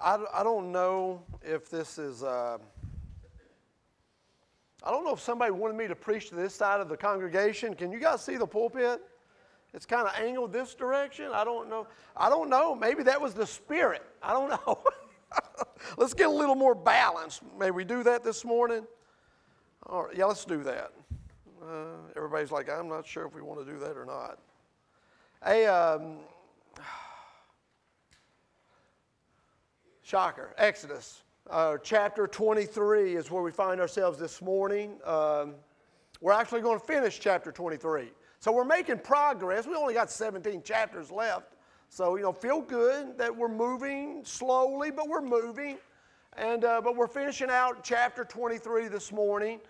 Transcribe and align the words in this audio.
I, 0.00 0.18
I 0.32 0.42
don't 0.42 0.72
know 0.72 1.22
if 1.42 1.68
this 1.68 1.98
is, 1.98 2.22
uh, 2.22 2.56
I 4.82 4.90
don't 4.90 5.04
know 5.04 5.12
if 5.12 5.20
somebody 5.20 5.50
wanted 5.50 5.76
me 5.76 5.88
to 5.88 5.94
preach 5.94 6.30
to 6.30 6.34
this 6.34 6.54
side 6.54 6.80
of 6.80 6.88
the 6.88 6.96
congregation. 6.96 7.74
Can 7.74 7.92
you 7.92 7.98
guys 7.98 8.22
see 8.22 8.36
the 8.36 8.46
pulpit? 8.46 9.02
It's 9.74 9.86
kind 9.86 10.08
of 10.08 10.14
angled 10.16 10.52
this 10.52 10.74
direction. 10.74 11.30
I 11.32 11.44
don't 11.44 11.68
know. 11.68 11.86
I 12.16 12.30
don't 12.30 12.48
know. 12.48 12.74
Maybe 12.74 13.02
that 13.04 13.20
was 13.20 13.34
the 13.34 13.46
spirit. 13.46 14.02
I 14.22 14.32
don't 14.32 14.48
know. 14.48 14.82
let's 15.98 16.14
get 16.14 16.28
a 16.28 16.32
little 16.32 16.56
more 16.56 16.74
balanced. 16.74 17.42
May 17.58 17.70
we 17.70 17.84
do 17.84 18.02
that 18.02 18.24
this 18.24 18.44
morning? 18.44 18.86
All 19.86 20.04
right, 20.04 20.16
yeah, 20.16 20.24
let's 20.24 20.44
do 20.44 20.62
that. 20.64 20.92
Uh, 21.62 21.96
everybody's 22.16 22.50
like, 22.50 22.70
I'm 22.70 22.88
not 22.88 23.06
sure 23.06 23.26
if 23.26 23.34
we 23.34 23.42
want 23.42 23.64
to 23.64 23.70
do 23.70 23.78
that 23.80 23.96
or 23.96 24.06
not. 24.06 24.38
Hey, 25.44 25.66
um, 25.66 26.16
shocker, 30.10 30.52
Exodus. 30.58 31.22
Uh, 31.48 31.76
chapter 31.84 32.26
23 32.26 33.14
is 33.14 33.30
where 33.30 33.44
we 33.44 33.52
find 33.52 33.80
ourselves 33.80 34.18
this 34.18 34.42
morning. 34.42 34.98
Um, 35.04 35.54
we're 36.20 36.32
actually 36.32 36.62
going 36.62 36.80
to 36.80 36.84
finish 36.84 37.20
chapter 37.20 37.52
23. 37.52 38.10
So 38.40 38.50
we're 38.50 38.64
making 38.64 38.98
progress. 38.98 39.68
We 39.68 39.76
only 39.76 39.94
got 39.94 40.10
17 40.10 40.64
chapters 40.64 41.12
left. 41.12 41.54
So, 41.90 42.16
you 42.16 42.24
know, 42.24 42.32
feel 42.32 42.60
good 42.60 43.16
that 43.18 43.36
we're 43.36 43.46
moving 43.48 44.22
slowly, 44.24 44.90
but 44.90 45.06
we're 45.08 45.22
moving. 45.22 45.78
And, 46.36 46.64
uh, 46.64 46.80
but 46.80 46.96
we're 46.96 47.06
finishing 47.06 47.48
out 47.48 47.84
chapter 47.84 48.24
23 48.24 48.88
this 48.88 49.12
morning. 49.12 49.60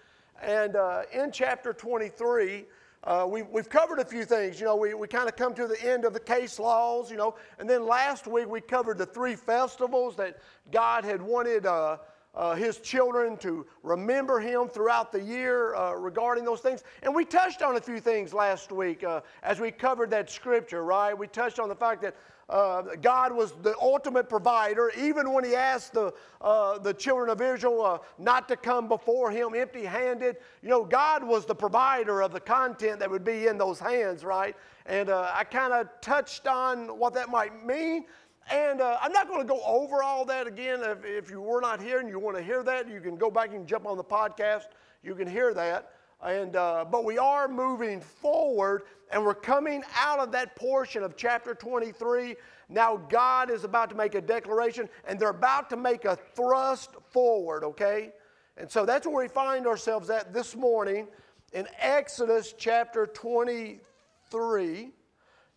And 0.41 0.75
uh, 0.75 1.03
in 1.13 1.33
chapter 1.33 1.75
23, 1.75 2.65
uh, 3.05 3.27
we, 3.27 3.43
we've 3.43 3.71
covered 3.71 3.99
a 3.99 4.05
few 4.05 4.25
things. 4.25 4.61
You 4.61 4.67
know, 4.67 4.77
we, 4.77 4.93
we 4.93 5.09
kind 5.09 5.29
of 5.29 5.35
come 5.35 5.55
to 5.55 5.67
the 5.67 5.83
end 5.83 6.05
of 6.05 6.13
the 6.13 6.21
case 6.21 6.59
laws, 6.59 7.11
you 7.11 7.17
know. 7.17 7.35
And 7.59 7.69
then 7.69 7.87
last 7.87 8.27
week 8.27 8.47
we 8.47 8.61
covered 8.61 8.99
the 8.99 9.07
three 9.07 9.37
festivals 9.37 10.17
that 10.17 10.39
God 10.71 11.05
had 11.05 11.23
wanted 11.23 11.65
uh, 11.65 11.97
uh, 12.35 12.55
His 12.55 12.79
children 12.79 13.39
to 13.39 13.67
remember 13.83 14.39
Him 14.39 14.69
throughout 14.69 15.13
the 15.13 15.21
year 15.21 15.75
uh, 15.75 15.93
regarding 15.93 16.45
those 16.45 16.61
things. 16.61 16.85
And 17.03 17.15
we 17.15 17.25
touched 17.25 17.63
on 17.63 17.77
a 17.77 17.81
few 17.81 18.01
things 18.01 18.35
last 18.35 18.71
week 18.71 19.03
uh, 19.03 19.23
as 19.43 19.61
we 19.61 19.71
covered 19.71 20.11
that 20.11 20.31
scripture, 20.31 20.85
right? 20.85 21.17
We 21.17 21.27
touched 21.27 21.59
on 21.59 21.71
the 21.71 21.75
fact 21.75 22.03
that 22.03 22.15
uh, 22.51 22.83
God 23.01 23.33
was 23.33 23.53
the 23.63 23.75
ultimate 23.81 24.29
provider, 24.29 24.91
even 24.99 25.33
when 25.33 25.45
He 25.45 25.55
asked 25.55 25.93
the, 25.93 26.13
uh, 26.41 26.79
the 26.79 26.93
children 26.93 27.31
of 27.31 27.41
Israel 27.41 27.81
uh, 27.81 27.99
not 28.19 28.49
to 28.49 28.57
come 28.57 28.89
before 28.89 29.31
Him 29.31 29.55
empty 29.55 29.85
handed. 29.85 30.37
You 30.63 30.69
know, 30.69 30.85
God 30.85 31.23
was 31.23 31.47
the 31.47 31.55
provider 31.55 32.23
of 32.23 32.33
the 32.33 32.41
content 32.41 32.99
that 32.99 33.09
would 33.09 33.25
be 33.25 33.47
in 33.47 33.57
those 33.57 33.79
hands, 33.79 34.25
right? 34.25 34.57
And 34.87 35.11
uh, 35.11 35.31
I 35.33 35.45
kind 35.45 35.73
of 35.73 35.89
touched 36.01 36.49
on 36.49 36.99
what 36.99 37.15
that 37.15 37.29
might 37.29 37.65
mean. 37.65 38.05
And 38.51 38.81
uh, 38.81 38.99
I'm 39.01 39.13
not 39.13 39.29
going 39.29 39.41
to 39.41 39.47
go 39.47 39.63
over 39.65 40.03
all 40.03 40.25
that 40.25 40.49
again. 40.49 40.81
If, 40.83 41.05
if 41.05 41.31
you 41.31 41.41
were 41.41 41.61
not 41.61 41.81
here 41.81 42.01
and 42.01 42.09
you 42.09 42.19
want 42.19 42.37
to 42.37 42.43
hear 42.43 42.65
that, 42.65 42.89
you 42.89 43.01
can 43.01 43.17
go 43.17 43.31
back 43.31 43.55
and 43.55 43.65
jump 43.65 43.87
on 43.87 43.97
the 43.97 44.05
podcast. 44.05 44.65
You 45.05 45.15
can 45.15 45.29
hear 45.29 45.55
that. 45.55 45.93
And, 46.23 46.55
uh, 46.55 46.85
but 46.91 47.05
we 47.05 47.19
are 47.19 47.49
moving 47.49 48.01
forward 48.01 48.83
and 49.11 49.25
we're 49.25 49.35
coming 49.35 49.83
out 49.99 50.19
of 50.21 50.31
that 50.33 50.55
portion 50.55 51.03
of 51.03 51.17
chapter 51.17 51.55
23. 51.55 52.37
Now, 52.69 52.97
God 52.97 53.51
is 53.51 53.65
about 53.65 53.91
to 53.91 53.97
make 53.97 54.15
a 54.15 54.21
declaration 54.21 54.89
and 55.07 55.19
they're 55.19 55.31
about 55.31 55.71
to 55.71 55.77
make 55.77 56.05
a 56.05 56.17
thrust 56.35 56.91
forward, 57.11 57.65
okay? 57.65 58.13
And 58.57 58.71
so 58.71 58.85
that's 58.85 59.07
where 59.07 59.25
we 59.25 59.29
find 59.29 59.67
ourselves 59.67 60.11
at 60.11 60.33
this 60.33 60.55
morning 60.55 61.09
in 61.53 61.67
Exodus 61.79 62.55
chapter 62.57 63.07
23. 63.07 64.91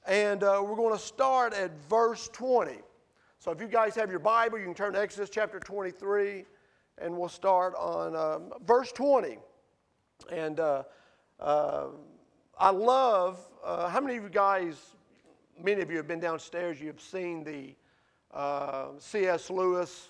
And 0.08 0.44
uh, 0.44 0.61
we're 0.64 0.75
going 0.75 0.98
to 0.98 1.03
start 1.03 1.54
at 1.54 1.71
verse 1.89 2.30
20. 2.30 2.77
So 3.39 3.52
if 3.52 3.59
you 3.59 3.67
guys 3.67 3.95
have 3.95 4.09
your 4.09 4.20
Bible, 4.20 4.58
you 4.58 4.65
can 4.65 4.73
turn 4.73 4.93
to 4.93 5.02
Exodus 5.02 5.30
chapter 5.30 5.59
23 5.59 6.45
and 6.99 7.17
we'll 7.17 7.27
start 7.27 7.73
on 7.76 8.15
um, 8.15 8.54
verse 8.65 8.92
20. 8.93 9.38
And 10.32 10.60
uh, 10.60 10.84
uh, 11.39 11.88
I 12.58 12.70
love, 12.70 13.39
uh, 13.64 13.89
how 13.89 14.02
many 14.02 14.17
of 14.17 14.23
you 14.23 14.30
guys, 14.30 14.76
many 15.61 15.82
of 15.82 15.89
you 15.89 15.98
have 15.98 16.08
been 16.08 16.20
downstairs, 16.20 16.80
you 16.80 16.88
have 16.88 17.02
seen 17.02 17.44
the 17.44 17.76
uh, 18.33 18.88
C.S. 18.98 19.50
Lewis, 19.50 20.08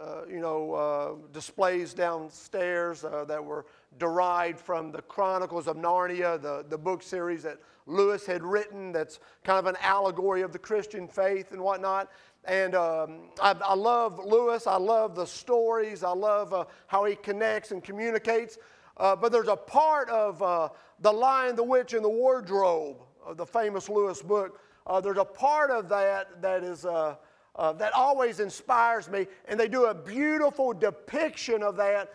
uh, 0.00 0.22
you 0.28 0.40
know, 0.40 0.72
uh, 0.74 1.28
displays 1.32 1.94
downstairs 1.94 3.02
that 3.02 3.44
were 3.44 3.66
derived 3.98 4.60
from 4.60 4.92
the 4.92 5.02
Chronicles 5.02 5.66
of 5.66 5.76
Narnia, 5.76 6.40
the, 6.40 6.64
the 6.68 6.78
book 6.78 7.02
series 7.02 7.42
that 7.42 7.58
Lewis 7.86 8.26
had 8.26 8.42
written 8.42 8.92
that's 8.92 9.18
kind 9.44 9.58
of 9.58 9.66
an 9.66 9.76
allegory 9.80 10.42
of 10.42 10.52
the 10.52 10.58
Christian 10.58 11.08
faith 11.08 11.52
and 11.52 11.60
whatnot. 11.60 12.10
And 12.44 12.74
um, 12.74 13.30
I, 13.42 13.54
I, 13.64 13.74
love 13.74 14.24
Lewis. 14.24 14.66
I 14.66 14.76
love 14.76 15.14
the 15.14 15.26
stories. 15.26 16.02
I 16.02 16.12
love 16.12 16.52
uh, 16.54 16.64
how 16.86 17.04
he 17.04 17.16
connects 17.16 17.72
and 17.72 17.82
communicates. 17.82 18.58
Uh, 18.98 19.14
but 19.14 19.30
there's 19.30 19.48
a 19.48 19.56
part 19.56 20.08
of 20.10 20.42
uh, 20.42 20.68
The 21.00 21.12
Lion, 21.12 21.56
the 21.56 21.62
Witch, 21.62 21.94
and 21.94 22.04
the 22.04 22.08
Wardrobe, 22.08 22.96
the 23.34 23.46
famous 23.46 23.88
Lewis 23.88 24.22
book. 24.22 24.60
Uh, 24.86 25.00
there's 25.00 25.18
a 25.18 25.24
part 25.24 25.70
of 25.70 25.88
that 25.88 26.42
that 26.42 26.62
is. 26.62 26.84
Uh, 26.84 27.16
uh, 27.56 27.72
that 27.72 27.92
always 27.92 28.38
inspires 28.38 29.10
me, 29.10 29.26
and 29.48 29.58
they 29.58 29.66
do 29.66 29.86
a 29.86 29.94
beautiful 29.94 30.72
depiction 30.72 31.64
of 31.64 31.74
that 31.74 32.12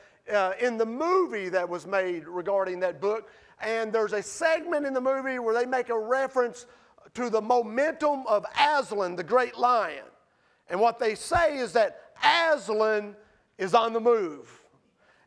in 0.61 0.77
the 0.77 0.85
movie 0.85 1.49
that 1.49 1.67
was 1.67 1.85
made 1.85 2.25
regarding 2.29 2.79
that 2.79 3.01
book. 3.01 3.29
And 3.61 3.91
there's 3.91 4.13
a 4.13 4.23
segment 4.23 4.85
in 4.85 4.93
the 4.93 5.01
movie 5.01 5.39
where 5.39 5.53
they 5.53 5.65
make 5.65 5.89
a 5.89 5.99
reference 5.99 6.65
to 7.15 7.29
the 7.29 7.41
momentum 7.41 8.25
of 8.25 8.45
Aslan, 8.57 9.17
the 9.17 9.23
great 9.23 9.57
lion. 9.57 10.05
And 10.69 10.79
what 10.79 10.97
they 10.97 11.13
say 11.13 11.57
is 11.57 11.73
that 11.73 11.99
Aslan 12.23 13.13
is 13.57 13.73
on 13.73 13.91
the 13.91 13.99
move. 13.99 14.62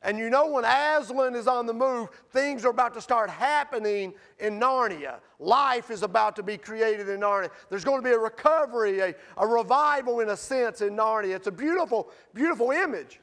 And 0.02 0.18
you 0.18 0.30
know, 0.30 0.50
when 0.50 0.64
Aslan 0.64 1.34
is 1.34 1.46
on 1.46 1.66
the 1.66 1.72
move, 1.72 2.10
things 2.30 2.64
are 2.64 2.70
about 2.70 2.94
to 2.94 3.00
start 3.00 3.30
happening 3.30 4.14
in 4.38 4.60
Narnia. 4.60 5.16
Life 5.38 5.90
is 5.90 6.02
about 6.02 6.36
to 6.36 6.42
be 6.42 6.56
created 6.56 7.08
in 7.08 7.20
Narnia. 7.20 7.50
There's 7.70 7.84
going 7.84 7.98
to 7.98 8.08
be 8.08 8.14
a 8.14 8.18
recovery, 8.18 9.00
a, 9.00 9.14
a 9.36 9.46
revival 9.46 10.20
in 10.20 10.30
a 10.30 10.36
sense 10.36 10.80
in 10.80 10.96
Narnia. 10.96 11.34
It's 11.34 11.46
a 11.46 11.52
beautiful, 11.52 12.10
beautiful 12.34 12.70
image. 12.70 13.20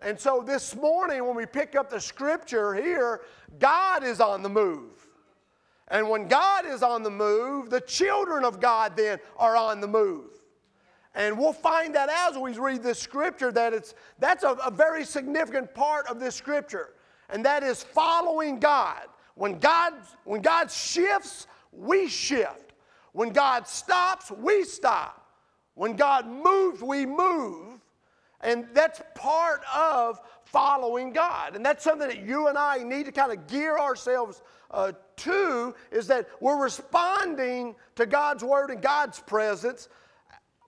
And 0.00 0.18
so 0.18 0.42
this 0.44 0.76
morning, 0.76 1.24
when 1.24 1.34
we 1.34 1.46
pick 1.46 1.74
up 1.74 1.90
the 1.90 2.00
scripture 2.00 2.74
here, 2.74 3.22
God 3.58 4.04
is 4.04 4.20
on 4.20 4.42
the 4.42 4.48
move. 4.48 5.06
And 5.88 6.08
when 6.08 6.28
God 6.28 6.66
is 6.66 6.82
on 6.82 7.02
the 7.02 7.10
move, 7.10 7.70
the 7.70 7.80
children 7.80 8.44
of 8.44 8.60
God 8.60 8.96
then 8.96 9.18
are 9.36 9.56
on 9.56 9.80
the 9.80 9.88
move. 9.88 10.37
And 11.18 11.36
we'll 11.36 11.52
find 11.52 11.96
that 11.96 12.08
as 12.08 12.38
we 12.38 12.56
read 12.56 12.80
this 12.84 13.00
scripture 13.00 13.50
that 13.50 13.74
it's 13.74 13.94
that's 14.20 14.44
a, 14.44 14.52
a 14.64 14.70
very 14.70 15.04
significant 15.04 15.74
part 15.74 16.06
of 16.06 16.20
this 16.20 16.36
scripture. 16.36 16.90
And 17.28 17.44
that 17.44 17.64
is 17.64 17.82
following 17.82 18.60
God. 18.60 19.02
When 19.34 19.58
God 19.58 19.94
when 20.24 20.40
God 20.40 20.70
shifts, 20.70 21.48
we 21.72 22.06
shift. 22.06 22.72
When 23.12 23.30
God 23.30 23.66
stops, 23.66 24.30
we 24.30 24.62
stop. 24.62 25.26
When 25.74 25.96
God 25.96 26.28
moves, 26.28 26.82
we 26.82 27.04
move. 27.04 27.80
And 28.40 28.68
that's 28.72 29.02
part 29.16 29.62
of 29.74 30.20
following 30.44 31.12
God. 31.12 31.56
And 31.56 31.66
that's 31.66 31.82
something 31.82 32.08
that 32.08 32.24
you 32.24 32.46
and 32.46 32.56
I 32.56 32.84
need 32.84 33.06
to 33.06 33.12
kind 33.12 33.32
of 33.32 33.48
gear 33.48 33.76
ourselves 33.76 34.40
uh, 34.70 34.92
to 35.16 35.74
is 35.90 36.06
that 36.06 36.28
we're 36.40 36.62
responding 36.62 37.74
to 37.96 38.06
God's 38.06 38.44
word 38.44 38.70
and 38.70 38.80
God's 38.80 39.18
presence 39.18 39.88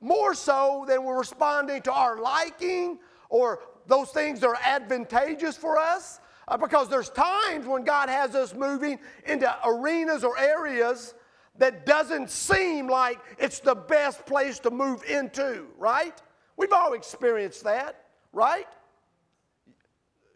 more 0.00 0.34
so 0.34 0.84
than 0.88 1.04
we're 1.04 1.18
responding 1.18 1.82
to 1.82 1.92
our 1.92 2.18
liking 2.20 2.98
or 3.28 3.60
those 3.86 4.10
things 4.10 4.40
that 4.40 4.48
are 4.48 4.58
advantageous 4.64 5.56
for 5.56 5.78
us. 5.78 6.20
Uh, 6.48 6.56
because 6.56 6.88
there's 6.88 7.10
times 7.10 7.66
when 7.66 7.84
God 7.84 8.08
has 8.08 8.34
us 8.34 8.54
moving 8.54 8.98
into 9.26 9.54
arenas 9.64 10.24
or 10.24 10.36
areas 10.38 11.14
that 11.58 11.86
doesn't 11.86 12.30
seem 12.30 12.88
like 12.88 13.18
it's 13.38 13.60
the 13.60 13.74
best 13.74 14.24
place 14.26 14.58
to 14.60 14.70
move 14.70 15.04
into, 15.04 15.66
right? 15.78 16.20
We've 16.56 16.72
all 16.72 16.94
experienced 16.94 17.62
that, 17.64 18.06
right? 18.32 18.66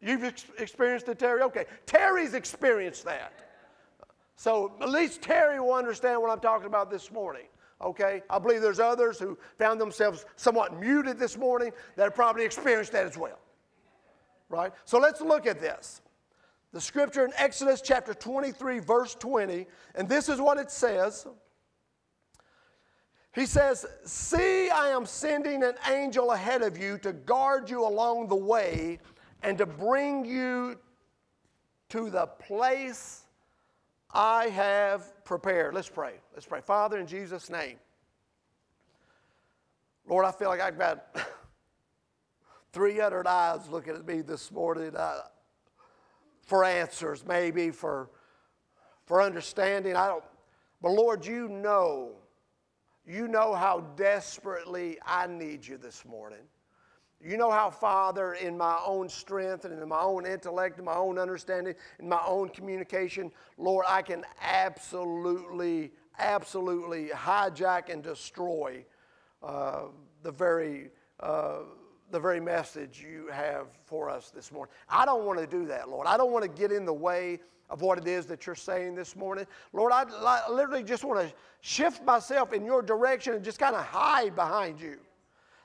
You've 0.01 0.25
ex- 0.25 0.45
experienced 0.59 1.09
it, 1.09 1.19
Terry? 1.19 1.43
Okay. 1.43 1.65
Terry's 1.87 2.35
experienced 2.35 3.05
that. 3.07 3.33
So 4.37 4.73
at 4.81 4.91
least 4.91 5.23
Terry 5.23 5.59
will 5.59 5.73
understand 5.73 6.21
what 6.21 6.31
I'm 6.31 6.41
talking 6.41 6.67
about 6.67 6.91
this 6.91 7.11
morning 7.11 7.47
okay? 7.85 8.23
I 8.29 8.39
believe 8.39 8.63
there's 8.63 8.81
others 8.81 9.19
who 9.19 9.39
found 9.59 9.81
themselves 9.81 10.25
somewhat 10.37 10.81
muted 10.81 11.19
this 11.19 11.37
morning 11.37 11.73
that 11.97 12.05
have 12.05 12.15
probably 12.15 12.45
experienced 12.45 12.93
that 12.93 13.07
as 13.07 13.17
well, 13.17 13.39
right? 14.49 14.73
So 14.85 14.99
let's 14.99 15.21
look 15.21 15.47
at 15.47 15.61
this. 15.61 16.01
The 16.73 16.81
scripture 16.81 17.25
in 17.25 17.33
Exodus 17.37 17.81
chapter 17.81 18.15
23, 18.15 18.81
verse 18.81 19.15
20, 19.15 19.67
and 19.95 20.09
this 20.09 20.29
is 20.29 20.41
what 20.41 20.59
it 20.59 20.71
says. 20.71 21.27
He 23.33 23.47
says, 23.47 23.85
See, 24.05 24.71
I 24.71 24.89
am 24.89 25.07
sending 25.07 25.63
an 25.63 25.75
angel 25.89 26.33
ahead 26.33 26.63
of 26.63 26.79
you 26.79 26.99
to 26.99 27.13
guard 27.13 27.69
you 27.69 27.87
along 27.87 28.29
the 28.29 28.37
way 28.37 28.99
and 29.43 29.59
to 29.59 29.67
bring 29.67 30.25
you 30.25 30.79
to 31.91 32.11
the 32.11 32.27
place 32.27 33.24
I 34.15 34.47
have 34.49 35.25
prepared. 35.25 35.75
Let's 35.75 35.89
pray. 35.89 36.15
Let's 36.33 36.47
pray. 36.47 36.61
Father, 36.61 36.99
in 36.99 37.07
Jesus' 37.07 37.51
name. 37.51 37.79
Lord, 40.07 40.25
I 40.25 40.31
feel 40.31 40.49
like 40.49 40.61
I've 40.61 40.79
got 40.79 41.17
300 42.73 43.27
eyes 43.27 43.69
looking 43.69 43.95
at 43.95 44.07
me 44.07 44.21
this 44.21 44.53
morning 44.53 44.95
uh, 44.95 45.23
for 46.47 46.65
answers, 46.65 47.25
maybe 47.27 47.71
for, 47.71 48.11
for 49.07 49.21
understanding. 49.21 49.97
I 49.97 50.07
don't, 50.07 50.25
but 50.81 50.93
Lord, 50.93 51.27
you 51.27 51.49
know, 51.49 52.13
you 53.07 53.27
know 53.27 53.55
how 53.55 53.81
desperately 53.97 54.99
I 55.05 55.27
need 55.27 55.67
you 55.67 55.77
this 55.77 56.05
morning. 56.05 56.47
You 57.25 57.39
know 57.39 57.51
how, 57.51 57.71
Father, 57.71 58.35
in 58.35 58.57
my 58.57 58.79
own 58.85 59.09
strength 59.09 59.65
and 59.65 59.81
in 59.81 59.89
my 59.89 60.01
own 60.01 60.27
intellect 60.27 60.77
and 60.77 60.85
my 60.85 60.95
own 60.95 61.19
understanding, 61.19 61.75
in 61.99 62.07
my 62.07 62.21
own 62.27 62.51
communication, 62.51 63.33
Lord, 63.57 63.87
I 63.89 64.03
can 64.03 64.25
absolutely, 64.43 65.93
absolutely 66.19 67.09
hijack 67.09 67.89
and 67.91 68.03
destroy 68.03 68.85
uh, 69.43 69.85
the 70.23 70.31
very. 70.31 70.91
Uh, 71.21 71.61
the 72.11 72.21
very 72.21 72.39
message 72.39 73.05
you 73.05 73.29
have 73.33 73.67
for 73.87 74.09
us 74.09 74.31
this 74.31 74.53
morning. 74.53 74.73
I 74.89 75.05
don't 75.05 75.25
want 75.25 75.41
to 75.41 75.49
do 75.49 75.67
that, 75.67 75.89
Lord. 75.89 76.07
I 76.07 76.17
don't 76.17 76.31
want 76.31 76.45
to 76.45 76.49
get 76.49 76.71
in 76.71 76.85
the 76.85 76.93
way 76.93 77.41
of 77.71 77.81
what 77.81 77.99
it 77.99 78.07
is 78.07 78.27
that 78.27 78.47
you're 78.47 78.55
saying 78.55 78.95
this 78.95 79.17
morning. 79.17 79.47
Lord, 79.73 79.91
I, 79.91 80.05
I 80.25 80.49
literally 80.49 80.85
just 80.85 81.03
want 81.03 81.27
to 81.27 81.35
shift 81.61 82.05
myself 82.05 82.53
in 82.53 82.65
your 82.65 82.83
direction 82.83 83.35
and 83.35 83.43
just 83.43 83.59
kind 83.59 83.75
of 83.75 83.85
hide 83.85 84.37
behind 84.37 84.81
you. 84.81 84.99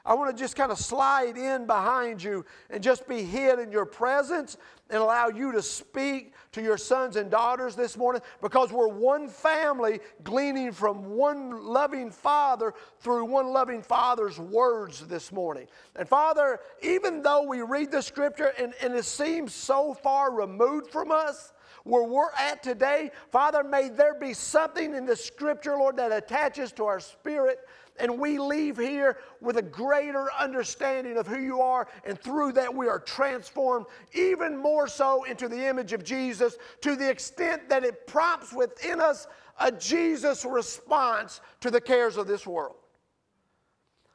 I 0.10 0.16
want 0.16 0.36
to 0.36 0.44
just 0.44 0.56
kind 0.56 0.72
of 0.72 0.80
slide 0.80 1.38
in 1.38 1.68
behind 1.68 2.24
you 2.24 2.44
and 2.72 2.82
just 2.82 3.08
be 3.08 3.22
hid 3.22 3.60
in 3.60 3.72
your 3.72 3.86
presence 3.86 4.58
and 4.90 4.98
allow 4.98 5.28
you 5.28 5.52
to 5.52 5.62
speak 5.62 6.34
to 6.54 6.64
your 6.64 6.80
sons 6.80 7.16
and 7.16 7.30
daughters 7.30 7.76
this 7.76 7.96
morning 7.96 8.24
because 8.42 8.72
we're 8.72 8.88
one 8.88 9.30
family 9.30 10.00
gleaning 10.24 10.72
from 10.72 11.12
one 11.12 11.64
loving 11.64 12.10
Father 12.10 12.74
through 12.98 13.26
one 13.26 13.50
loving 13.50 13.84
Father's 13.84 14.40
words 14.40 15.06
this 15.06 15.32
morning. 15.32 15.68
And 15.96 16.10
Father, 16.10 16.60
even 16.82 17.22
though 17.22 17.44
we 17.44 17.62
read 17.62 17.92
the 17.92 18.02
scripture 18.02 18.52
and, 18.58 18.74
and 18.82 18.96
it 18.96 19.06
seems 19.06 19.54
so 19.54 19.94
far 19.94 20.34
removed 20.34 20.90
from 20.90 21.12
us, 21.12 21.54
where 21.84 22.04
we're 22.04 22.32
at 22.38 22.62
today, 22.64 23.12
Father, 23.32 23.64
may 23.64 23.90
there 23.90 24.14
be 24.14 24.34
something 24.34 24.96
in 24.96 25.06
the 25.06 25.16
scripture, 25.16 25.78
Lord, 25.78 25.98
that 25.98 26.12
attaches 26.12 26.72
to 26.74 26.86
our 26.86 27.00
spirit 27.00 27.60
and 28.00 28.20
we 28.20 28.40
leave 28.40 28.78
here 28.78 29.18
with 29.42 29.58
a 29.58 29.62
greater 29.62 30.30
understanding 30.38 31.18
of 31.18 31.28
who 31.28 31.40
you 31.40 31.62
are, 31.62 31.88
and 32.06 32.20
through 32.20 32.54
that 32.54 32.74
we 32.74 32.88
are 32.88 33.00
transformed 33.00 33.86
even 34.14 34.58
more 34.58 34.88
so 34.88 35.26
into 35.26 35.48
the 35.48 35.68
image 35.68 35.94
of 35.94 36.04
Jesus 36.04 36.58
to 36.82 36.96
the 36.96 37.10
extent 37.10 37.70
that 37.70 37.84
it 37.84 38.08
prompts 38.08 38.54
within 38.54 39.02
us 39.02 39.28
a 39.60 39.72
Jesus 39.72 40.46
response 40.46 41.42
to 41.60 41.70
the 41.70 41.82
cares 41.82 42.18
of 42.18 42.28
this 42.28 42.48
world. 42.48 42.76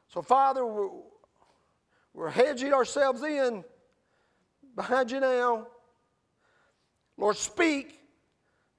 So, 0.07 0.21
Father, 0.21 0.65
we're, 0.65 2.29
hedging 2.29 2.73
ourselves 2.73 3.21
in 3.21 3.63
behind 4.75 5.11
you 5.11 5.19
now. 5.19 5.67
Lord, 7.17 7.35
speak 7.35 7.99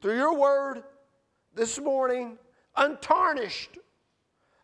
through 0.00 0.16
your 0.16 0.34
word 0.34 0.82
this 1.54 1.78
morning, 1.78 2.38
untarnished 2.76 3.78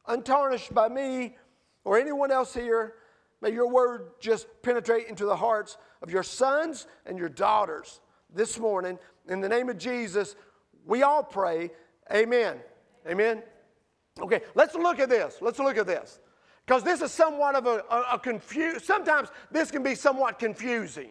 untarnished 0.07 0.75
by 0.75 0.89
me 0.89 1.37
or 1.85 1.99
anyone 1.99 2.31
else 2.31 2.55
here. 2.55 2.95
May 3.41 3.51
your 3.51 3.69
word 3.69 4.13
just 4.21 4.47
penetrate 4.63 5.09
into 5.09 5.25
the 5.25 5.37
hearts 5.37 5.77
of 6.01 6.11
your 6.11 6.23
sons 6.23 6.87
and 7.07 7.19
your 7.19 7.29
daughters 7.29 8.01
this 8.33 8.59
morning. 8.59 8.99
In 9.29 9.41
the 9.41 9.49
name 9.49 9.69
of 9.69 9.79
Jesus, 9.79 10.37
we 10.87 11.03
all 11.03 11.23
pray. 11.23 11.71
Amen. 12.13 12.59
Amen. 13.09 13.43
Okay, 14.21 14.43
let's 14.55 14.75
look 14.75 15.01
at 15.01 15.09
this. 15.09 15.39
Let's 15.41 15.59
look 15.59 15.77
at 15.77 15.87
this. 15.87 16.21
Because 16.67 16.85
this 16.85 17.01
is 17.03 17.11
somewhat 17.11 17.57
of 17.57 17.67
a, 17.67 17.83
a, 17.91 18.15
a 18.15 18.19
confuse. 18.19 18.85
Sometimes 18.85 19.31
this 19.51 19.71
can 19.71 19.83
be 19.83 19.95
somewhat 19.95 20.39
confusing. 20.39 21.11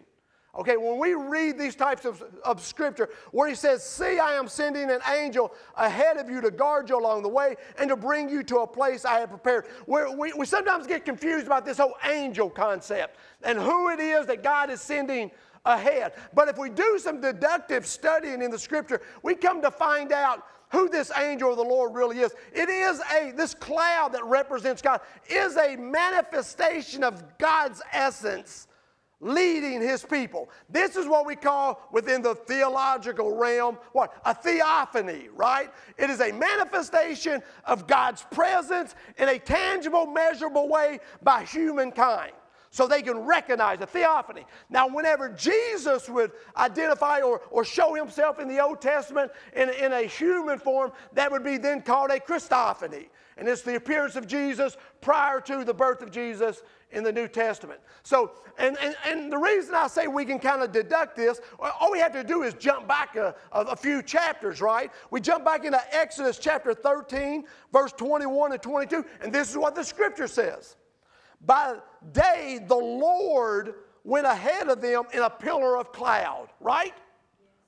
Okay, 0.54 0.76
when 0.76 1.00
we 1.00 1.14
read 1.14 1.58
these 1.58 1.76
types 1.76 2.04
of, 2.04 2.22
of 2.44 2.62
scripture 2.62 3.10
where 3.32 3.48
he 3.48 3.56
says, 3.56 3.86
See, 3.86 4.20
I 4.20 4.34
am 4.34 4.50
sending 4.50 4.92
an 4.92 5.00
angel 5.10 5.54
ahead 5.78 6.18
of 6.18 6.30
you 6.30 6.42
to 6.42 6.52
guard 6.52 6.90
you 6.90 7.00
along 7.00 7.24
the 7.24 7.30
way 7.30 7.56
and 7.80 7.90
to 7.90 7.96
bring 7.96 8.30
you 8.30 8.44
to 8.44 8.58
a 8.60 8.68
place 8.68 9.06
I 9.06 9.20
have 9.20 9.30
prepared. 9.30 9.68
Where 9.86 10.12
we, 10.12 10.34
we 10.34 10.46
sometimes 10.46 10.88
get 10.88 11.06
confused 11.06 11.46
about 11.46 11.66
this 11.66 11.78
whole 11.78 11.96
angel 12.06 12.50
concept 12.50 13.16
and 13.44 13.58
who 13.58 13.90
it 13.90 14.02
is 14.02 14.26
that 14.26 14.44
God 14.44 14.70
is 14.70 14.82
sending 14.82 15.32
ahead. 15.66 16.14
But 16.34 16.50
if 16.50 16.58
we 16.58 16.70
do 16.70 17.00
some 17.00 17.22
deductive 17.22 17.86
studying 17.86 18.42
in 18.42 18.52
the 18.52 18.60
scripture, 18.60 19.02
we 19.24 19.36
come 19.36 19.62
to 19.62 19.72
find 19.72 20.12
out 20.12 20.46
who 20.70 20.90
this 20.90 21.12
angel 21.18 21.52
of 21.52 21.58
the 21.58 21.64
Lord 21.64 21.96
really 21.96 22.20
is. 22.20 22.34
It 22.54 22.68
is 22.68 23.02
a, 23.14 23.32
this 23.32 23.54
cloud 23.54 24.12
that 24.14 24.26
represents 24.26 24.82
God 24.82 25.00
is 25.30 25.56
a 25.56 25.78
manifestation 25.78 27.06
of 27.06 27.38
God's 27.38 27.82
essence 27.94 28.68
leading 29.22 29.82
his 29.82 30.04
people. 30.04 30.50
This 30.70 30.96
is 30.96 31.08
what 31.08 31.26
we 31.26 31.36
call 31.36 31.88
within 31.92 32.22
the 32.22 32.36
theological 32.36 33.38
realm 33.38 33.78
what? 33.94 34.14
A 34.26 34.34
theophany, 34.34 35.30
right? 35.36 35.72
It 35.98 36.10
is 36.10 36.20
a 36.20 36.32
manifestation 36.32 37.42
of 37.66 37.88
God's 37.88 38.24
presence 38.32 38.96
in 39.18 39.30
a 39.30 39.40
tangible, 39.40 40.08
measurable 40.08 40.68
way 40.68 41.00
by 41.22 41.44
humankind. 41.44 42.34
So 42.74 42.88
they 42.88 43.02
can 43.02 43.20
recognize 43.20 43.82
a 43.82 43.86
theophany. 43.86 44.46
Now, 44.70 44.88
whenever 44.88 45.28
Jesus 45.28 46.08
would 46.08 46.32
identify 46.56 47.20
or, 47.20 47.42
or 47.52 47.66
show 47.66 47.94
himself 47.94 48.40
in 48.40 48.48
the 48.48 48.64
Old 48.64 48.80
Testament 48.80 49.30
in, 49.54 49.70
in 49.70 49.92
a 49.92 50.04
human 50.04 50.58
form, 50.58 50.94
that 51.12 51.30
would 51.30 51.44
be 51.44 51.58
then 51.58 51.82
called 51.82 52.12
a 52.12 52.20
Christophany. 52.20 53.10
And 53.36 53.50
it's 53.50 53.62
the 53.62 53.76
appearance 53.76 54.16
of 54.16 54.26
Jesus 54.26 54.78
prior 55.02 55.42
to 55.42 55.66
the 55.66 55.74
birth 55.74 56.02
of 56.02 56.12
Jesus 56.12 56.64
in 56.92 57.04
the 57.04 57.12
New 57.12 57.28
Testament. 57.28 57.80
So, 58.04 58.32
and, 58.58 58.78
and, 58.82 58.96
and 59.06 59.32
the 59.32 59.38
reason 59.38 59.76
I 59.76 59.88
say 59.88 60.08
we 60.08 60.26
can 60.26 60.40
kind 60.40 60.62
of 60.62 60.72
deduct 60.72 61.16
this, 61.16 61.40
all 61.60 61.92
we 61.92 62.00
have 62.00 62.14
to 62.14 62.24
do 62.24 62.44
is 62.44 62.54
jump 62.56 62.88
back 62.88 63.16
a, 63.16 63.36
a, 63.52 63.76
few 63.76 64.02
chapters, 64.04 64.62
right? 64.62 64.92
We 65.10 65.22
jump 65.22 65.46
back 65.46 65.66
into 65.66 65.80
Exodus 65.96 66.38
chapter 66.38 66.74
13, 66.74 67.46
verse 67.72 67.92
21 67.94 68.54
and 68.54 68.62
22, 68.62 69.06
and 69.22 69.34
this 69.34 69.50
is 69.50 69.58
what 69.58 69.76
the 69.76 69.84
scripture 69.84 70.28
says. 70.28 70.76
By 71.46 71.78
day, 72.12 72.60
the 72.68 72.76
Lord 72.76 73.76
went 74.04 74.26
ahead 74.26 74.68
of 74.68 74.82
them 74.82 75.04
in 75.14 75.22
a 75.22 75.30
pillar 75.30 75.78
of 75.78 75.92
cloud, 75.92 76.50
right? 76.60 76.94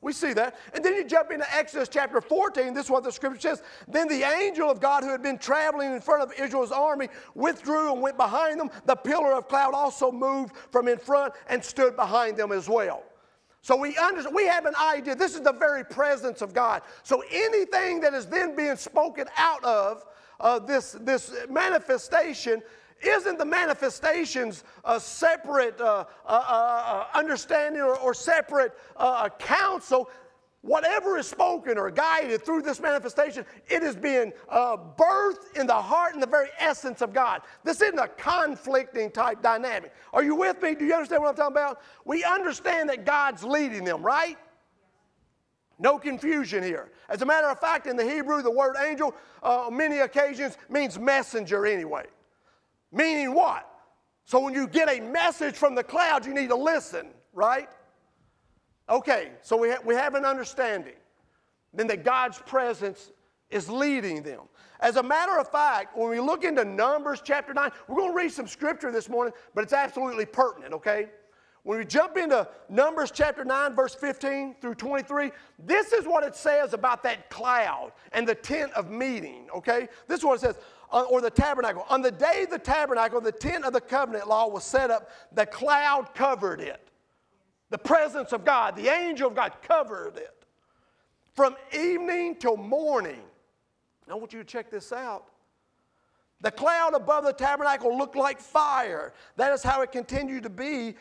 We 0.04 0.12
see 0.12 0.34
that. 0.34 0.58
And 0.74 0.84
then 0.84 0.96
you 0.96 1.06
jump 1.06 1.32
into 1.32 1.46
Exodus 1.56 1.88
chapter 1.88 2.20
14. 2.20 2.74
This 2.74 2.86
is 2.86 2.92
what 2.92 3.06
the 3.06 3.12
scripture 3.12 3.40
says. 3.40 3.64
Then 3.88 4.10
the 4.10 4.24
angel 4.24 4.70
of 4.70 4.82
God 4.82 5.04
who 5.04 5.10
had 5.10 5.24
been 5.24 5.38
traveling 5.38 5.94
in 5.94 6.02
front 6.02 6.22
of 6.22 6.34
Israel's 6.38 6.72
army 6.74 7.08
withdrew 7.36 7.94
and 7.94 8.02
went 8.02 8.18
behind 8.18 8.60
them. 8.60 8.70
The 8.86 8.96
pillar 8.96 9.34
of 9.34 9.48
cloud 9.48 9.74
also 9.74 10.12
moved 10.12 10.56
from 10.72 10.90
in 10.90 10.98
front 10.98 11.34
and 11.48 11.64
stood 11.64 11.96
behind 11.96 12.36
them 12.36 12.52
as 12.52 12.68
well. 12.68 13.04
So 13.62 13.78
we 13.78 13.98
understand, 13.98 14.36
we 14.36 14.46
have 14.46 14.66
an 14.66 14.76
idea. 14.76 15.16
This 15.16 15.36
is 15.36 15.42
the 15.42 15.54
very 15.54 15.86
presence 15.86 16.42
of 16.42 16.54
God. 16.54 16.82
So 17.04 17.24
anything 17.32 18.02
that 18.02 18.14
is 18.14 18.26
then 18.26 18.58
being 18.58 18.76
spoken 18.76 19.28
out 19.38 19.64
of 19.64 20.04
uh, 20.42 20.60
this, 20.60 20.98
this 21.00 21.34
manifestation 21.50 22.62
isn't 23.06 23.38
the 23.38 23.46
manifestations 23.46 24.64
a 24.86 25.00
separate 25.00 25.80
uh, 25.80 26.06
uh, 26.26 26.28
uh, 26.28 27.06
understanding 27.14 27.82
or, 27.82 27.98
or 27.98 28.14
separate 28.14 28.74
uh, 28.98 29.30
counsel? 29.40 30.10
Whatever 30.62 31.18
is 31.18 31.28
spoken 31.28 31.78
or 31.78 31.92
guided 31.92 32.46
through 32.46 32.62
this 32.62 32.80
manifestation, 32.80 33.46
it 33.68 33.84
is 33.84 33.98
being 33.98 34.32
uh, 34.48 34.78
birthed 34.78 35.58
in 35.58 35.68
the 35.68 35.74
heart 35.74 36.14
and 36.14 36.24
the 36.24 36.28
very 36.28 36.48
essence 36.58 37.02
of 37.02 37.12
God. 37.12 37.42
This 37.66 37.82
isn't 37.82 38.00
a 38.00 38.08
conflicting 38.08 39.12
type 39.12 39.42
dynamic. 39.42 39.92
Are 40.14 40.24
you 40.24 40.36
with 40.36 40.62
me? 40.62 40.74
Do 40.74 40.86
you 40.86 40.94
understand 40.94 41.22
what 41.22 41.32
I'm 41.32 41.36
talking 41.36 41.58
about? 41.58 41.82
We 42.06 42.24
understand 42.24 42.88
that 42.90 43.06
God's 43.06 43.44
leading 43.44 43.84
them, 43.84 44.02
right? 44.02 44.38
No 45.80 46.00
confusion 46.00 46.64
here. 46.64 46.92
As 47.10 47.22
a 47.22 47.26
matter 47.26 47.50
of 47.50 47.60
fact, 47.60 47.86
in 47.86 47.98
the 47.98 48.10
Hebrew, 48.10 48.42
the 48.42 48.50
word 48.50 48.76
angel, 48.82 49.14
uh, 49.42 49.68
many 49.70 50.00
occasions 50.00 50.58
means 50.70 50.98
messenger 50.98 51.66
anyway. 51.66 52.06
Meaning 52.94 53.34
what? 53.34 53.68
So 54.24 54.40
when 54.40 54.54
you 54.54 54.68
get 54.68 54.88
a 54.88 55.02
message 55.02 55.56
from 55.56 55.76
the 55.76 55.84
cloud, 55.84 56.26
you 56.26 56.34
need 56.34 56.50
to 56.50 56.56
listen, 56.56 57.08
right? 57.34 57.70
Okay, 58.90 59.32
so 59.42 59.58
we, 59.58 59.72
ha- 59.72 59.82
we 59.84 59.96
have 59.96 60.16
an 60.16 60.24
understanding. 60.24 60.94
Then 61.74 61.88
that 61.88 62.06
God's 62.06 62.38
presence 62.40 63.12
is 63.50 63.70
leading 63.70 64.22
them. 64.22 64.42
As 64.80 64.98
a 64.98 65.04
matter 65.04 65.40
of 65.40 65.50
fact, 65.50 65.98
when 65.98 66.10
we 66.10 66.20
look 66.20 66.44
into 66.44 66.64
Numbers 66.64 67.22
chapter 67.24 67.54
9, 67.54 67.72
we're 67.88 67.96
going 67.96 68.12
to 68.12 68.18
read 68.18 68.32
some 68.32 68.48
scripture 68.48 68.92
this 68.92 69.10
morning, 69.10 69.34
but 69.56 69.64
it's 69.64 69.74
absolutely 69.74 70.26
pertinent, 70.26 70.74
okay? 70.74 71.10
When 71.64 71.78
we 71.80 71.86
jump 71.86 72.18
into 72.18 72.48
Numbers 72.70 73.10
chapter 73.10 73.46
9, 73.46 73.74
verse 73.74 73.96
15 73.96 74.56
through 74.60 74.76
23, 74.76 75.32
this 75.58 75.94
is 75.94 76.06
what 76.06 76.24
it 76.24 76.36
says 76.36 76.74
about 76.74 77.02
that 77.04 77.30
cloud 77.30 77.94
and 78.12 78.28
the 78.28 78.36
tent 78.36 78.74
of 78.74 78.92
meeting, 78.92 79.48
okay? 79.56 79.88
This 80.08 80.20
is 80.20 80.26
what 80.26 80.36
it 80.36 80.42
says 80.42 80.58
or 81.02 81.22
the 81.22 81.30
tabernacle. 81.30 81.86
On 81.90 82.02
the 82.02 82.12
day 82.12 82.46
the 82.50 82.60
tabernacle, 82.60 83.20
the 83.20 83.32
tent 83.32 83.66
of 83.66 83.74
the 83.74 83.82
covenant 83.82 84.28
law 84.28 84.48
was 84.48 84.64
set 84.64 84.92
up, 84.92 85.10
the 85.34 85.46
cloud 85.46 86.14
covered 86.14 86.62
it. 86.62 86.90
The 87.70 87.78
presence 87.80 88.34
of 88.34 88.46
God, 88.46 88.76
the 88.76 88.88
angel 88.88 89.30
of 89.30 89.36
God 89.36 89.54
covered 89.64 90.18
it. 90.18 90.46
From 91.34 91.56
evening 91.76 92.36
till 92.36 92.58
morning. 92.58 93.22
I 94.08 94.14
want 94.14 94.34
you 94.34 94.40
to 94.40 94.46
check 94.46 94.70
this 94.70 94.92
out. 94.94 95.26
The 96.42 96.52
cloud 96.52 96.94
above 96.94 97.24
the 97.24 97.34
tabernacle 97.34 97.98
looked 97.98 98.16
like 98.16 98.40
fire. 98.40 99.14
That 99.38 99.52
is 99.54 99.64
how 99.64 99.82
it 99.82 99.92
continued 99.92 100.44
to 100.44 100.50
be. 100.50 100.96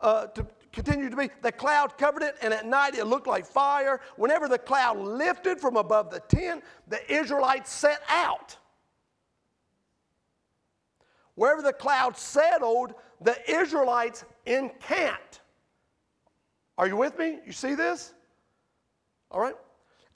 Uh, 0.00 0.26
to 0.28 0.46
continue 0.72 1.10
to 1.10 1.16
be. 1.16 1.30
The 1.42 1.52
cloud 1.52 1.96
covered 1.98 2.22
it, 2.22 2.36
and 2.42 2.52
at 2.52 2.66
night 2.66 2.96
it 2.96 3.04
looked 3.04 3.26
like 3.26 3.46
fire. 3.46 4.00
Whenever 4.16 4.48
the 4.48 4.58
cloud 4.58 4.98
lifted 4.98 5.60
from 5.60 5.76
above 5.76 6.10
the 6.10 6.20
tent, 6.20 6.64
the 6.88 7.00
Israelites 7.12 7.72
set 7.72 8.00
out. 8.08 8.56
Wherever 11.38 11.62
the 11.62 11.72
cloud 11.72 12.16
settled, 12.18 12.94
the 13.20 13.38
Israelites 13.48 14.24
encamped. 14.44 15.40
Are 16.76 16.88
you 16.88 16.96
with 16.96 17.16
me? 17.16 17.38
You 17.46 17.52
see 17.52 17.76
this? 17.76 18.12
All 19.30 19.40
right. 19.40 19.54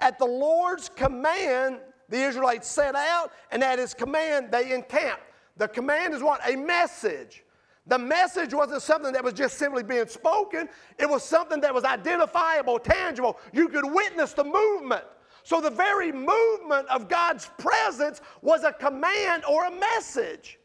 At 0.01 0.19
the 0.19 0.27
Lord's 0.27 0.89
command, 0.89 1.79
the 2.09 2.21
Israelites 2.21 2.69
set 2.69 2.97
out, 2.97 3.31
and 3.53 3.63
at 3.63 3.79
his 3.79 3.95
command, 3.95 4.51
they 4.51 4.73
encamped. 4.75 5.23
The 5.59 5.69
command 5.69 6.13
is 6.13 6.25
what? 6.25 6.41
A 6.45 6.57
message. 6.57 7.45
The 7.87 8.01
message 8.01 8.53
wasn't 8.53 8.83
something 8.83 9.13
that 9.13 9.23
was 9.23 9.35
just 9.35 9.59
simply 9.59 9.85
being 9.85 10.09
spoken, 10.09 10.69
it 10.99 11.09
was 11.09 11.23
something 11.23 11.61
that 11.61 11.73
was 11.73 11.85
identifiable, 11.85 12.81
tangible. 12.81 13.39
You 13.53 13.69
could 13.69 13.89
witness 13.89 14.33
the 14.33 14.43
movement. 14.45 15.05
So 15.45 15.61
the 15.61 15.71
very 15.71 16.11
movement 16.11 16.89
of 16.89 17.09
God's 17.09 17.49
presence 17.59 18.21
was 18.41 18.65
a 18.65 18.73
command 18.73 19.45
or 19.45 19.67
a 19.67 19.71
message 19.71 20.59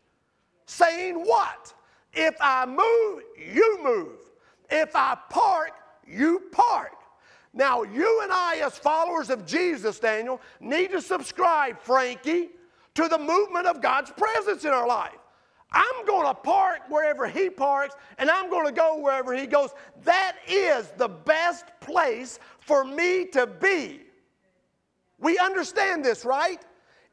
saying 0.68 1.16
what? 1.16 1.74
If 2.14 2.36
I 2.40 2.66
move, 2.66 3.24
you 3.38 3.80
move. 3.84 4.20
If 4.70 4.96
I 4.96 5.18
park, 5.30 5.72
you 6.06 6.44
park. 6.52 6.92
Now, 7.54 7.82
you 7.82 8.22
and 8.22 8.32
I, 8.32 8.58
as 8.64 8.78
followers 8.78 9.32
of 9.32 9.46
Jesus, 9.46 10.00
Daniel, 10.00 10.40
need 10.60 10.92
to 10.92 11.02
subscribe, 11.02 11.80
Frankie, 11.80 12.50
to 12.94 13.08
the 13.08 13.18
movement 13.18 13.66
of 13.66 13.82
God's 13.82 14.12
presence 14.12 14.64
in 14.64 14.72
our 14.72 14.88
life. 14.88 15.18
I'm 15.72 16.06
going 16.06 16.28
to 16.28 16.34
park 16.34 16.82
wherever 16.90 17.28
He 17.28 17.50
parks, 17.50 17.96
and 18.18 18.30
I'm 18.30 18.50
going 18.50 18.66
to 18.66 18.72
go 18.72 19.00
wherever 19.00 19.36
He 19.36 19.48
goes. 19.48 19.72
That 20.04 20.36
is 20.48 20.92
the 20.98 21.08
best 21.08 21.66
place 21.80 22.40
for 22.60 22.84
me 22.84 23.26
to 23.34 23.48
be. 23.48 24.02
We 25.20 25.38
understand 25.40 26.06
this, 26.06 26.26
right? 26.26 26.62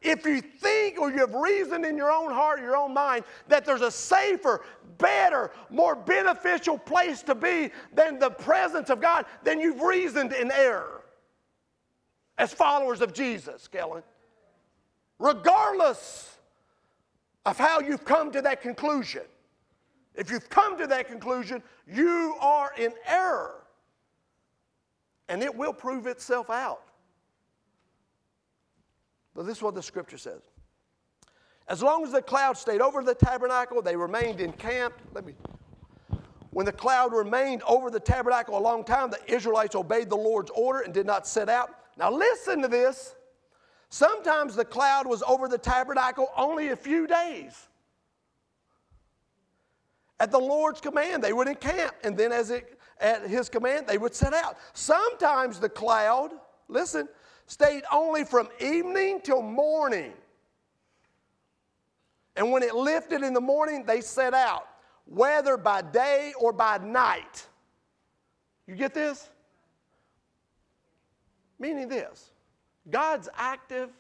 If 0.04 0.26
you 0.26 0.42
think 0.42 1.00
or 1.00 1.11
you 1.11 1.20
have 1.20 1.34
reasoned 1.34 1.87
in 1.87 1.96
your 1.96 2.12
own 2.12 2.30
heart, 2.30 2.61
your 2.61 2.76
own 2.76 2.92
mind, 2.92 3.25
that 3.49 3.64
there's 3.64 3.80
a 3.80 3.90
safer, 3.90 4.61
better, 4.99 5.50
more 5.70 5.96
beneficial 5.96 6.76
place 6.76 7.23
to 7.23 7.34
be 7.34 7.70
than 7.94 8.18
the 8.18 8.28
presence 8.28 8.90
of 8.90 9.00
God, 9.00 9.25
then 9.42 9.58
you've 9.58 9.80
reasoned 9.80 10.34
in 10.34 10.52
error 10.52 11.00
as 12.37 12.52
followers 12.52 13.00
of 13.00 13.14
Jesus, 13.14 13.66
Kellen. 13.66 14.02
Regardless 15.18 16.37
of 17.46 17.56
how 17.56 17.80
you've 17.80 18.04
come 18.04 18.30
to 18.32 18.42
that 18.42 18.61
conclusion, 18.61 19.23
if 20.14 20.30
you've 20.30 20.50
come 20.50 20.76
to 20.78 20.87
that 20.87 21.08
conclusion, 21.08 21.62
you 21.90 22.37
are 22.40 22.73
in 22.76 22.92
error. 23.06 23.54
And 25.30 25.42
it 25.42 25.54
will 25.54 25.73
prove 25.73 26.06
itself 26.06 26.50
out. 26.50 26.82
But 29.35 29.47
this 29.47 29.59
is 29.59 29.62
what 29.62 29.75
the 29.75 29.83
scripture 29.83 30.19
says. 30.19 30.43
As 31.67 31.83
long 31.83 32.05
as 32.05 32.12
the 32.12 32.23
cloud 32.23 32.57
stayed 32.59 32.81
over 32.81 33.03
the 33.03 33.14
tabernacle, 33.14 33.81
they 33.83 33.97
remained 33.97 34.41
encamped. 34.41 35.00
Let 35.14 35.25
me. 35.25 35.35
When 36.50 36.67
the 36.67 36.73
cloud 36.73 37.12
remained 37.12 37.62
over 37.67 37.91
the 37.91 37.99
tabernacle 37.99 38.57
a 38.57 38.61
long 38.61 38.85
time, 38.85 39.11
the 39.11 39.19
Israelites 39.33 39.75
obeyed 39.75 40.09
the 40.09 40.17
Lord's 40.17 40.53
order 40.55 40.81
and 40.81 40.95
did 40.95 41.07
not 41.07 41.26
set 41.26 41.49
out. 41.49 41.71
Now, 41.97 42.12
listen 42.12 42.62
to 42.62 42.69
this. 42.69 43.17
Sometimes 43.88 44.55
the 44.55 44.64
cloud 44.64 45.07
was 45.07 45.23
over 45.23 45.49
the 45.49 45.59
tabernacle 45.59 46.29
only 46.37 46.69
a 46.69 46.76
few 46.76 47.07
days. 47.07 47.69
At 50.21 50.31
the 50.31 50.38
Lord's 50.38 50.81
command, 50.81 51.25
they 51.25 51.33
would 51.33 51.49
encamp, 51.49 51.95
and 52.05 52.17
then 52.17 52.31
as 52.31 52.50
it, 52.50 52.79
at 53.00 53.26
his 53.26 53.49
command, 53.49 53.87
they 53.87 53.99
would 53.99 54.14
set 54.14 54.33
out. 54.33 54.57
Sometimes 54.75 55.59
the 55.59 55.69
cloud, 55.69 56.31
listen, 56.69 57.09
stayed 57.46 57.84
only 57.92 58.24
from 58.24 58.48
evening 58.60 59.20
till 59.22 59.42
morning. 59.42 60.12
And 62.36 62.50
when 62.50 62.62
it 62.62 62.74
lifted 62.74 63.22
in 63.22 63.32
the 63.32 63.40
morning, 63.40 63.84
they 63.84 64.00
set 64.00 64.34
out, 64.34 64.66
whether 65.06 65.56
by 65.56 65.82
day 65.82 66.32
or 66.40 66.52
by 66.52 66.78
night. 66.78 67.46
You 68.66 68.74
get 68.74 68.94
this? 68.94 69.28
Meaning 71.58 71.88
this 71.88 72.30
God's 72.90 73.28
active 73.36 73.90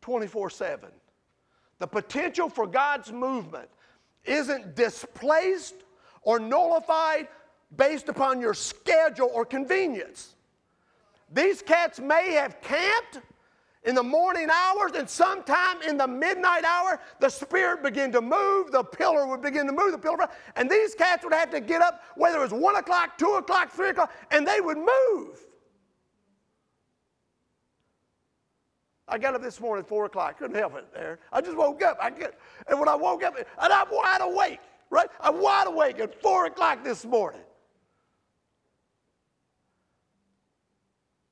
24 0.00 0.50
7. 0.50 0.88
The 1.80 1.86
potential 1.86 2.48
for 2.48 2.66
God's 2.66 3.12
movement 3.12 3.68
isn't 4.24 4.74
displaced 4.74 5.74
or 6.22 6.38
nullified 6.38 7.28
based 7.76 8.08
upon 8.08 8.40
your 8.40 8.54
schedule 8.54 9.30
or 9.32 9.44
convenience. 9.44 10.34
These 11.32 11.62
cats 11.62 12.00
may 12.00 12.32
have 12.32 12.60
camped 12.60 13.20
in 13.84 13.94
the 13.94 14.02
morning 14.02 14.48
hours 14.52 14.92
and 14.92 15.08
sometime 15.08 15.80
in 15.82 15.96
the 15.96 16.06
midnight 16.06 16.64
hour, 16.64 17.00
the 17.20 17.28
spirit 17.28 17.82
began 17.82 18.10
to 18.12 18.20
move, 18.20 18.72
the 18.72 18.82
pillar 18.82 19.26
would 19.26 19.40
begin 19.40 19.66
to 19.66 19.72
move, 19.72 19.92
the 19.92 19.98
pillar, 19.98 20.28
and 20.56 20.68
these 20.68 20.94
cats 20.94 21.24
would 21.24 21.32
have 21.32 21.50
to 21.50 21.60
get 21.60 21.80
up, 21.80 22.02
whether 22.16 22.38
it 22.38 22.40
was 22.40 22.52
one 22.52 22.76
o'clock, 22.76 23.16
two 23.18 23.34
o'clock, 23.34 23.70
three 23.70 23.90
o'clock, 23.90 24.12
and 24.30 24.46
they 24.46 24.60
would 24.60 24.78
move. 24.78 25.46
I 29.08 29.16
got 29.16 29.34
up 29.34 29.42
this 29.42 29.58
morning 29.58 29.84
at 29.84 29.88
four 29.88 30.04
o'clock. 30.04 30.38
Couldn't 30.38 30.56
help 30.56 30.76
it 30.76 30.92
there. 30.92 31.18
I 31.32 31.40
just 31.40 31.56
woke 31.56 31.82
up. 31.82 31.96
I 32.00 32.10
get, 32.10 32.38
and 32.68 32.78
when 32.78 32.88
I 32.88 32.94
woke 32.94 33.22
up, 33.22 33.36
and 33.36 33.46
I'm 33.72 33.86
wide 33.90 34.20
awake, 34.20 34.60
right? 34.90 35.08
I'm 35.20 35.40
wide 35.40 35.66
awake 35.66 35.98
at 35.98 36.20
four 36.20 36.46
o'clock 36.46 36.84
this 36.84 37.06
morning. 37.06 37.40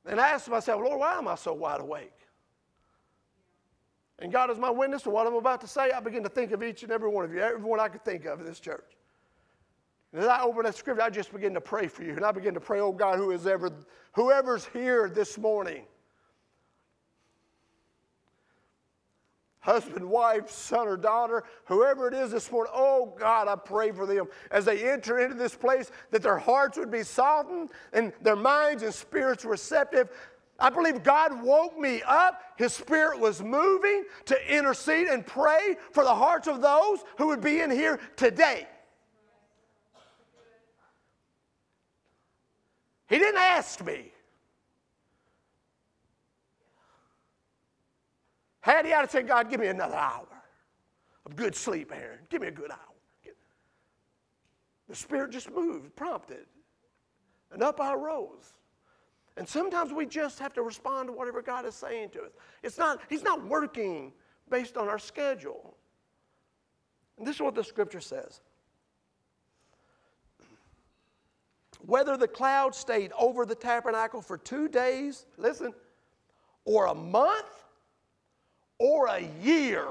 And 0.07 0.21
I 0.21 0.29
asked 0.29 0.49
myself, 0.49 0.81
Lord, 0.83 1.01
why 1.01 1.19
am 1.19 1.29
I 1.29 1.35
so 1.35 1.53
wide 1.53 1.81
awake? 1.81 2.13
And 4.19 4.33
God 4.33 4.51
is 4.51 4.59
my 4.59 4.71
witness 4.71 5.03
to 5.03 5.11
what 5.11 5.27
I'm 5.27 5.35
about 5.35 5.61
to 5.63 5.67
say. 5.67 5.91
I 5.91 6.01
begin 6.01 6.23
to 6.23 6.29
think 6.29 6.53
of 6.53 6.63
each 6.63 6.83
and 6.83 6.93
every 6.93 7.11
one 7.11 7.25
of 7.25 7.33
you, 7.33 7.41
everyone 7.41 7.81
I 7.81 7.89
could 7.89 8.05
think 8.05 8.25
of 8.25 8.41
in 8.41 8.47
this 8.47 8.61
church. 8.61 8.97
And 10.13 10.23
as 10.23 10.29
I 10.29 10.43
open 10.43 10.63
that 10.63 10.75
scripture, 10.75 11.03
I 11.03 11.11
just 11.11 11.33
begin 11.33 11.53
to 11.55 11.61
pray 11.61 11.89
for 11.89 12.03
you. 12.03 12.13
And 12.13 12.25
I 12.25 12.33
begin 12.33 12.55
to 12.55 12.61
pray, 12.61 12.81
oh 12.81 12.93
God, 12.93 13.19
who 13.19 13.33
is 13.33 13.47
ever, 13.47 13.71
whoever's 14.13 14.65
here 14.67 15.11
this 15.11 15.37
morning, 15.37 15.85
husband, 19.67 20.09
wife, 20.09 20.49
son, 20.49 20.87
or 20.87 20.97
daughter, 20.97 21.43
whoever 21.65 22.07
it 22.07 22.15
is 22.15 22.31
this 22.31 22.53
morning, 22.53 22.73
oh 22.75 23.13
God, 23.19 23.49
I 23.49 23.57
pray 23.57 23.91
for 23.91 24.07
them 24.07 24.27
as 24.53 24.65
they 24.65 24.89
enter 24.89 25.19
into 25.19 25.35
this 25.35 25.57
place 25.57 25.91
that 26.13 26.23
their 26.23 26.39
hearts 26.39 26.79
would 26.79 26.91
be 26.91 27.03
softened 27.03 27.71
and 27.93 28.13
their 28.23 28.37
minds 28.37 28.85
and 28.85 28.95
spirits 28.95 29.45
receptive. 29.45 30.09
I 30.61 30.71
believe 30.71 31.03
God 31.03 31.43
woke 31.43 31.77
me 31.77 32.01
up. 32.07 32.41
His 32.57 32.73
spirit 32.73 33.19
was 33.19 33.43
moving 33.43 34.05
to 34.27 34.57
intercede 34.57 35.09
and 35.09 35.27
pray 35.27 35.77
for 35.91 36.05
the 36.05 36.15
hearts 36.15 36.47
of 36.47 36.63
those 36.63 37.01
who 37.19 37.27
would 37.27 37.41
be 37.41 37.61
in 37.61 37.71
here 37.71 37.99
today. 38.15 38.69
He 43.09 43.19
didn't 43.19 43.41
ask 43.41 43.85
me. 43.85 44.13
Had 48.67 48.85
he 48.85 48.91
had 48.91 49.09
say, 49.13 49.23
God, 49.23 49.49
give 49.49 49.61
me 49.61 49.69
another 49.69 49.95
hour 49.95 50.27
of 51.25 51.37
good 51.37 51.55
sleep, 51.55 51.93
Aaron. 51.95 52.19
Give 52.29 52.43
me 52.43 52.49
a 52.49 52.51
good 52.51 52.73
hour. 52.73 53.33
The 54.89 54.97
Spirit 54.97 55.31
just 55.31 55.53
moved, 55.53 55.95
prompted. 55.95 56.47
And 57.53 57.63
up 57.63 57.81
I 57.81 57.95
rose. 57.95 58.55
And 59.37 59.49
sometimes 59.49 59.93
we 59.93 60.05
just 60.05 60.41
have 60.41 60.53
to 60.55 60.63
respond 60.63 61.09
to 61.09 61.13
whatever 61.13 61.43
God 61.43 61.65
is 61.65 61.77
saying 61.77 62.11
to 62.11 62.23
us. 62.23 62.33
It's 62.65 62.77
not, 62.77 63.01
He's 63.09 63.23
not 63.23 63.47
working 63.47 64.13
based 64.51 64.77
on 64.77 64.89
our 64.89 64.99
schedule. 64.99 65.77
And 67.19 67.27
this 67.27 67.37
is 67.37 67.43
what 67.43 67.55
the 67.55 67.63
scripture 67.63 68.01
says. 68.01 68.41
Whether 71.83 72.17
the 72.17 72.27
cloud 72.27 72.75
stayed 72.75 73.13
over 73.17 73.47
the 73.47 73.55
tabernacle 73.55 74.23
for 74.23 74.37
two 74.37 74.67
days, 74.69 75.27
listen, 75.37 75.73
or 76.65 76.87
a 76.87 76.95
month, 76.95 77.66
or 78.79 79.07
a 79.07 79.29
year, 79.43 79.87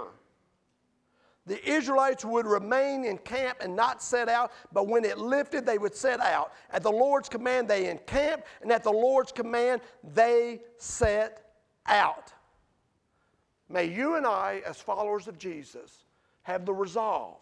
the 1.47 1.63
Israelites 1.69 2.25
would 2.25 2.47
remain 2.47 3.05
in 3.05 3.19
camp 3.19 3.59
and 3.61 3.75
not 3.75 4.01
set 4.01 4.27
out, 4.27 4.51
but 4.73 4.87
when 4.87 5.05
it 5.05 5.19
lifted, 5.19 5.65
they 5.65 5.77
would 5.77 5.95
set 5.95 6.19
out. 6.19 6.53
At 6.71 6.81
the 6.81 6.91
Lord's 6.91 7.29
command, 7.29 7.67
they 7.67 7.89
encamped, 7.89 8.47
and 8.61 8.71
at 8.71 8.83
the 8.83 8.91
Lord's 8.91 9.31
command, 9.31 9.81
they 10.15 10.61
set 10.77 11.51
out. 11.85 12.33
May 13.69 13.85
you 13.85 14.15
and 14.15 14.25
I, 14.25 14.63
as 14.65 14.77
followers 14.77 15.27
of 15.27 15.37
Jesus, 15.37 16.05
have 16.43 16.65
the 16.65 16.73
resolve 16.73 17.37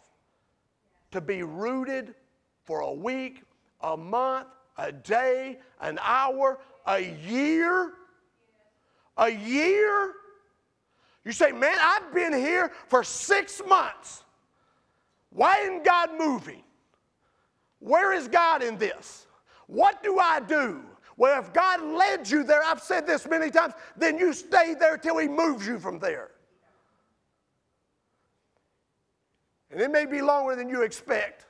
to 1.12 1.21
be 1.21 1.43
rooted 1.43 2.15
for 2.65 2.81
a 2.81 2.93
week, 2.93 3.43
a 3.81 3.95
month, 3.95 4.47
a 4.77 4.91
day, 4.91 5.59
an 5.79 5.97
hour, 6.01 6.59
a 6.85 7.00
year, 7.25 7.93
a 9.17 9.29
year 9.29 10.13
You 11.25 11.32
say, 11.32 11.51
man, 11.51 11.77
I've 11.80 12.13
been 12.13 12.34
here 12.34 12.72
for 12.88 13.03
six 13.03 13.62
months. 13.68 14.24
Why 15.30 15.60
isn't 15.62 15.84
God 15.84 16.10
moving? 16.18 16.63
Where 17.80 18.13
is 18.13 18.27
God 18.27 18.62
in 18.62 18.77
this? 18.77 19.27
What 19.68 20.03
do 20.03 20.20
I 20.20 20.39
do? 20.39 20.82
Well, 21.15 21.39
if 21.39 21.53
God 21.53 21.82
led 21.82 22.30
you 22.30 22.44
there, 22.44 22.63
I've 22.63 22.82
said 22.82 23.06
this 23.06 23.27
many 23.27 23.51
times, 23.51 23.74
then 23.96 24.18
you 24.18 24.34
stay 24.34 24.75
there 24.80 24.98
till 24.98 25.18
He 25.18 25.27
moves 25.27 25.65
you 25.65 25.80
from 25.80 26.00
there. 26.00 26.32
And 29.72 29.82
it 29.82 29.92
may 29.92 30.06
be 30.06 30.22
longer 30.22 30.56
than 30.56 30.70
you 30.70 30.84
expect. 30.84 31.46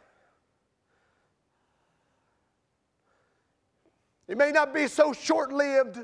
It 4.27 4.37
may 4.37 4.51
not 4.51 4.73
be 4.73 4.87
so 4.87 5.13
short 5.13 5.51
lived. 5.51 5.99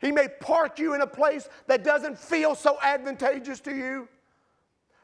He 0.00 0.12
may 0.12 0.28
park 0.40 0.78
you 0.78 0.94
in 0.94 1.00
a 1.00 1.06
place 1.06 1.48
that 1.66 1.82
doesn't 1.82 2.18
feel 2.18 2.54
so 2.54 2.78
advantageous 2.82 3.60
to 3.60 3.74
you. 3.74 4.08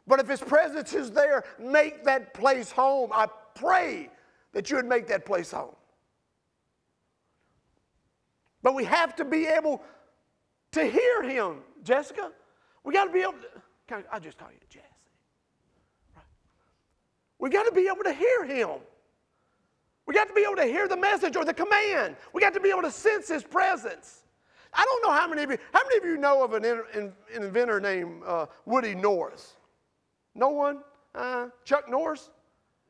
But 0.06 0.20
if 0.20 0.28
His 0.28 0.40
presence 0.40 0.92
is 0.92 1.11
there, 1.11 1.44
make 1.58 2.04
that 2.04 2.34
place 2.34 2.70
home. 2.70 3.11
I 3.12 3.26
pray 3.54 4.11
that 4.52 4.70
you 4.70 4.76
would 4.76 4.87
make 4.87 5.06
that 5.08 5.25
place 5.25 5.50
home. 5.50 5.75
But 8.62 8.75
we 8.75 8.84
have 8.84 9.16
to 9.16 9.25
be 9.25 9.46
able 9.46 9.82
to 10.72 10.84
hear 10.84 11.22
Him, 11.22 11.58
Jessica. 11.82 12.30
We 12.84 12.92
got 12.92 13.04
to 13.04 13.12
be 13.12 13.20
able 13.20 13.32
to. 13.32 14.04
I, 14.11 14.18
just 14.18 14.38
call 14.38 14.49
you 14.50 14.58
Jesse. 14.70 14.87
Right. 16.16 16.25
We 17.38 17.50
got 17.50 17.64
to 17.64 17.72
be 17.72 17.88
able 17.88 18.04
to 18.04 18.12
hear 18.12 18.44
Him. 18.44 18.80
We 20.06 20.14
got 20.14 20.28
to 20.28 20.34
be 20.34 20.42
able 20.42 20.56
to 20.56 20.64
hear 20.64 20.88
the 20.88 20.96
message 20.96 21.37
or 21.37 21.44
the 21.44 21.54
command. 21.54 22.16
We 22.32 22.40
got 22.40 22.54
to 22.54 22.61
be 22.61 22.70
able 22.70 22.82
to 22.82 22.90
sense 22.90 23.28
His 23.28 23.42
presence. 23.42 24.22
I 24.73 24.85
don't 24.85 25.02
know 25.05 25.12
how 25.12 25.29
many 25.29 25.43
of 25.43 25.50
you, 25.50 25.59
how 25.73 25.83
many 25.85 25.99
of 25.99 26.05
you 26.05 26.17
know 26.17 26.43
of 26.43 26.55
an, 26.55 26.64
in, 26.64 26.83
an 26.95 27.12
inventor 27.35 27.81
named 27.81 28.23
uh, 28.26 28.47
Woody 28.64 28.95
Norris? 28.95 29.55
No 30.35 30.49
one? 30.49 30.81
Uh, 31.14 31.49
Chuck 31.64 31.91
Norris? 31.91 32.31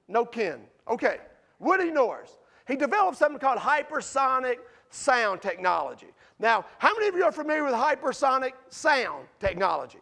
No 0.09 0.25
kin. 0.25 0.61
Okay. 0.89 1.19
Woody 1.59 1.91
Norris. 1.91 2.39
He 2.69 2.77
developed 2.77 3.19
something 3.19 3.41
called 3.41 3.59
hypersonic 3.59 4.59
sound 4.91 5.43
technology. 5.43 6.09
Now, 6.39 6.65
how 6.79 6.95
many 6.95 7.09
of 7.09 7.15
you 7.15 7.25
are 7.25 7.33
familiar 7.33 7.65
with 7.65 7.75
hypersonic 7.75 8.53
sound 8.69 9.27
technology? 9.41 9.99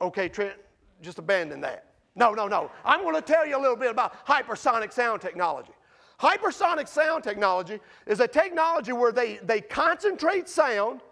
Okay, 0.00 0.28
Trent, 0.28 0.54
just 1.02 1.18
abandon 1.18 1.60
that. 1.62 1.86
No, 2.14 2.32
no, 2.32 2.46
no. 2.46 2.70
I'm 2.84 3.02
going 3.02 3.14
to 3.14 3.22
tell 3.22 3.46
you 3.46 3.56
a 3.56 3.60
little 3.60 3.76
bit 3.76 3.90
about 3.90 4.26
hypersonic 4.26 4.92
sound 4.92 5.20
technology. 5.20 5.72
Hypersonic 6.24 6.88
sound 6.88 7.22
technology 7.22 7.80
is 8.06 8.20
a 8.20 8.26
technology 8.26 8.92
where 8.92 9.12
they, 9.12 9.36
they 9.42 9.60
concentrate 9.60 10.48
sound 10.48 11.02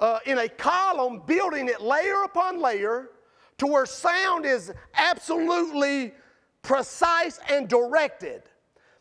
uh, 0.00 0.18
in 0.26 0.38
a 0.38 0.48
column, 0.48 1.22
building 1.24 1.68
it 1.68 1.80
layer 1.80 2.24
upon 2.24 2.60
layer 2.60 3.10
to 3.58 3.68
where 3.68 3.86
sound 3.86 4.44
is 4.44 4.72
absolutely 4.94 6.12
precise 6.62 7.38
and 7.48 7.68
directed. 7.68 8.42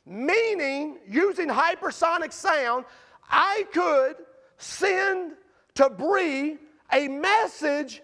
Meaning, 0.05 0.99
using 1.07 1.47
hypersonic 1.49 2.31
sound, 2.31 2.85
I 3.27 3.65
could 3.73 4.17
send 4.59 5.31
to 5.73 5.89
Bree 5.89 6.59
a 6.93 7.07
message 7.07 8.03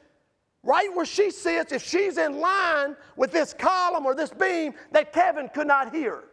right 0.63 0.89
where 0.95 1.05
she 1.05 1.29
sits 1.29 1.73
if 1.73 1.87
she's 1.87 2.17
in 2.17 2.39
line 2.39 2.95
with 3.15 3.31
this 3.31 3.53
column 3.53 4.07
or 4.07 4.15
this 4.15 4.31
beam 4.31 4.73
that 4.91 5.13
Kevin 5.13 5.47
could 5.49 5.67
not 5.67 5.93
hear. 5.93 6.23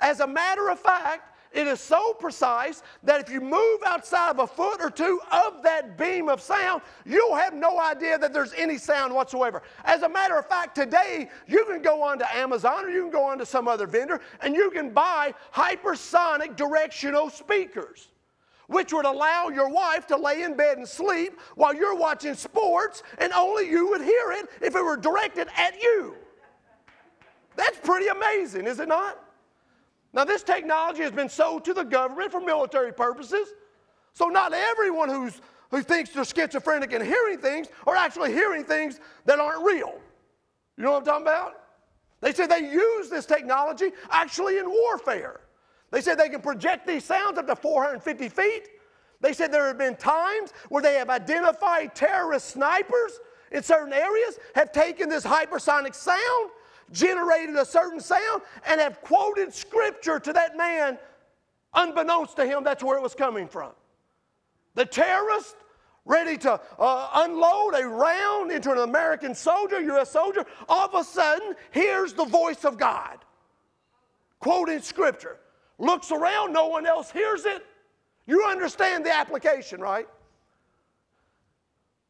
As 0.00 0.20
a 0.20 0.26
matter 0.26 0.70
of 0.70 0.78
fact, 0.78 1.30
it 1.52 1.66
is 1.66 1.80
so 1.80 2.12
precise 2.14 2.82
that 3.02 3.20
if 3.20 3.28
you 3.28 3.40
move 3.40 3.80
outside 3.84 4.30
of 4.30 4.38
a 4.38 4.46
foot 4.46 4.80
or 4.80 4.88
two 4.88 5.20
of 5.32 5.62
that 5.64 5.98
beam 5.98 6.28
of 6.28 6.40
sound, 6.40 6.82
you'll 7.04 7.34
have 7.34 7.54
no 7.54 7.80
idea 7.80 8.16
that 8.18 8.32
there's 8.32 8.52
any 8.52 8.78
sound 8.78 9.12
whatsoever. 9.12 9.62
As 9.84 10.02
a 10.02 10.08
matter 10.08 10.38
of 10.38 10.46
fact, 10.46 10.76
today 10.76 11.28
you 11.48 11.64
can 11.64 11.82
go 11.82 12.02
onto 12.02 12.24
Amazon 12.32 12.84
or 12.84 12.90
you 12.90 13.02
can 13.02 13.10
go 13.10 13.24
onto 13.24 13.44
some 13.44 13.66
other 13.66 13.88
vendor 13.88 14.20
and 14.42 14.54
you 14.54 14.70
can 14.70 14.90
buy 14.90 15.34
hypersonic 15.52 16.54
directional 16.54 17.30
speakers 17.30 18.08
which 18.68 18.92
would 18.92 19.04
allow 19.04 19.48
your 19.48 19.68
wife 19.68 20.06
to 20.06 20.16
lay 20.16 20.42
in 20.42 20.56
bed 20.56 20.78
and 20.78 20.86
sleep 20.86 21.40
while 21.56 21.74
you're 21.74 21.96
watching 21.96 22.34
sports, 22.34 23.02
and 23.18 23.32
only 23.32 23.68
you 23.68 23.88
would 23.88 24.00
hear 24.00 24.30
it 24.30 24.48
if 24.62 24.76
it 24.76 24.84
were 24.84 24.96
directed 24.96 25.48
at 25.56 25.82
you. 25.82 26.14
That's 27.56 27.76
pretty 27.80 28.06
amazing, 28.06 28.68
is 28.68 28.78
it 28.78 28.86
not? 28.86 29.18
Now, 30.12 30.24
this 30.24 30.42
technology 30.42 31.02
has 31.02 31.12
been 31.12 31.28
sold 31.28 31.64
to 31.66 31.74
the 31.74 31.84
government 31.84 32.32
for 32.32 32.40
military 32.40 32.92
purposes. 32.92 33.48
So, 34.12 34.26
not 34.26 34.52
everyone 34.52 35.08
who's, 35.08 35.40
who 35.70 35.82
thinks 35.82 36.10
they're 36.10 36.24
schizophrenic 36.24 36.92
and 36.92 37.04
hearing 37.04 37.38
things 37.38 37.68
are 37.86 37.94
actually 37.94 38.32
hearing 38.32 38.64
things 38.64 38.98
that 39.26 39.38
aren't 39.38 39.64
real. 39.64 39.94
You 40.76 40.84
know 40.84 40.92
what 40.92 40.98
I'm 40.98 41.04
talking 41.04 41.26
about? 41.26 41.54
They 42.20 42.32
said 42.32 42.50
they 42.50 42.70
use 42.70 43.08
this 43.08 43.24
technology 43.24 43.92
actually 44.10 44.58
in 44.58 44.68
warfare. 44.68 45.40
They 45.90 46.00
said 46.00 46.18
they 46.18 46.28
can 46.28 46.40
project 46.40 46.86
these 46.86 47.04
sounds 47.04 47.38
up 47.38 47.46
to 47.46 47.56
450 47.56 48.28
feet. 48.28 48.68
They 49.20 49.32
said 49.32 49.52
there 49.52 49.66
have 49.66 49.78
been 49.78 49.96
times 49.96 50.52
where 50.68 50.82
they 50.82 50.94
have 50.94 51.10
identified 51.10 51.94
terrorist 51.94 52.50
snipers 52.50 53.20
in 53.52 53.62
certain 53.62 53.92
areas, 53.92 54.38
have 54.54 54.72
taken 54.72 55.08
this 55.08 55.24
hypersonic 55.24 55.94
sound 55.94 56.50
generated 56.92 57.56
a 57.56 57.64
certain 57.64 58.00
sound 58.00 58.42
and 58.66 58.80
have 58.80 59.00
quoted 59.02 59.52
scripture 59.52 60.18
to 60.20 60.32
that 60.32 60.56
man, 60.56 60.98
unbeknownst 61.74 62.36
to 62.36 62.46
him, 62.46 62.64
that's 62.64 62.82
where 62.82 62.96
it 62.96 63.02
was 63.02 63.14
coming 63.14 63.48
from. 63.48 63.72
The 64.74 64.84
terrorist, 64.84 65.56
ready 66.04 66.36
to 66.38 66.60
uh, 66.78 67.10
unload 67.14 67.74
a 67.74 67.86
round 67.86 68.50
into 68.50 68.72
an 68.72 68.78
American 68.78 69.34
soldier, 69.34 69.80
U.S. 69.80 70.10
soldier, 70.10 70.44
all 70.68 70.88
of 70.88 70.94
a 70.94 71.04
sudden 71.04 71.54
hears 71.72 72.12
the 72.12 72.24
voice 72.24 72.64
of 72.64 72.78
God, 72.78 73.18
quoting 74.38 74.80
scripture. 74.80 75.38
Looks 75.78 76.10
around, 76.10 76.52
no 76.52 76.68
one 76.68 76.86
else 76.86 77.10
hears 77.10 77.44
it. 77.46 77.64
You 78.26 78.44
understand 78.44 79.04
the 79.04 79.14
application, 79.14 79.80
right? 79.80 80.06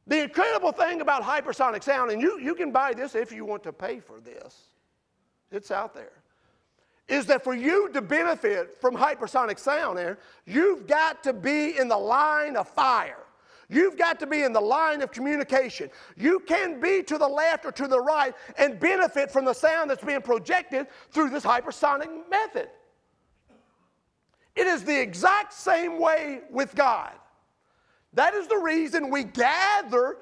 The 0.06 0.24
incredible 0.24 0.72
thing 0.72 1.00
about 1.00 1.22
hypersonic 1.22 1.84
sound, 1.84 2.10
and 2.10 2.20
you, 2.20 2.40
you 2.40 2.56
can 2.56 2.72
buy 2.72 2.92
this 2.92 3.14
if 3.14 3.30
you 3.30 3.44
want 3.44 3.62
to 3.62 3.72
pay 3.72 4.00
for 4.00 4.20
this, 4.20 4.69
it's 5.50 5.70
out 5.70 5.94
there, 5.94 6.12
is 7.08 7.26
that 7.26 7.42
for 7.42 7.54
you 7.54 7.90
to 7.90 8.00
benefit 8.00 8.80
from 8.80 8.96
hypersonic 8.96 9.58
sound, 9.58 9.98
Aaron, 9.98 10.16
you've 10.46 10.86
got 10.86 11.22
to 11.24 11.32
be 11.32 11.76
in 11.78 11.88
the 11.88 11.96
line 11.96 12.56
of 12.56 12.68
fire. 12.68 13.16
You've 13.68 13.96
got 13.96 14.18
to 14.18 14.26
be 14.26 14.42
in 14.42 14.52
the 14.52 14.60
line 14.60 15.00
of 15.00 15.12
communication. 15.12 15.90
You 16.16 16.40
can 16.40 16.80
be 16.80 17.04
to 17.04 17.18
the 17.18 17.28
left 17.28 17.64
or 17.64 17.72
to 17.72 17.86
the 17.86 18.00
right 18.00 18.34
and 18.58 18.80
benefit 18.80 19.30
from 19.30 19.44
the 19.44 19.54
sound 19.54 19.90
that's 19.90 20.04
being 20.04 20.22
projected 20.22 20.88
through 21.10 21.30
this 21.30 21.44
hypersonic 21.44 22.08
method. 22.28 22.68
It 24.56 24.66
is 24.66 24.84
the 24.84 25.00
exact 25.00 25.52
same 25.52 26.00
way 26.00 26.40
with 26.50 26.74
God. 26.74 27.12
That 28.14 28.34
is 28.34 28.48
the 28.48 28.58
reason 28.58 29.08
we 29.08 29.22
gather 29.22 30.16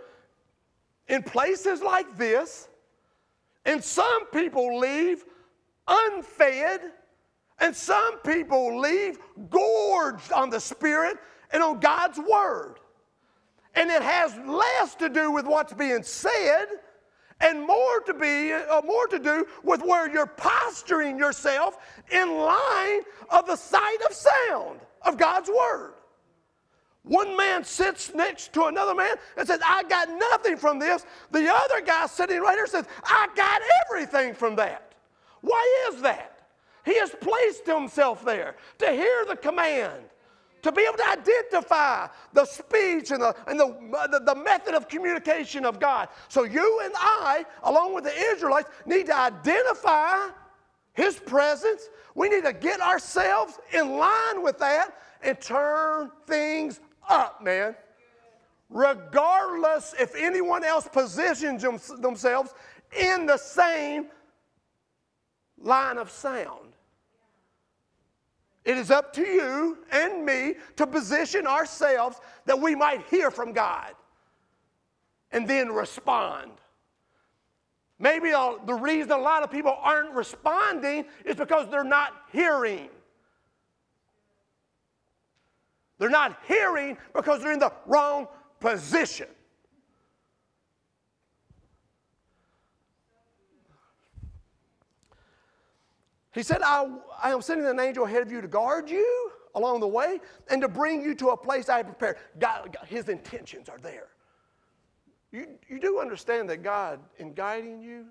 in 1.09 1.23
places 1.23 1.81
like 1.81 2.19
this 2.19 2.68
and 3.65 3.83
some 3.83 4.27
people 4.27 4.79
leave 4.79 5.25
unfed, 5.87 6.81
and 7.61 7.75
some 7.75 8.19
people 8.19 8.79
leave 8.79 9.19
gorged 9.51 10.33
on 10.33 10.51
the 10.51 10.61
Spirit 10.61 11.17
and 11.53 11.63
on 11.63 11.81
God's 11.81 12.19
Word. 12.19 12.77
And 13.75 13.91
it 13.91 14.03
has 14.03 14.37
less 14.47 14.95
to 14.97 15.09
do 15.09 15.31
with 15.31 15.47
what's 15.47 15.73
being 15.73 16.03
said 16.03 16.67
and 17.41 17.65
more 17.65 18.01
to 18.01 18.15
be 18.15 18.53
uh, 18.53 18.83
more 18.83 19.07
to 19.07 19.19
do 19.19 19.47
with 19.63 19.83
where 19.83 20.13
you're 20.13 20.27
posturing 20.27 21.19
yourself 21.19 21.79
in 22.11 22.37
line 22.37 23.03
of 23.31 23.47
the 23.47 23.57
sight 23.57 23.99
of 24.09 24.15
sound 24.15 24.81
of 25.03 25.17
God's 25.17 25.49
word. 25.49 25.93
One 27.09 27.37
man 27.37 27.65
sits 27.65 28.15
next 28.15 28.53
to 28.53 28.67
another 28.67 28.95
man 28.95 29.17
and 29.37 29.49
says, 29.49 29.61
I 29.65 29.83
got 29.85 30.09
nothing 30.11 30.59
from 30.59 30.79
this. 30.79 31.07
The 31.31 31.51
other 31.53 31.81
guy 31.81 32.07
sitting 32.07 32.41
right 32.41 32.55
here 32.55 32.67
says, 32.67 32.87
I 33.03 33.29
got 33.35 33.63
everything 33.87 34.35
from 34.35 34.57
that. 34.57 34.93
Why 35.41 35.91
is 35.91 36.03
that? 36.03 36.41
He 36.85 36.99
has 36.99 37.11
placed 37.21 37.67
himself 37.67 38.25
there 38.25 38.57
to 38.79 38.93
hear 38.93 39.25
the 39.27 39.37
command, 39.37 40.03
to 40.63 40.71
be 40.71 40.83
able 40.83 40.99
to 40.99 41.11
identify 41.11 42.09
the 42.35 42.45
speech 42.45 43.11
and 43.11 43.23
the, 43.23 43.35
and 43.47 43.59
the, 43.59 43.67
uh, 43.67 44.07
the, 44.07 44.21
the 44.21 44.35
method 44.35 44.75
of 44.75 44.89
communication 44.89 45.65
of 45.65 45.81
God. 45.81 46.09
So 46.29 46.45
you 46.45 46.81
and 46.85 46.93
I, 46.97 47.47
along 47.63 47.95
with 47.95 48.05
the 48.05 48.15
Israelites, 48.33 48.69
need 48.85 49.07
to 49.07 49.17
identify 49.17 50.29
his 50.93 51.19
presence. 51.19 51.89
We 52.15 52.29
need 52.29 52.45
to 52.45 52.53
get 52.53 52.81
ourselves 52.81 53.59
in 53.73 53.97
line 53.97 54.43
with 54.43 54.59
that 54.59 54.91
and 55.23 55.41
turn 55.41 56.11
things 56.27 56.81
up, 57.09 57.43
man. 57.43 57.75
Regardless 58.71 59.95
if 59.99 60.15
anyone 60.15 60.65
else 60.65 60.87
positions 60.89 61.63
them, 61.63 61.79
themselves 62.01 62.55
in 62.99 63.27
the 63.27 63.37
same 63.37 64.07
line 65.59 65.99
of 65.99 66.11
sound. 66.11 66.75
It 68.65 68.77
is 68.77 68.91
up 68.91 69.15
to 69.15 69.23
you 69.23 69.79
and 69.91 70.27
me 70.27 70.57
to 70.77 70.87
position 70.87 71.47
ourselves 71.47 72.21
that 72.45 72.61
we 72.61 72.75
might 72.75 73.07
hear 73.07 73.31
from 73.31 73.53
God 73.53 73.95
and 75.33 75.49
then 75.49 75.73
respond. 75.73 76.51
Maybe 77.99 78.33
uh, 78.33 78.55
the 78.67 78.75
reason 78.75 79.13
a 79.13 79.19
lot 79.19 79.43
of 79.43 79.51
people 79.51 79.77
aren't 79.81 80.13
responding 80.13 81.07
is 81.25 81.35
because 81.35 81.69
they're 81.69 81.83
not 81.83 82.13
hearing. 82.31 82.91
They're 85.99 86.09
not 86.09 86.39
hearing 86.47 86.97
because 87.13 87.43
they're 87.43 87.53
in 87.53 87.59
the 87.59 87.73
wrong 87.87 88.29
position. 88.61 89.27
He 96.33 96.43
said, 96.43 96.63
I, 96.63 96.87
I 97.21 97.33
am 97.33 97.43
sending 97.43 97.67
an 97.67 97.81
angel 97.81 98.05
ahead 98.05 98.23
of 98.23 98.31
you 98.31 98.41
to 98.41 98.47
guard 98.49 98.89
you 98.89 99.33
along 99.57 99.81
the 99.81 99.89
way 99.89 100.21
and 100.51 100.63
to 100.63 100.69
bring 100.69 101.03
you 101.03 101.15
to 101.17 101.31
a 101.31 101.37
place 101.37 101.69
I 101.69 101.79
have 101.79 101.87
prepared. 101.87 102.19
God, 102.39 102.77
God, 102.79 102.87
his 102.87 103.09
intentions 103.09 103.69
are 103.69 103.79
there. 103.79 104.09
You, 105.33 105.49
you 105.69 105.81
do 105.81 105.99
understand 105.99 106.49
that 106.51 106.63
God, 106.63 107.01
in 107.19 107.33
guiding 107.33 107.83
you, 107.83 108.07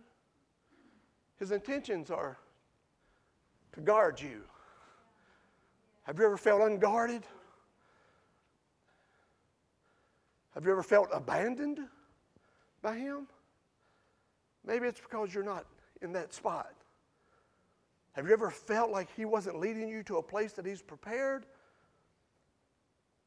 his 1.37 1.51
intentions 1.51 2.11
are 2.11 2.37
to 3.73 3.81
guard 3.81 4.19
you. 4.19 4.41
Have 6.03 6.19
you 6.19 6.25
ever 6.25 6.37
felt 6.37 6.61
unguarded? 6.61 7.23
Have 10.57 10.65
you 10.65 10.71
ever 10.71 10.81
felt 10.81 11.09
abandoned 11.13 11.81
by 12.81 12.97
him? 12.97 13.27
Maybe 14.65 14.87
it's 14.87 14.99
because 14.99 15.31
you're 15.31 15.43
not 15.43 15.67
in 16.01 16.11
that 16.13 16.33
spot. 16.33 16.73
Have 18.13 18.25
you 18.25 18.33
ever 18.33 18.49
felt 18.49 18.89
like 18.89 19.07
He 19.15 19.23
wasn't 19.23 19.59
leading 19.59 19.87
you 19.87 20.01
to 20.01 20.17
a 20.17 20.23
place 20.23 20.53
that 20.53 20.65
He's 20.65 20.81
prepared? 20.81 21.45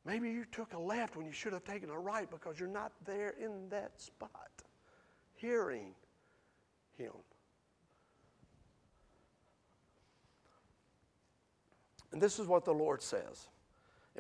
Maybe 0.05 0.29
you 0.29 0.45
took 0.51 0.73
a 0.75 0.79
left 0.79 1.14
when 1.14 1.25
you 1.25 1.31
should 1.31 1.53
have 1.53 1.62
taken 1.62 1.88
a 1.88 1.97
right 1.97 2.29
because 2.29 2.59
you're 2.59 2.69
not 2.69 2.90
there 3.05 3.35
in 3.40 3.69
that 3.69 4.01
spot, 4.01 4.51
hearing 5.37 5.95
Him. 6.99 7.12
And 12.11 12.21
this 12.21 12.40
is 12.40 12.49
what 12.49 12.64
the 12.64 12.75
Lord 12.75 13.01
says 13.01 13.47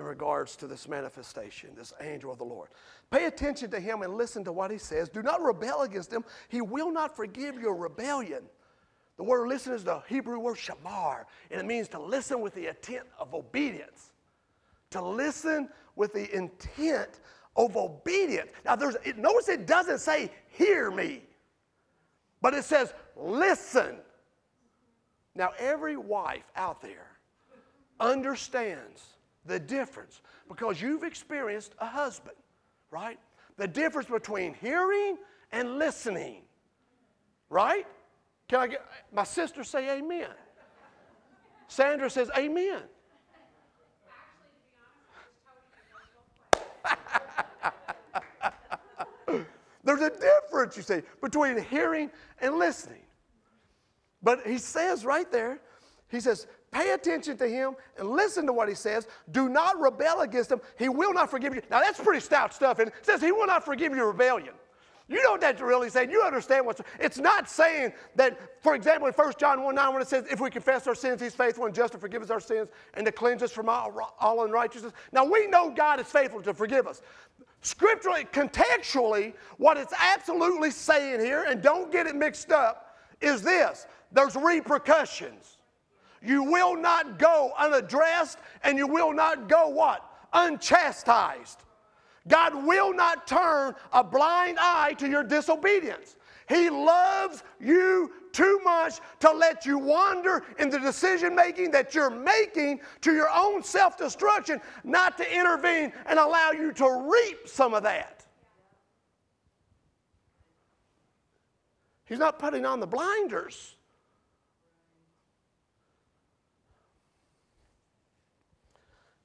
in 0.00 0.06
regards 0.06 0.56
to 0.56 0.66
this 0.66 0.88
manifestation, 0.88 1.70
this 1.76 1.92
angel 2.00 2.32
of 2.32 2.38
the 2.38 2.44
Lord. 2.44 2.70
Pay 3.10 3.26
attention 3.26 3.70
to 3.70 3.78
him 3.78 4.00
and 4.00 4.16
listen 4.16 4.42
to 4.44 4.52
what 4.52 4.70
he 4.70 4.78
says. 4.78 5.10
Do 5.10 5.22
not 5.22 5.42
rebel 5.42 5.82
against 5.82 6.10
him. 6.10 6.24
He 6.48 6.62
will 6.62 6.90
not 6.90 7.14
forgive 7.14 7.60
your 7.60 7.76
rebellion. 7.76 8.42
The 9.18 9.24
word 9.24 9.48
listen 9.48 9.74
is 9.74 9.84
the 9.84 10.02
Hebrew 10.08 10.38
word 10.38 10.56
shamar, 10.56 11.26
and 11.50 11.60
it 11.60 11.66
means 11.66 11.86
to 11.88 12.00
listen 12.00 12.40
with 12.40 12.54
the 12.54 12.68
intent 12.68 13.04
of 13.18 13.34
obedience. 13.34 14.12
To 14.92 15.02
listen 15.02 15.68
with 15.96 16.14
the 16.14 16.34
intent 16.34 17.20
of 17.54 17.76
obedience. 17.76 18.50
Now, 18.64 18.76
there's, 18.76 18.96
it, 19.04 19.18
notice 19.18 19.50
it 19.50 19.66
doesn't 19.66 19.98
say, 19.98 20.30
hear 20.48 20.90
me, 20.90 21.22
but 22.40 22.54
it 22.54 22.64
says, 22.64 22.94
listen. 23.16 23.96
Now, 25.34 25.50
every 25.58 25.98
wife 25.98 26.50
out 26.56 26.80
there 26.80 27.06
understands 28.00 29.04
the 29.46 29.58
difference 29.58 30.20
because 30.48 30.80
you've 30.80 31.02
experienced 31.02 31.74
a 31.78 31.86
husband, 31.86 32.36
right? 32.90 33.18
The 33.56 33.68
difference 33.68 34.08
between 34.08 34.54
hearing 34.54 35.16
and 35.52 35.78
listening, 35.78 36.42
right? 37.48 37.86
Can 38.48 38.60
I 38.60 38.66
get 38.68 38.84
my 39.12 39.24
sister 39.24 39.64
say 39.64 39.98
amen? 39.98 40.28
Sandra 41.68 42.10
says 42.10 42.30
amen. 42.36 42.82
There's 49.84 50.00
a 50.00 50.10
difference, 50.10 50.76
you 50.76 50.82
see, 50.82 51.02
between 51.22 51.62
hearing 51.64 52.10
and 52.40 52.58
listening. 52.58 53.02
But 54.22 54.46
he 54.46 54.58
says 54.58 55.04
right 55.04 55.30
there, 55.32 55.60
he 56.08 56.20
says, 56.20 56.46
pay 56.72 56.92
attention 56.92 57.36
to 57.38 57.48
him 57.48 57.74
and 57.98 58.10
listen 58.10 58.46
to 58.46 58.52
what 58.52 58.68
he 58.68 58.74
says. 58.74 59.06
Do 59.32 59.48
not 59.48 59.80
rebel 59.80 60.20
against 60.20 60.52
him. 60.52 60.60
He 60.78 60.88
will 60.88 61.12
not 61.12 61.30
forgive 61.30 61.54
you. 61.54 61.62
Now, 61.70 61.80
that's 61.80 62.00
pretty 62.00 62.20
stout 62.20 62.54
stuff. 62.54 62.78
And 62.78 62.88
it 62.88 62.94
says 63.02 63.20
he 63.20 63.32
will 63.32 63.46
not 63.46 63.64
forgive 63.64 63.94
your 63.94 64.08
rebellion. 64.08 64.54
You 65.10 65.20
know 65.24 65.32
what 65.32 65.40
that's 65.40 65.60
really 65.60 65.90
saying. 65.90 66.12
You 66.12 66.22
understand 66.22 66.64
what's. 66.64 66.80
It's 67.00 67.18
not 67.18 67.50
saying 67.50 67.92
that, 68.14 68.62
for 68.62 68.76
example, 68.76 69.08
in 69.08 69.12
1 69.12 69.32
John 69.40 69.64
1 69.64 69.74
9, 69.74 69.92
when 69.92 70.02
it 70.02 70.06
says, 70.06 70.24
if 70.30 70.40
we 70.40 70.50
confess 70.50 70.86
our 70.86 70.94
sins, 70.94 71.20
he's 71.20 71.34
faithful 71.34 71.66
and 71.66 71.74
just 71.74 71.94
to 71.94 71.98
forgive 71.98 72.22
us 72.22 72.30
our 72.30 72.38
sins 72.38 72.68
and 72.94 73.04
to 73.04 73.10
cleanse 73.10 73.42
us 73.42 73.50
from 73.50 73.68
all, 73.68 73.92
all 74.20 74.44
unrighteousness. 74.44 74.92
Now, 75.10 75.24
we 75.24 75.48
know 75.48 75.68
God 75.68 75.98
is 75.98 76.06
faithful 76.06 76.40
to 76.42 76.54
forgive 76.54 76.86
us. 76.86 77.02
Scripturally, 77.62 78.24
contextually, 78.26 79.34
what 79.58 79.76
it's 79.76 79.92
absolutely 79.98 80.70
saying 80.70 81.18
here, 81.18 81.44
and 81.48 81.60
don't 81.60 81.90
get 81.90 82.06
it 82.06 82.14
mixed 82.14 82.52
up, 82.52 82.96
is 83.20 83.42
this 83.42 83.88
there's 84.12 84.36
repercussions. 84.36 85.56
You 86.22 86.42
will 86.42 86.76
not 86.76 87.18
go 87.18 87.52
unaddressed, 87.58 88.38
and 88.62 88.76
you 88.76 88.86
will 88.86 89.12
not 89.12 89.48
go 89.48 89.68
what? 89.68 90.04
Unchastised. 90.32 91.58
God 92.28 92.66
will 92.66 92.92
not 92.92 93.26
turn 93.26 93.74
a 93.92 94.04
blind 94.04 94.58
eye 94.60 94.94
to 94.98 95.08
your 95.08 95.24
disobedience. 95.24 96.16
He 96.48 96.68
loves 96.68 97.42
you 97.60 98.12
too 98.32 98.60
much 98.64 99.00
to 99.20 99.30
let 99.32 99.64
you 99.64 99.78
wander 99.78 100.44
in 100.58 100.68
the 100.68 100.78
decision 100.78 101.34
making 101.34 101.70
that 101.70 101.94
you're 101.94 102.10
making 102.10 102.80
to 103.00 103.12
your 103.12 103.28
own 103.34 103.62
self 103.62 103.96
destruction, 103.96 104.60
not 104.84 105.16
to 105.18 105.34
intervene 105.34 105.92
and 106.06 106.18
allow 106.18 106.50
you 106.50 106.72
to 106.72 107.08
reap 107.10 107.48
some 107.48 107.72
of 107.72 107.84
that. 107.84 108.26
He's 112.04 112.18
not 112.18 112.40
putting 112.40 112.66
on 112.66 112.80
the 112.80 112.86
blinders. 112.86 113.76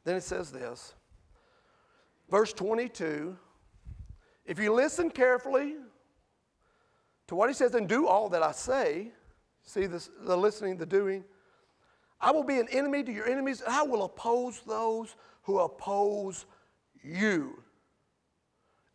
Then 0.06 0.16
it 0.16 0.24
says 0.24 0.52
this 0.52 0.94
verse 2.30 2.54
22 2.54 3.38
if 4.46 4.60
you 4.60 4.74
listen 4.74 5.10
carefully 5.10 5.76
to 7.28 7.36
what 7.36 7.50
he 7.50 7.56
says 7.56 7.74
and 7.74 7.90
do 7.90 8.08
all 8.08 8.30
that 8.30 8.44
I 8.44 8.52
say, 8.52 9.12
see 9.64 9.88
this, 9.88 10.10
the 10.22 10.38
listening, 10.38 10.78
the 10.78 10.86
doing, 10.86 11.24
I 12.22 12.32
will 12.32 12.44
be 12.44 12.60
an 12.60 12.68
enemy 12.72 13.04
to 13.04 13.12
your 13.12 13.28
enemies, 13.28 13.62
and 13.62 13.74
I 13.74 13.82
will 13.82 14.04
oppose 14.04 14.62
those 14.68 15.16
who 15.42 15.60
oppose 15.60 16.46
you. 17.04 17.62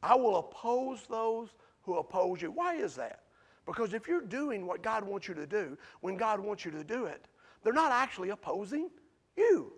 I 0.03 0.15
will 0.15 0.37
oppose 0.37 1.03
those 1.09 1.49
who 1.83 1.97
oppose 1.99 2.41
you. 2.41 2.53
Why 2.53 2.77
is 2.77 2.95
that? 2.95 3.25
Because 3.67 3.93
if 3.93 4.09
you're 4.09 4.23
doing 4.23 4.67
what 4.67 4.83
God 4.83 5.05
wants 5.05 5.29
you 5.29 5.35
to 5.35 5.47
do, 5.47 5.77
when 6.01 6.17
God 6.17 6.41
wants 6.41 6.65
you 6.65 6.71
to 6.71 6.85
do 6.85 7.07
it, 7.07 7.27
they're 7.63 7.73
not 7.73 7.93
actually 7.93 8.31
opposing 8.31 8.89
you. 9.37 9.73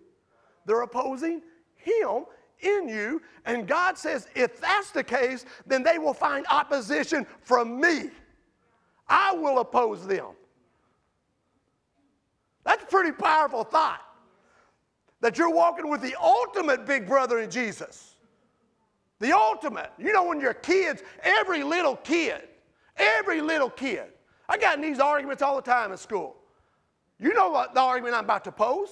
They're 0.65 0.81
opposing 0.81 1.41
Him 1.75 2.25
in 2.59 2.87
you. 2.87 3.21
And 3.45 3.67
God 3.67 3.97
says, 3.97 4.27
if 4.35 4.59
that's 4.59 4.91
the 4.91 5.03
case, 5.03 5.45
then 5.65 5.83
they 5.83 5.97
will 5.97 6.13
find 6.13 6.45
opposition 6.49 7.25
from 7.41 7.79
me. 7.79 8.09
I 9.07 9.33
will 9.33 9.59
oppose 9.59 10.07
them. 10.07 10.27
That's 12.63 12.83
a 12.83 12.87
pretty 12.87 13.11
powerful 13.11 13.63
thought. 13.63 14.01
That 15.21 15.37
you're 15.37 15.53
walking 15.53 15.89
with 15.89 16.01
the 16.01 16.15
ultimate 16.21 16.85
big 16.85 17.07
brother 17.07 17.39
in 17.39 17.49
Jesus. 17.49 18.15
The 19.19 19.31
ultimate. 19.31 19.91
You 19.97 20.11
know, 20.11 20.25
when 20.25 20.39
you're 20.39 20.53
kids, 20.53 21.01
every 21.21 21.63
little 21.63 21.95
kid, 21.97 22.41
every 22.97 23.41
little 23.41 23.69
kid. 23.69 24.05
I 24.49 24.57
got 24.57 24.75
in 24.75 24.81
these 24.81 24.99
arguments 24.99 25.41
all 25.41 25.55
the 25.55 25.61
time 25.61 25.91
in 25.91 25.97
school. 25.97 26.35
You 27.19 27.33
know 27.33 27.49
what 27.49 27.73
the 27.73 27.79
argument 27.79 28.15
I'm 28.15 28.25
about 28.25 28.43
to 28.45 28.51
pose? 28.51 28.89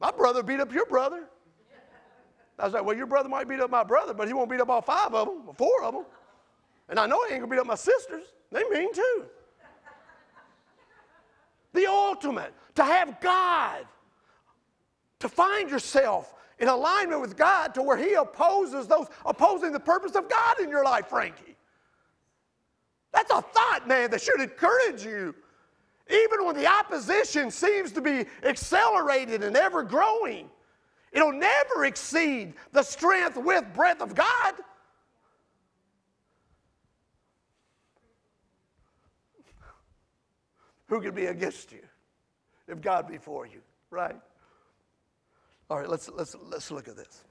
My 0.00 0.10
brother 0.10 0.42
beat 0.42 0.60
up 0.60 0.72
your 0.72 0.86
brother. 0.86 1.24
I 2.58 2.64
was 2.64 2.74
like, 2.74 2.84
well, 2.84 2.96
your 2.96 3.06
brother 3.06 3.28
might 3.28 3.48
beat 3.48 3.60
up 3.60 3.70
my 3.70 3.82
brother, 3.82 4.14
but 4.14 4.28
he 4.28 4.34
won't 4.34 4.48
beat 4.50 4.60
up 4.60 4.70
all 4.70 4.82
five 4.82 5.12
of 5.12 5.26
them, 5.26 5.42
or 5.46 5.54
four 5.54 5.82
of 5.82 5.94
them. 5.94 6.04
And 6.88 6.98
I 6.98 7.06
know 7.06 7.24
he 7.26 7.34
ain't 7.34 7.42
gonna 7.42 7.50
beat 7.50 7.60
up 7.60 7.66
my 7.66 7.74
sisters. 7.74 8.24
They 8.52 8.62
mean 8.70 8.92
too. 8.94 9.24
the 11.72 11.86
ultimate, 11.86 12.52
to 12.76 12.84
have 12.84 13.20
God, 13.20 13.86
to 15.18 15.28
find 15.28 15.70
yourself 15.70 16.34
in 16.58 16.68
alignment 16.68 17.20
with 17.20 17.36
God 17.36 17.74
to 17.74 17.82
where 17.82 17.96
He 17.96 18.14
opposes 18.14 18.86
those 18.86 19.08
opposing 19.24 19.72
the 19.72 19.80
purpose 19.80 20.14
of 20.14 20.28
God 20.28 20.60
in 20.60 20.68
your 20.68 20.84
life, 20.84 21.06
Frankie. 21.08 21.56
That's 23.12 23.30
a 23.30 23.40
thought, 23.40 23.86
man, 23.86 24.10
that 24.10 24.20
should 24.20 24.40
encourage 24.40 25.04
you. 25.04 25.34
Even 26.10 26.44
when 26.44 26.56
the 26.56 26.66
opposition 26.66 27.50
seems 27.50 27.92
to 27.92 28.00
be 28.00 28.26
accelerated 28.42 29.42
and 29.42 29.56
ever 29.56 29.82
growing, 29.82 30.50
It'll 31.14 31.32
never 31.32 31.84
exceed 31.84 32.54
the 32.72 32.82
strength 32.82 33.36
with 33.36 33.64
breath 33.72 34.02
of 34.02 34.16
God. 34.16 34.54
Who 40.88 41.00
can 41.00 41.14
be 41.14 41.26
against 41.26 41.70
you 41.70 41.82
if 42.66 42.80
God 42.80 43.08
be 43.08 43.16
for 43.16 43.46
you, 43.46 43.60
right? 43.90 44.16
All 45.70 45.78
right, 45.78 45.88
let's, 45.88 46.10
let's, 46.10 46.34
let's 46.42 46.70
look 46.72 46.88
at 46.88 46.96
this. 46.96 47.24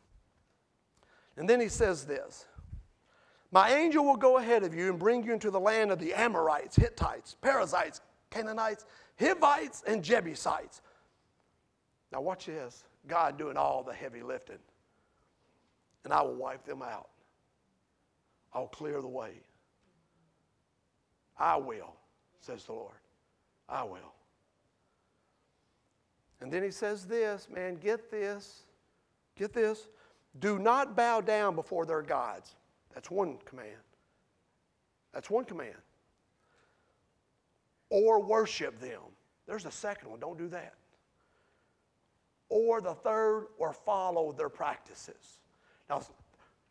And 1.35 1.47
then 1.47 1.59
he 1.59 1.67
says 1.67 2.05
this 2.05 2.45
My 3.51 3.73
angel 3.73 4.05
will 4.05 4.15
go 4.15 4.37
ahead 4.37 4.63
of 4.63 4.73
you 4.73 4.89
and 4.89 4.97
bring 4.97 5.23
you 5.23 5.33
into 5.33 5.51
the 5.51 5.59
land 5.59 5.91
of 5.91 5.99
the 5.99 6.13
Amorites, 6.13 6.77
Hittites, 6.77 7.35
Perizzites, 7.41 7.99
Canaanites, 8.33 8.85
Hivites, 9.19 9.83
and 9.85 10.03
Jebusites. 10.03 10.81
Now, 12.11 12.21
watch 12.21 12.47
this 12.47 12.83
God 13.07 13.37
doing 13.37 13.57
all 13.57 13.83
the 13.83 13.93
heavy 13.93 14.21
lifting. 14.21 14.59
And 16.03 16.11
I 16.11 16.21
will 16.21 16.35
wipe 16.35 16.65
them 16.65 16.81
out, 16.81 17.09
I'll 18.53 18.67
clear 18.67 19.01
the 19.01 19.07
way. 19.07 19.31
I 21.37 21.57
will, 21.57 21.93
says 22.39 22.65
the 22.65 22.73
Lord. 22.73 22.93
I 23.69 23.83
will. 23.83 24.13
And 26.41 26.51
then 26.51 26.61
he 26.61 26.71
says 26.71 27.05
this, 27.05 27.47
man, 27.49 27.75
get 27.75 28.11
this, 28.11 28.63
get 29.37 29.53
this. 29.53 29.87
Do 30.39 30.59
not 30.59 30.95
bow 30.95 31.21
down 31.21 31.55
before 31.55 31.85
their 31.85 32.01
gods. 32.01 32.55
That's 32.93 33.09
one 33.09 33.37
command. 33.45 33.69
That's 35.13 35.29
one 35.29 35.45
command. 35.45 35.75
Or 37.93 38.19
worship 38.19 38.79
them. 38.79 39.01
There's 39.45 39.67
a 39.67 39.71
second 39.71 40.09
one. 40.09 40.19
Don't 40.19 40.35
do 40.35 40.47
that. 40.47 40.73
Or 42.49 42.81
the 42.81 42.95
third, 42.95 43.49
or 43.59 43.71
follow 43.71 44.31
their 44.31 44.49
practices. 44.49 45.37
Now, 45.87 46.01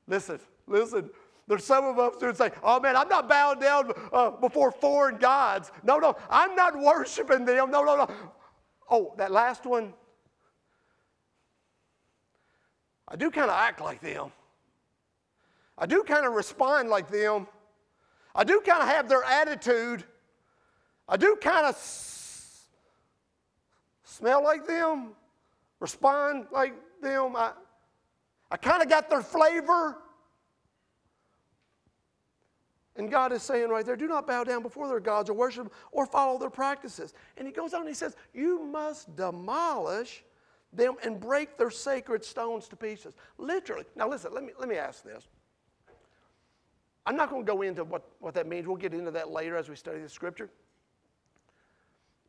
listen, 0.08 0.40
listen. 0.66 1.11
There's 1.46 1.64
some 1.64 1.85
of 1.85 1.96
us 2.00 2.14
who 2.20 2.35
say, 2.35 2.50
oh 2.64 2.80
man, 2.80 2.96
I'm 2.96 3.08
not 3.08 3.28
bowing 3.28 3.61
down 3.61 3.92
uh, 4.12 4.30
before 4.30 4.72
foreign 4.72 5.18
gods. 5.18 5.70
No, 5.85 5.98
no, 5.98 6.16
I'm 6.28 6.56
not 6.56 6.76
worshiping 6.76 7.44
them. 7.44 7.70
No, 7.70 7.85
no, 7.85 7.94
no. 7.94 8.11
Oh, 8.90 9.14
that 9.16 9.30
last 9.30 9.64
one, 9.64 9.94
I 13.06 13.14
do 13.14 13.30
kind 13.30 13.48
of 13.48 13.56
act 13.56 13.80
like 13.80 14.00
them. 14.00 14.32
I 15.78 15.87
do 15.87 16.02
kind 16.02 16.26
of 16.26 16.32
respond 16.32 16.88
like 16.88 17.08
them. 17.08 17.46
I 18.35 18.42
do 18.42 18.61
kind 18.66 18.82
of 18.82 18.88
have 18.88 19.08
their 19.08 19.22
attitude. 19.22 20.02
I 21.08 21.16
do 21.16 21.36
kind 21.40 21.66
of 21.66 21.74
s- 21.74 22.66
smell 24.04 24.42
like 24.42 24.66
them, 24.66 25.10
respond 25.80 26.46
like 26.52 26.74
them. 27.02 27.36
I, 27.36 27.52
I 28.50 28.56
kind 28.56 28.82
of 28.82 28.88
got 28.88 29.10
their 29.10 29.22
flavor. 29.22 29.98
And 32.96 33.10
God 33.10 33.32
is 33.32 33.42
saying 33.42 33.70
right 33.70 33.84
there, 33.84 33.96
do 33.96 34.06
not 34.06 34.26
bow 34.26 34.44
down 34.44 34.62
before 34.62 34.86
their 34.86 35.00
gods 35.00 35.30
or 35.30 35.32
worship 35.32 35.72
or 35.92 36.04
follow 36.04 36.38
their 36.38 36.50
practices. 36.50 37.14
And 37.38 37.46
he 37.46 37.52
goes 37.52 37.72
on 37.72 37.80
and 37.80 37.88
he 37.88 37.94
says, 37.94 38.16
you 38.34 38.62
must 38.64 39.16
demolish 39.16 40.22
them 40.74 40.96
and 41.02 41.18
break 41.18 41.56
their 41.56 41.70
sacred 41.70 42.24
stones 42.24 42.68
to 42.68 42.76
pieces. 42.76 43.14
Literally. 43.38 43.84
Now 43.96 44.08
listen, 44.08 44.32
let 44.34 44.44
me, 44.44 44.52
let 44.58 44.68
me 44.68 44.76
ask 44.76 45.02
this. 45.02 45.26
I'm 47.04 47.16
not 47.16 47.30
going 47.30 47.44
to 47.44 47.50
go 47.50 47.62
into 47.62 47.82
what, 47.82 48.06
what 48.20 48.34
that 48.34 48.46
means. 48.46 48.66
We'll 48.66 48.76
get 48.76 48.94
into 48.94 49.10
that 49.10 49.30
later 49.30 49.56
as 49.56 49.68
we 49.68 49.74
study 49.74 50.00
the 50.00 50.08
scripture. 50.08 50.50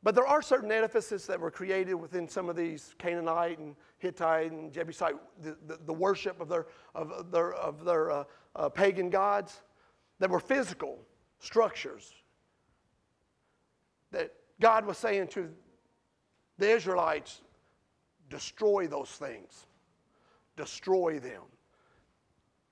But 0.03 0.15
there 0.15 0.27
are 0.27 0.41
certain 0.41 0.71
edifices 0.71 1.25
that 1.27 1.39
were 1.39 1.49
created 1.49 1.93
within 1.93 2.27
some 2.27 2.49
of 2.49 2.57
these 2.57 2.93
Canaanite 2.97 3.57
and 3.57 3.75
Hittite 3.99 4.51
and 4.51 4.71
Jebusite, 4.71 5.15
the, 5.41 5.57
the, 5.65 5.79
the 5.85 5.93
worship 5.93 6.41
of 6.41 6.49
their, 6.49 6.67
of 6.93 7.31
their, 7.31 7.53
of 7.53 7.85
their 7.85 8.11
uh, 8.11 8.23
uh, 8.55 8.69
pagan 8.69 9.09
gods 9.09 9.61
that 10.19 10.29
were 10.29 10.41
physical 10.41 10.99
structures. 11.39 12.13
That 14.11 14.33
God 14.59 14.85
was 14.85 14.97
saying 14.97 15.27
to 15.29 15.49
the 16.57 16.69
Israelites, 16.69 17.41
destroy 18.29 18.87
those 18.87 19.09
things, 19.09 19.67
destroy 20.57 21.19
them. 21.19 21.43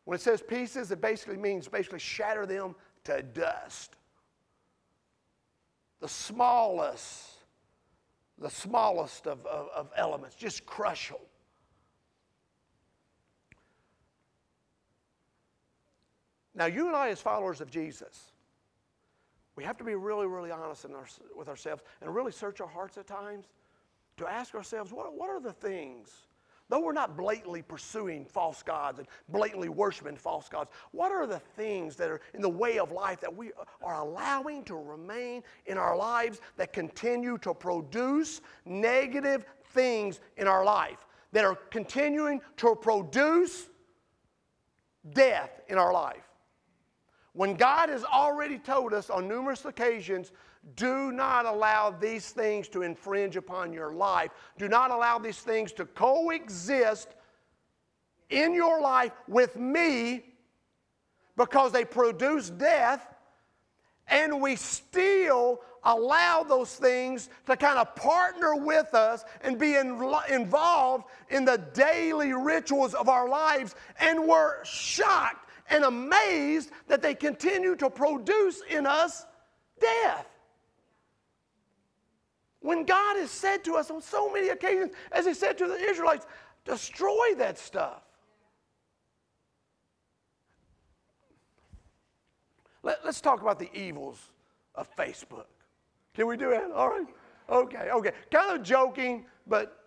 When 0.04 0.16
it 0.16 0.22
says 0.22 0.42
pieces, 0.42 0.92
it 0.92 1.00
basically 1.00 1.38
means 1.38 1.70
basically 1.70 2.00
shatter 2.00 2.46
them 2.46 2.76
to 3.06 3.24
dust. 3.24 3.96
The 6.02 6.10
smallest, 6.10 7.30
the 8.38 8.50
smallest 8.50 9.28
of, 9.28 9.46
of, 9.46 9.70
of 9.74 9.90
elements, 9.96 10.36
just 10.36 10.66
crush 10.66 11.10
them. 11.10 11.18
Now, 16.54 16.66
you 16.66 16.88
and 16.88 16.96
I, 16.96 17.10
as 17.10 17.22
followers 17.22 17.62
of 17.62 17.72
Jesus, 17.72 18.34
we 19.56 19.64
have 19.64 19.78
to 19.78 19.84
be 19.84 19.96
really, 19.96 20.28
really 20.28 20.52
honest 20.52 20.86
our, 20.86 21.06
with 21.36 21.48
ourselves 21.48 21.84
and 22.02 22.14
really 22.14 22.32
search 22.32 22.62
our 22.62 22.68
hearts 22.68 22.98
at 22.98 23.08
times 23.08 23.46
to 24.18 24.28
ask 24.28 24.56
ourselves 24.56 24.92
what, 24.92 25.14
what 25.14 25.30
are 25.30 25.40
the 25.40 25.54
things, 25.54 26.10
though 26.72 26.80
we're 26.80 26.94
not 26.94 27.18
blatantly 27.18 27.62
pursuing 27.62 28.24
false 28.24 28.64
gods 28.64 28.98
and 28.98 29.08
blatantly 29.28 29.68
worshiping 29.68 30.16
false 30.16 30.48
gods, 30.48 30.72
what 30.92 31.12
are 31.12 31.28
the 31.28 31.38
things 31.38 31.98
that 31.98 32.10
are 32.10 32.22
in 32.34 32.42
the 32.42 32.50
way 32.50 32.80
of 32.80 32.94
life 32.94 33.20
that 33.20 33.36
we 33.36 33.52
are 33.84 34.00
allowing 34.00 34.64
to 34.64 34.76
remain 34.76 35.44
in 35.66 35.78
our 35.78 35.98
lives 35.98 36.40
that 36.56 36.72
continue 36.72 37.38
to 37.40 37.54
produce 37.54 38.40
negative 38.66 39.44
things 39.74 40.22
in 40.38 40.48
our 40.48 40.64
life, 40.64 41.06
that 41.34 41.44
are 41.44 41.56
continuing 41.56 42.40
to 42.56 42.74
produce 42.74 43.68
death 45.12 45.62
in 45.68 45.78
our 45.78 45.92
life? 45.92 46.24
When 47.34 47.56
God 47.56 47.90
has 47.90 48.06
already 48.06 48.58
told 48.58 48.94
us 48.94 49.10
on 49.10 49.28
numerous 49.28 49.66
occasions, 49.66 50.32
do 50.76 51.12
not 51.12 51.46
allow 51.46 51.90
these 51.90 52.30
things 52.30 52.68
to 52.70 52.84
infringe 52.84 53.36
upon 53.36 53.74
your 53.74 53.94
life. 53.94 54.32
Do 54.58 54.70
not 54.70 54.92
allow 54.92 55.18
these 55.18 55.40
things 55.40 55.72
to 55.74 55.86
coexist 55.86 57.10
in 58.30 58.54
your 58.54 58.80
life 58.80 59.12
with 59.28 59.56
me 59.56 60.24
because 61.36 61.72
they 61.72 61.84
produce 61.84 62.50
death, 62.50 63.08
and 64.08 64.42
we 64.42 64.56
still 64.56 65.62
allow 65.84 66.44
those 66.44 66.76
things 66.76 67.30
to 67.48 67.58
kind 67.58 67.80
of 67.80 67.96
partner 67.96 68.56
with 68.56 68.94
us 68.94 69.26
and 69.42 69.58
be 69.58 69.76
in, 69.76 70.00
involved 70.30 71.06
in 71.30 71.44
the 71.44 71.58
daily 71.74 72.34
rituals 72.34 72.94
of 72.94 73.10
our 73.10 73.28
lives, 73.28 73.76
and 74.00 74.28
we're 74.28 74.64
shocked 74.64 75.50
and 75.70 75.84
amazed 75.84 76.70
that 76.88 77.02
they 77.02 77.16
continue 77.16 77.76
to 77.76 77.90
produce 77.90 78.62
in 78.70 78.86
us 78.86 79.26
death. 79.80 80.28
When 82.62 82.86
God 82.86 83.18
has 83.18 83.32
said 83.32 83.64
to 83.66 83.76
us 83.76 83.90
on 83.90 84.02
so 84.02 84.32
many 84.32 84.50
occasions, 84.50 84.92
as 85.12 85.26
He 85.26 85.34
said 85.34 85.58
to 85.58 85.68
the 85.68 85.76
Israelites, 85.76 86.28
destroy 86.64 87.36
that 87.38 87.58
stuff. 87.58 88.04
Let, 92.84 93.04
us 93.06 93.22
talk 93.22 93.42
about 93.42 93.60
the 93.60 93.70
evils 93.74 94.20
of 94.76 94.94
Facebook. 94.96 95.46
Can 96.14 96.28
we 96.28 96.38
do 96.38 96.50
that? 96.52 96.72
All 96.72 96.90
right. 96.90 97.08
Okay, 97.50 97.90
okay. 97.92 98.12
Kind 98.32 98.56
of 98.56 98.64
joking, 98.64 99.26
but, 99.48 99.86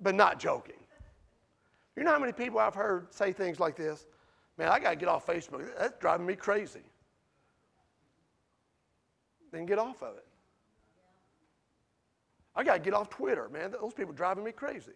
but 0.00 0.14
not 0.14 0.38
joking. 0.38 0.74
You 1.96 2.02
know 2.02 2.12
how 2.12 2.18
many 2.18 2.32
people 2.32 2.58
I've 2.58 2.74
heard 2.74 3.12
say 3.14 3.32
things 3.32 3.60
like 3.60 3.76
this? 3.76 4.06
Man, 4.58 4.68
I 4.68 4.78
got 4.78 4.90
to 4.90 4.96
get 4.96 5.08
off 5.08 5.26
Facebook. 5.26 5.66
That's 5.78 5.98
driving 5.98 6.26
me 6.26 6.34
crazy. 6.34 6.80
Then 9.52 9.66
get 9.66 9.78
off 9.78 10.02
of 10.02 10.16
it. 10.16 10.26
I 12.56 12.62
got 12.62 12.74
to 12.74 12.78
get 12.80 12.94
off 12.94 13.10
Twitter, 13.10 13.48
man. 13.48 13.72
Those 13.72 13.94
people 13.94 14.12
driving 14.12 14.44
me 14.44 14.52
crazy. 14.52 14.92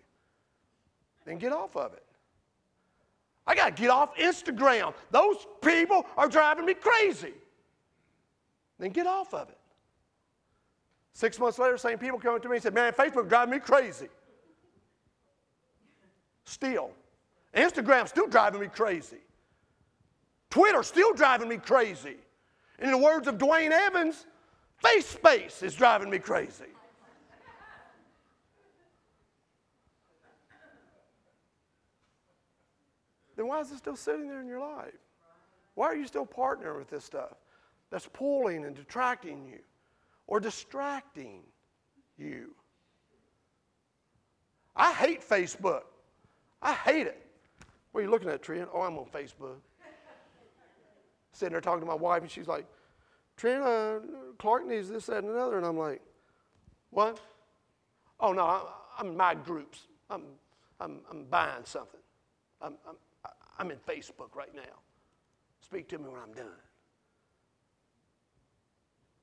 Then 1.24 1.38
get 1.38 1.52
off 1.52 1.76
of 1.76 1.92
it. 1.92 2.04
I 3.46 3.54
got 3.54 3.76
to 3.76 3.82
get 3.82 3.90
off 3.90 4.14
Instagram. 4.16 4.94
Those 5.10 5.46
people 5.62 6.06
are 6.16 6.28
driving 6.28 6.66
me 6.66 6.74
crazy. 6.74 7.32
Then 8.78 8.90
get 8.90 9.06
off 9.06 9.34
of 9.34 9.48
it. 9.48 9.58
Six 11.14 11.38
months 11.38 11.58
later, 11.58 11.76
same 11.76 11.98
people 11.98 12.18
come 12.18 12.34
up 12.34 12.42
to 12.42 12.48
me 12.48 12.56
and 12.56 12.62
said, 12.62 12.74
Man, 12.74 12.92
Facebook 12.92 13.28
driving 13.28 13.52
me 13.52 13.58
crazy. 13.58 14.08
Still. 16.44 16.92
Instagram 17.54 18.06
still 18.06 18.28
driving 18.28 18.60
me 18.60 18.68
crazy. 18.68 19.18
Twitter 20.50 20.82
still 20.82 21.12
driving 21.12 21.48
me 21.48 21.56
crazy. 21.56 22.16
And 22.78 22.86
In 22.86 22.92
the 22.92 23.04
words 23.04 23.26
of 23.26 23.36
Dwayne 23.36 23.70
Evans, 23.70 24.26
face 24.76 25.06
space 25.06 25.62
is 25.62 25.74
driving 25.74 26.08
me 26.08 26.18
crazy. 26.18 26.66
Then 33.38 33.46
why 33.46 33.60
is 33.60 33.70
it 33.70 33.78
still 33.78 33.94
sitting 33.94 34.28
there 34.28 34.40
in 34.40 34.48
your 34.48 34.58
life? 34.58 34.98
Why 35.74 35.86
are 35.86 35.94
you 35.94 36.08
still 36.08 36.26
partnering 36.26 36.76
with 36.76 36.90
this 36.90 37.04
stuff 37.04 37.34
that's 37.88 38.08
pulling 38.08 38.64
and 38.64 38.74
detracting 38.74 39.46
you 39.46 39.60
or 40.26 40.40
distracting 40.40 41.42
you? 42.18 42.52
I 44.74 44.92
hate 44.92 45.26
Facebook. 45.26 45.82
I 46.60 46.72
hate 46.72 47.06
it. 47.06 47.24
What 47.92 48.00
are 48.00 48.04
you 48.04 48.10
looking 48.10 48.28
at, 48.28 48.42
Trent? 48.42 48.68
Oh, 48.74 48.80
I'm 48.80 48.98
on 48.98 49.06
Facebook. 49.06 49.58
Sitting 51.32 51.52
there 51.52 51.60
talking 51.60 51.80
to 51.80 51.86
my 51.86 51.94
wife, 51.94 52.22
and 52.22 52.30
she's 52.30 52.48
like, 52.48 52.66
Trent, 53.36 53.62
uh, 53.62 54.00
Clark 54.38 54.66
needs 54.66 54.88
this, 54.88 55.06
that, 55.06 55.18
and 55.18 55.28
another. 55.28 55.58
And 55.58 55.66
I'm 55.66 55.78
like, 55.78 56.02
what? 56.90 57.20
Oh, 58.18 58.32
no, 58.32 58.68
I'm 58.98 59.06
in 59.06 59.16
my 59.16 59.36
groups. 59.36 59.86
I'm, 60.10 60.22
I'm, 60.80 60.98
I'm 61.08 61.24
buying 61.24 61.64
something. 61.64 62.00
I'm, 62.60 62.74
I'm, 62.88 62.96
I'm 63.58 63.70
in 63.70 63.78
Facebook 63.78 64.34
right 64.34 64.54
now. 64.54 64.82
Speak 65.60 65.88
to 65.88 65.98
me 65.98 66.04
when 66.04 66.20
I'm 66.20 66.32
done. 66.32 66.46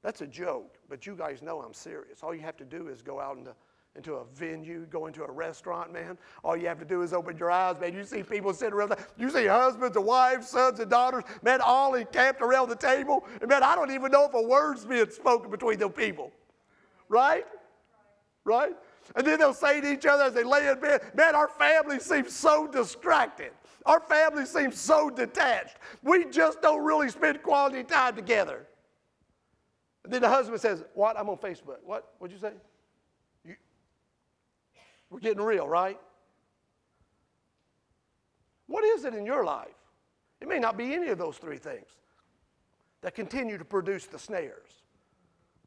That's 0.04 0.22
a 0.22 0.28
joke, 0.28 0.78
but 0.88 1.08
you 1.08 1.16
guys 1.16 1.42
know 1.42 1.62
I'm 1.62 1.74
serious. 1.74 2.22
All 2.22 2.36
you 2.36 2.42
have 2.42 2.58
to 2.58 2.66
do 2.66 2.90
is 2.90 3.02
go 3.02 3.20
out 3.20 3.38
into, 3.38 3.56
into 3.96 4.14
a 4.16 4.26
venue, 4.36 4.86
go 4.92 5.08
into 5.08 5.24
a 5.24 5.32
restaurant, 5.32 5.92
man. 5.92 6.20
All 6.44 6.56
you 6.56 6.68
have 6.68 6.78
to 6.78 6.86
do 6.86 7.02
is 7.02 7.12
open 7.12 7.38
your 7.38 7.50
eyes, 7.50 7.80
man. 7.80 7.96
You 7.96 8.04
see 8.04 8.22
people 8.22 8.54
sitting 8.54 8.76
around 8.76 8.90
there. 8.90 9.08
You 9.18 9.32
see 9.32 9.48
husbands 9.48 9.98
and 9.98 10.06
wives, 10.06 10.48
sons 10.48 10.80
and 10.80 10.92
daughters, 10.92 11.24
man, 11.42 11.60
all 11.60 11.96
encamped 11.96 12.42
around 12.42 12.70
the 12.70 12.76
table. 12.76 13.26
And 13.42 13.50
man, 13.50 13.64
I 13.64 13.74
don't 13.74 13.90
even 13.90 14.12
know 14.12 14.26
if 14.26 14.34
a 14.36 14.42
word's 14.44 14.86
being 14.86 15.10
spoken 15.10 15.50
between 15.50 15.80
those 15.80 15.94
people. 15.94 16.32
Right? 17.10 17.46
Right? 18.44 18.76
And 19.16 19.26
then 19.26 19.40
they'll 19.40 19.56
say 19.56 19.82
to 19.82 19.92
each 19.92 20.06
other 20.06 20.26
as 20.26 20.34
they 20.34 20.44
lay 20.44 20.68
in 20.68 20.80
bed, 20.80 21.02
man, 21.16 21.36
our 21.36 21.48
family 21.48 22.00
seems 22.00 22.32
so 22.32 22.68
distracted. 22.68 23.52
Our 23.86 24.00
family 24.00 24.46
seems 24.46 24.80
so 24.80 25.10
detached. 25.10 25.78
We 26.02 26.26
just 26.26 26.62
don't 26.62 26.84
really 26.84 27.10
spend 27.10 27.44
quality 27.44 27.84
time 27.84 28.16
together. 28.16 28.66
And 30.04 30.12
then 30.12 30.22
the 30.22 30.30
husband 30.30 30.60
says, 30.60 30.84
What? 30.94 31.18
I'm 31.18 31.30
on 31.30 31.38
Facebook. 31.38 31.78
What? 31.84 32.14
What'd 32.18 32.34
you 32.34 32.40
say? 32.40 32.54
You, 33.44 33.56
we're 35.10 35.20
getting 35.20 35.44
real, 35.44 35.68
right? 35.68 36.00
What 38.68 38.84
is 38.84 39.06
it 39.06 39.14
in 39.14 39.26
your 39.26 39.44
life? 39.44 39.68
It 40.42 40.48
may 40.48 40.60
not 40.60 40.78
be 40.78 40.94
any 40.94 41.10
of 41.10 41.18
those 41.18 41.38
three 41.38 41.58
things 41.58 41.88
that 43.02 43.14
continue 43.14 43.58
to 43.58 43.66
produce 43.66 44.06
the 44.08 44.18
snares. 44.18 44.84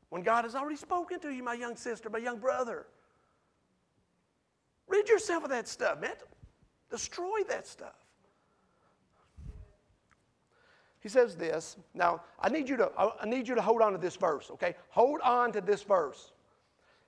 When 0.09 0.22
God 0.22 0.44
has 0.44 0.54
already 0.54 0.76
spoken 0.76 1.20
to 1.20 1.31
you, 1.31 1.42
my 1.42 1.54
young 1.54 1.76
sister, 1.76 2.11
my 2.11 2.18
young 2.18 2.38
brother. 2.38 2.87
Rid 4.88 5.09
yourself 5.09 5.44
of 5.44 5.50
that 5.50 5.68
stuff, 5.68 6.00
man. 6.00 6.14
Destroy 6.90 7.42
that 7.48 7.66
stuff. 7.66 7.94
He 11.01 11.09
says 11.09 11.37
this. 11.37 11.77
Now, 11.95 12.23
I 12.41 12.49
need 12.49 12.69
you 12.69 12.77
to 12.77 12.91
I 12.99 13.27
need 13.27 13.47
you 13.47 13.55
to 13.55 13.63
hold 13.63 13.83
on 13.83 13.93
to 13.93 13.99
this 13.99 14.17
verse, 14.17 14.51
okay? 14.51 14.75
Hold 14.91 15.21
on 15.21 15.53
to 15.53 15.61
this 15.61 15.83
verse. 15.83 16.33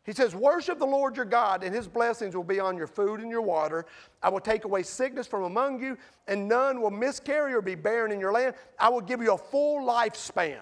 He 0.05 0.13
says, 0.13 0.35
Worship 0.35 0.79
the 0.79 0.87
Lord 0.87 1.17
your 1.17 1.27
God, 1.27 1.63
and 1.63 1.75
his 1.75 1.87
blessings 1.87 2.35
will 2.35 2.45
be 2.45 2.59
on 2.59 2.77
your 2.77 2.87
food 2.87 3.21
and 3.21 3.31
your 3.31 3.43
water. 3.43 3.87
I 4.23 4.29
will 4.29 4.41
take 4.41 4.65
away 4.65 4.83
sickness 4.83 5.27
from 5.27 5.45
among 5.45 5.83
you, 5.83 5.99
and 6.27 6.49
none 6.49 6.81
will 6.81 6.91
miscarry 6.91 7.53
or 7.53 7.61
be 7.61 7.75
barren 7.75 8.11
in 8.11 8.21
your 8.21 8.33
land. 8.33 8.55
I 8.79 8.89
will 8.89 9.03
give 9.03 9.21
you 9.21 9.35
a 9.35 9.39
full 9.39 9.87
lifespan. 9.87 10.61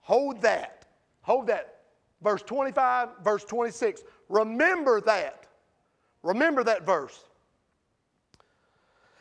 Hold 0.00 0.40
that. 0.42 0.86
Hold 1.22 1.48
that. 1.48 1.80
Verse 2.22 2.42
25, 2.42 3.08
verse 3.22 3.44
26. 3.44 4.02
Remember 4.28 5.00
that. 5.02 5.46
Remember 6.22 6.64
that 6.64 6.86
verse. 6.86 7.25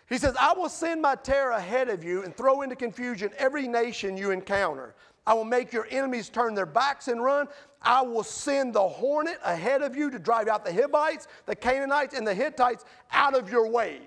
He 0.07 0.17
says, 0.17 0.35
I 0.39 0.53
will 0.53 0.69
send 0.69 1.01
my 1.01 1.15
terror 1.15 1.51
ahead 1.51 1.89
of 1.89 2.03
you 2.03 2.23
and 2.23 2.35
throw 2.35 2.61
into 2.61 2.75
confusion 2.75 3.31
every 3.37 3.67
nation 3.67 4.17
you 4.17 4.31
encounter. 4.31 4.93
I 5.25 5.33
will 5.33 5.45
make 5.45 5.73
your 5.73 5.87
enemies 5.89 6.29
turn 6.29 6.53
their 6.53 6.67
backs 6.67 7.07
and 7.07 7.23
run. 7.23 7.47
I 7.81 8.03
will 8.03 8.23
send 8.23 8.75
the 8.75 8.87
hornet 8.87 9.39
ahead 9.43 9.81
of 9.81 9.95
you 9.95 10.11
to 10.11 10.19
drive 10.19 10.47
out 10.47 10.63
the 10.63 10.71
Hivites, 10.73 11.27
the 11.47 11.55
Canaanites, 11.55 12.15
and 12.15 12.27
the 12.27 12.35
Hittites 12.35 12.85
out 13.11 13.35
of 13.35 13.49
your 13.49 13.67
way. 13.67 14.01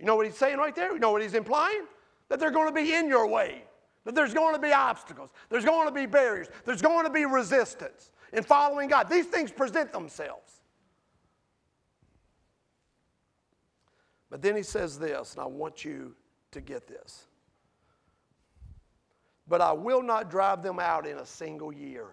You 0.00 0.06
know 0.06 0.16
what 0.16 0.26
he's 0.26 0.36
saying 0.36 0.58
right 0.58 0.74
there? 0.74 0.92
You 0.92 0.98
know 0.98 1.12
what 1.12 1.22
he's 1.22 1.34
implying? 1.34 1.84
That 2.28 2.40
they're 2.40 2.50
going 2.50 2.68
to 2.68 2.74
be 2.74 2.94
in 2.94 3.08
your 3.08 3.26
way, 3.26 3.62
that 4.04 4.14
there's 4.14 4.34
going 4.34 4.54
to 4.54 4.60
be 4.60 4.72
obstacles, 4.72 5.30
there's 5.48 5.64
going 5.64 5.88
to 5.88 5.94
be 5.94 6.06
barriers, 6.06 6.48
there's 6.64 6.82
going 6.82 7.04
to 7.04 7.10
be 7.10 7.24
resistance 7.24 8.10
in 8.32 8.42
following 8.42 8.88
God. 8.88 9.08
These 9.08 9.26
things 9.26 9.50
present 9.50 9.92
themselves. 9.92 10.57
But 14.30 14.42
then 14.42 14.56
he 14.56 14.62
says 14.62 14.98
this, 14.98 15.34
and 15.34 15.42
I 15.42 15.46
want 15.46 15.84
you 15.84 16.14
to 16.50 16.60
get 16.60 16.86
this. 16.86 17.26
But 19.46 19.60
I 19.60 19.72
will 19.72 20.02
not 20.02 20.30
drive 20.30 20.62
them 20.62 20.78
out 20.78 21.06
in 21.06 21.18
a 21.18 21.26
single 21.26 21.72
year. 21.72 22.08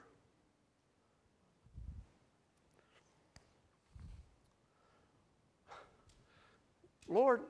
Lord, 7.08 7.42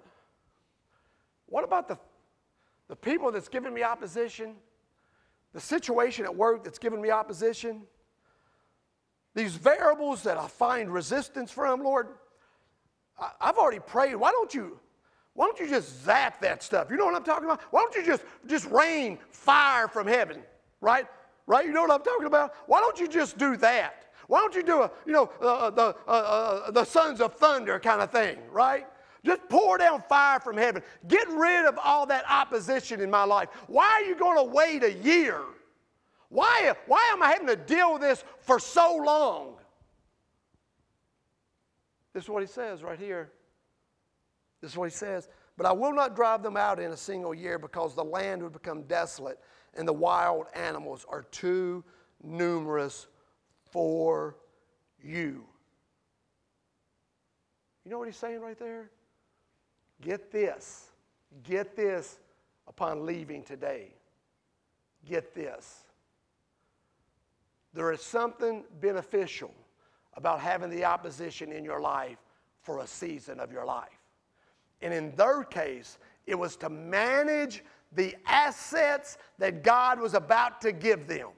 what 1.45 1.63
about 1.63 1.88
the, 1.88 1.97
the 2.88 2.95
people 2.95 3.32
that's 3.32 3.47
giving 3.47 3.73
me 3.73 3.84
opposition? 3.84 4.56
The 5.54 5.62
situation 5.62 6.25
at 6.25 6.36
work 6.36 6.63
that's 6.63 6.80
giving 6.80 7.01
me 7.01 7.12
opposition? 7.12 7.84
These 9.36 9.56
variables 9.56 10.23
that 10.23 10.38
I 10.38 10.47
find 10.47 10.91
resistance 10.91 11.51
from, 11.51 11.84
Lord? 11.84 12.08
I've 13.39 13.58
already 13.58 13.80
prayed. 13.80 14.15
Why 14.15 14.32
don't 14.32 14.54
you? 14.54 14.80
Why 15.34 15.45
don't 15.45 15.60
you 15.60 15.67
just 15.67 16.04
zap 16.04 16.41
that 16.41 16.63
stuff? 16.63 16.89
You 16.89 16.97
know 16.97 17.06
what 17.06 17.15
I'm 17.15 17.23
talking 17.23 17.45
about? 17.45 17.62
Why 17.71 17.82
don't 17.82 17.95
you 17.95 18.06
just 18.06 18.23
just 18.45 18.65
rain 18.71 19.17
fire 19.30 19.88
from 19.88 20.08
heaven? 20.08 20.41
Right? 20.82 21.08
Right? 21.47 21.65
You 21.65 21.73
know 21.73 21.82
what 21.82 21.91
I'm 21.91 22.04
talking 22.04 22.28
about? 22.28 22.54
Why 22.67 22.80
don't 22.80 22.99
you 22.99 23.08
just 23.08 23.38
do 23.38 23.58
that? 23.58 24.06
Why 24.28 24.39
don't 24.39 24.56
you 24.56 24.63
do 24.63 24.82
a 24.82 24.91
you 25.06 25.13
know 25.13 25.30
uh, 25.41 25.45
uh 25.45 25.69
the 25.69 25.95
uh, 26.08 26.12
uh, 26.12 26.71
the 26.71 26.84
sons 26.84 27.21
of 27.21 27.36
thunder 27.36 27.80
kind 27.80 28.01
of 28.01 28.12
thing? 28.12 28.38
Right? 28.51 28.88
Just 29.25 29.41
pour 29.49 29.78
down 29.78 30.04
fire 30.08 30.39
from 30.39 30.56
heaven. 30.56 30.84
Get 31.08 31.28
rid 31.30 31.65
of 31.65 31.80
all 31.84 32.06
that 32.06 32.25
opposition 32.30 33.01
in 33.01 33.10
my 33.10 33.23
life. 33.23 33.49
Why 33.67 33.86
are 33.86 34.04
you 34.04 34.15
going 34.15 34.38
to 34.38 34.43
wait 34.43 34.84
a 34.84 34.93
year? 34.93 35.41
Why, 36.30 36.73
why 36.86 37.10
am 37.12 37.23
I 37.23 37.32
having 37.32 37.47
to 37.47 37.56
deal 37.56 37.93
with 37.93 38.01
this 38.01 38.23
for 38.41 38.60
so 38.60 38.97
long? 38.97 39.56
This 42.15 42.23
is 42.23 42.30
what 42.30 42.41
he 42.41 42.47
says 42.47 42.82
right 42.82 42.97
here. 42.97 43.30
This 44.62 44.71
is 44.71 44.78
what 44.78 44.86
he 44.86 44.95
says. 44.95 45.28
But 45.58 45.65
I 45.65 45.73
will 45.73 45.91
not 45.93 46.15
drive 46.15 46.43
them 46.43 46.56
out 46.56 46.80
in 46.80 46.91
a 46.91 46.97
single 46.97 47.34
year 47.34 47.60
because 47.60 47.93
the 47.93 48.06
land 48.06 48.41
would 48.41 48.54
become 48.54 48.84
desolate 48.84 49.38
and 49.73 49.86
the 49.86 49.91
wild 49.91 50.45
animals 50.54 51.06
are 51.10 51.23
too 51.23 51.84
numerous 52.23 53.08
for 53.69 54.38
you. 55.04 55.43
You 57.84 57.91
know 57.91 57.99
what 57.99 58.08
he's 58.08 58.15
saying 58.15 58.39
right 58.39 58.58
there? 58.58 58.91
Get 60.01 60.32
this. 60.32 60.91
Get 61.43 61.75
this 61.75 62.19
upon 62.65 63.06
leaving 63.06 63.43
today. 63.43 63.89
Get 65.06 65.36
this. 65.36 65.84
There 67.73 67.91
is 67.91 67.99
something 67.99 68.63
beneficial 68.80 69.54
about 70.15 70.39
having 70.39 70.69
the 70.69 70.86
opposition 70.86 71.51
in 71.51 71.63
your 71.65 71.82
life 71.82 72.17
for 72.62 72.80
a 72.80 72.88
season 72.88 73.39
of 73.39 73.51
your 73.51 73.65
life. 73.65 73.89
And 74.82 74.93
in 74.93 75.15
their 75.15 75.43
case, 75.43 75.97
it 76.25 76.36
was 76.36 76.56
to 76.58 76.69
manage 76.69 77.63
the 77.93 78.15
assets 78.25 79.17
that 79.38 79.63
God 79.63 79.99
was 79.99 80.13
about 80.13 80.62
to 80.62 80.71
give 80.71 81.08
them. 81.08 81.30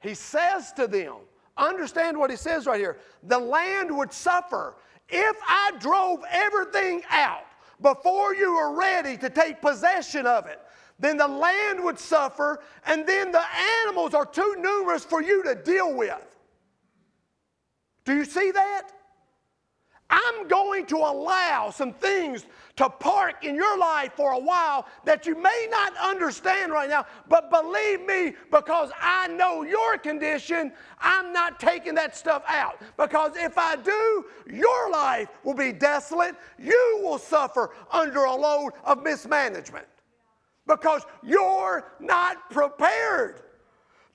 He 0.00 0.14
says 0.14 0.72
to 0.72 0.86
them, 0.86 1.16
understand 1.56 2.18
what 2.18 2.30
he 2.30 2.36
says 2.36 2.66
right 2.66 2.80
here 2.80 2.96
the 3.24 3.38
land 3.38 3.94
would 3.94 4.12
suffer 4.12 4.76
if 5.10 5.36
I 5.46 5.72
drove 5.78 6.24
everything 6.30 7.02
out 7.10 7.44
before 7.82 8.34
you 8.34 8.54
were 8.54 8.74
ready 8.74 9.16
to 9.18 9.28
take 9.28 9.60
possession 9.60 10.26
of 10.26 10.46
it. 10.46 10.60
Then 10.98 11.16
the 11.16 11.28
land 11.28 11.82
would 11.82 11.98
suffer, 11.98 12.60
and 12.86 13.06
then 13.06 13.32
the 13.32 13.42
animals 13.82 14.12
are 14.12 14.26
too 14.26 14.56
numerous 14.58 15.04
for 15.04 15.22
you 15.22 15.42
to 15.44 15.54
deal 15.54 15.94
with. 15.94 16.39
Do 18.10 18.16
you 18.16 18.24
see 18.24 18.50
that? 18.50 18.88
I'm 20.10 20.48
going 20.48 20.84
to 20.86 20.96
allow 20.96 21.70
some 21.70 21.92
things 21.92 22.44
to 22.74 22.88
park 22.88 23.44
in 23.44 23.54
your 23.54 23.78
life 23.78 24.14
for 24.16 24.32
a 24.32 24.38
while 24.38 24.88
that 25.04 25.26
you 25.26 25.40
may 25.40 25.68
not 25.70 25.96
understand 25.96 26.72
right 26.72 26.90
now, 26.90 27.06
but 27.28 27.52
believe 27.52 28.04
me, 28.04 28.34
because 28.50 28.90
I 29.00 29.28
know 29.28 29.62
your 29.62 29.96
condition, 29.96 30.72
I'm 30.98 31.32
not 31.32 31.60
taking 31.60 31.94
that 31.94 32.16
stuff 32.16 32.42
out. 32.48 32.82
Because 32.96 33.36
if 33.36 33.56
I 33.56 33.76
do, 33.76 34.24
your 34.52 34.90
life 34.90 35.28
will 35.44 35.54
be 35.54 35.70
desolate. 35.70 36.34
You 36.58 36.98
will 37.04 37.18
suffer 37.18 37.70
under 37.92 38.24
a 38.24 38.34
load 38.34 38.72
of 38.82 39.04
mismanagement 39.04 39.86
because 40.66 41.02
you're 41.22 41.92
not 42.00 42.50
prepared 42.50 43.42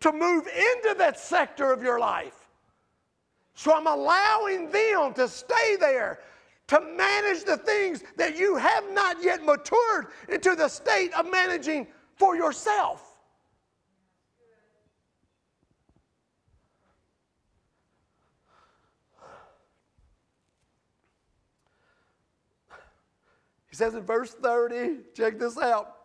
to 0.01 0.11
move 0.11 0.47
into 0.47 0.95
that 0.97 1.17
sector 1.17 1.71
of 1.71 1.81
your 1.81 1.97
life. 1.97 2.44
So 3.55 3.73
I'm 3.73 3.87
allowing 3.87 4.69
them 4.69 5.13
to 5.13 5.27
stay 5.29 5.77
there 5.79 6.19
to 6.67 6.81
manage 6.81 7.45
the 7.45 7.57
things 7.57 8.03
that 8.17 8.37
you 8.37 8.57
have 8.57 8.83
not 8.91 9.23
yet 9.23 9.45
matured 9.45 10.07
into 10.27 10.55
the 10.55 10.67
state 10.67 11.13
of 11.13 11.31
managing 11.31 11.87
for 12.15 12.35
yourself. 12.35 13.01
He 23.69 23.75
says 23.75 23.93
in 23.93 24.03
verse 24.03 24.33
30, 24.33 24.97
check 25.13 25.39
this 25.39 25.57
out. 25.57 25.95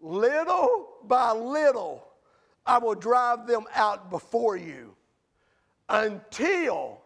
Little 0.00 0.88
by 1.04 1.32
little, 1.32 2.06
I 2.66 2.78
will 2.78 2.94
drive 2.94 3.46
them 3.46 3.64
out 3.74 4.10
before 4.10 4.56
you 4.56 4.94
until 5.90 7.02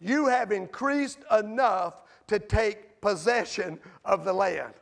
you 0.00 0.26
have 0.26 0.50
increased 0.50 1.20
enough 1.30 2.02
to 2.26 2.38
take 2.38 3.00
possession 3.00 3.78
of 4.04 4.24
the 4.24 4.32
land. 4.32 4.74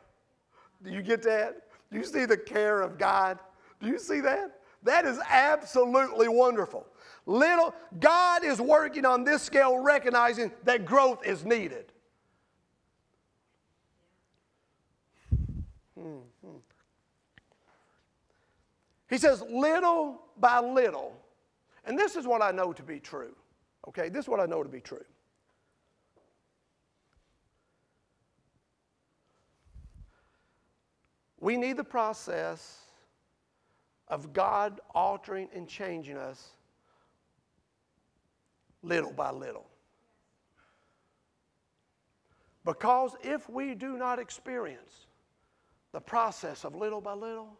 Do 0.83 0.89
you 0.89 1.01
get 1.01 1.21
that? 1.23 1.67
Do 1.91 1.97
you 1.97 2.05
see 2.05 2.25
the 2.25 2.37
care 2.37 2.81
of 2.81 2.97
God? 2.97 3.39
Do 3.79 3.87
you 3.87 3.99
see 3.99 4.19
that? 4.21 4.59
That 4.83 5.05
is 5.05 5.19
absolutely 5.29 6.27
wonderful. 6.27 6.85
Little 7.25 7.73
God 7.99 8.43
is 8.43 8.61
working 8.61 9.05
on 9.05 9.23
this 9.23 9.41
scale, 9.41 9.79
recognizing 9.79 10.51
that 10.63 10.85
growth 10.85 11.25
is 11.25 11.43
needed. 11.43 11.91
Hmm, 15.97 16.17
hmm. 16.43 16.57
He 19.09 19.17
says, 19.17 19.43
little 19.49 20.21
by 20.37 20.59
little, 20.59 21.19
and 21.85 21.97
this 21.97 22.15
is 22.15 22.27
what 22.27 22.41
I 22.41 22.51
know 22.51 22.73
to 22.73 22.83
be 22.83 22.99
true. 22.99 23.35
Okay, 23.87 24.09
this 24.09 24.25
is 24.25 24.29
what 24.29 24.39
I 24.39 24.45
know 24.45 24.63
to 24.63 24.69
be 24.69 24.79
true. 24.79 25.05
We 31.39 31.57
need 31.57 31.77
the 31.77 31.83
process 31.83 32.79
of 34.07 34.33
God 34.33 34.81
altering 34.95 35.47
and 35.53 35.67
changing 35.67 36.17
us 36.17 36.49
little 38.81 39.11
by 39.11 39.31
little. 39.31 39.67
Because 42.63 43.15
if 43.23 43.47
we 43.47 43.75
do 43.75 43.97
not 43.97 44.17
experience 44.17 45.05
the 45.91 46.01
process 46.01 46.65
of 46.65 46.75
little 46.75 46.99
by 46.99 47.13
little, 47.13 47.59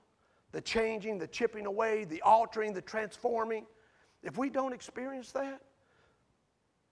the 0.52 0.62
changing, 0.62 1.20
the 1.20 1.28
chipping 1.28 1.68
away, 1.68 2.06
the 2.06 2.22
altering, 2.24 2.74
the 2.74 2.82
transforming, 2.82 3.66
if 4.26 4.38
we 4.38 4.50
don't 4.50 4.74
experience 4.74 5.32
that, 5.32 5.62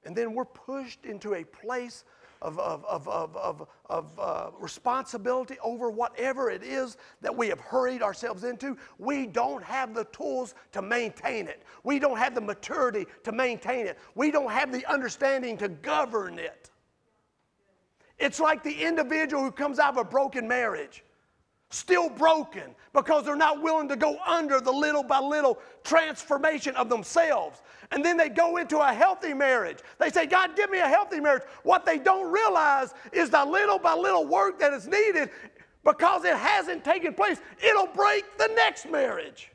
and 0.06 0.16
then 0.16 0.34
we're 0.34 0.46
pushed 0.46 1.04
into 1.04 1.34
a 1.34 1.44
place 1.44 2.06
of, 2.42 2.60
of, 2.60 2.86
of, 2.86 3.08
of, 3.08 3.36
of, 3.38 3.68
of 3.90 4.20
uh, 4.20 4.52
responsibility 4.60 5.58
over 5.64 5.90
whatever 5.90 6.50
it 6.52 6.62
is 6.62 6.98
that 7.22 7.36
we 7.36 7.48
have 7.48 7.60
hurried 7.60 8.04
ourselves 8.04 8.44
into, 8.44 8.78
we 9.00 9.26
don't 9.26 9.64
have 9.64 9.94
the 9.96 10.04
tools 10.06 10.54
to 10.74 10.82
maintain 10.82 11.48
it. 11.48 11.64
We 11.84 12.00
don't 12.00 12.18
have 12.18 12.36
the 12.36 12.42
maturity 12.42 13.06
to 13.24 13.32
maintain 13.32 13.88
it. 13.88 13.98
We 14.14 14.30
don't 14.30 14.52
have 14.52 14.72
the 14.72 14.86
understanding 14.92 15.58
to 15.58 15.70
govern 15.70 16.38
it. 16.38 16.70
It's 18.20 18.40
like 18.40 18.62
the 18.62 18.84
individual 18.84 19.42
who 19.42 19.52
comes 19.52 19.80
out 19.80 19.94
of 19.94 19.98
a 19.98 20.04
broken 20.04 20.48
marriage 20.48 21.04
still 21.74 22.10
broken 22.10 22.76
because 22.94 23.26
they're 23.26 23.36
not 23.36 23.62
willing 23.62 23.88
to 23.90 23.96
go 23.96 24.18
under 24.26 24.62
the 24.62 24.72
little 24.72 25.04
by 25.04 25.20
little 25.20 25.60
transformation 25.84 26.76
of 26.76 26.90
themselves. 26.90 27.62
And 27.92 28.04
then 28.04 28.18
they 28.18 28.30
go 28.30 28.58
into 28.58 28.80
a 28.80 28.94
healthy 28.94 29.34
marriage. 29.34 29.80
They 30.00 30.10
say, 30.10 30.26
God, 30.26 30.56
give 30.56 30.70
me 30.70 30.80
a 30.80 30.88
healthy 30.88 31.20
marriage. 31.20 31.44
What 31.64 31.86
they 31.86 31.98
don't 31.98 32.32
realize 32.32 32.94
is 33.12 33.30
the 33.30 33.44
little 33.44 33.80
by 33.80 33.94
little 33.94 34.26
work 34.26 34.60
that 34.60 34.74
is 34.74 34.88
needed 34.88 35.30
because 35.84 36.24
it 36.24 36.38
hasn't 36.38 36.86
taken 36.86 37.14
place, 37.14 37.40
it'll 37.62 37.88
break 37.88 38.38
the 38.38 38.48
next 38.56 38.90
marriage. 38.90 39.52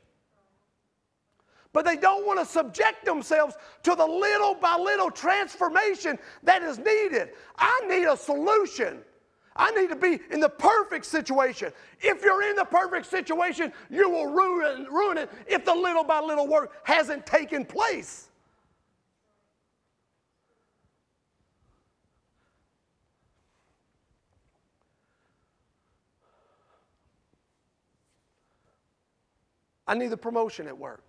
But 1.71 1.85
they 1.85 1.95
don't 1.95 2.25
want 2.25 2.39
to 2.39 2.45
subject 2.45 3.05
themselves 3.05 3.55
to 3.83 3.95
the 3.95 4.05
little 4.05 4.55
by 4.55 4.75
little 4.75 5.11
transformation 5.11 6.17
that 6.43 6.63
is 6.63 6.79
needed. 6.79 7.29
I 7.57 7.81
need 7.87 8.05
a 8.05 8.17
solution. 8.17 8.99
I 9.55 9.71
need 9.71 9.89
to 9.89 9.95
be 9.95 10.19
in 10.31 10.39
the 10.39 10.49
perfect 10.49 11.05
situation. 11.05 11.73
If 11.99 12.23
you're 12.23 12.49
in 12.49 12.55
the 12.55 12.65
perfect 12.65 13.07
situation, 13.07 13.73
you 13.89 14.09
will 14.09 14.27
ruin, 14.27 14.85
ruin 14.85 15.17
it 15.17 15.29
if 15.47 15.65
the 15.65 15.73
little 15.73 16.03
by 16.03 16.19
little 16.19 16.47
work 16.47 16.71
hasn't 16.83 17.25
taken 17.25 17.65
place. 17.65 18.29
I 29.89 29.95
need 29.95 30.11
the 30.11 30.17
promotion 30.17 30.67
at 30.67 30.77
work. 30.77 31.03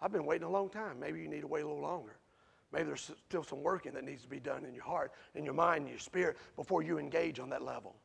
I've 0.00 0.12
been 0.12 0.24
waiting 0.24 0.46
a 0.46 0.50
long 0.50 0.70
time. 0.70 0.98
Maybe 0.98 1.20
you 1.20 1.28
need 1.28 1.42
to 1.42 1.46
wait 1.46 1.62
a 1.62 1.66
little 1.66 1.82
longer. 1.82 2.16
Maybe 2.72 2.84
there's 2.84 3.10
still 3.28 3.42
some 3.42 3.62
working 3.62 3.92
that 3.94 4.04
needs 4.04 4.22
to 4.22 4.28
be 4.28 4.40
done 4.40 4.64
in 4.64 4.74
your 4.74 4.84
heart, 4.84 5.12
in 5.34 5.44
your 5.44 5.54
mind, 5.54 5.84
in 5.84 5.90
your 5.90 5.98
spirit 5.98 6.36
before 6.56 6.82
you 6.82 6.98
engage 6.98 7.38
on 7.38 7.48
that 7.50 7.62
level. 7.62 7.96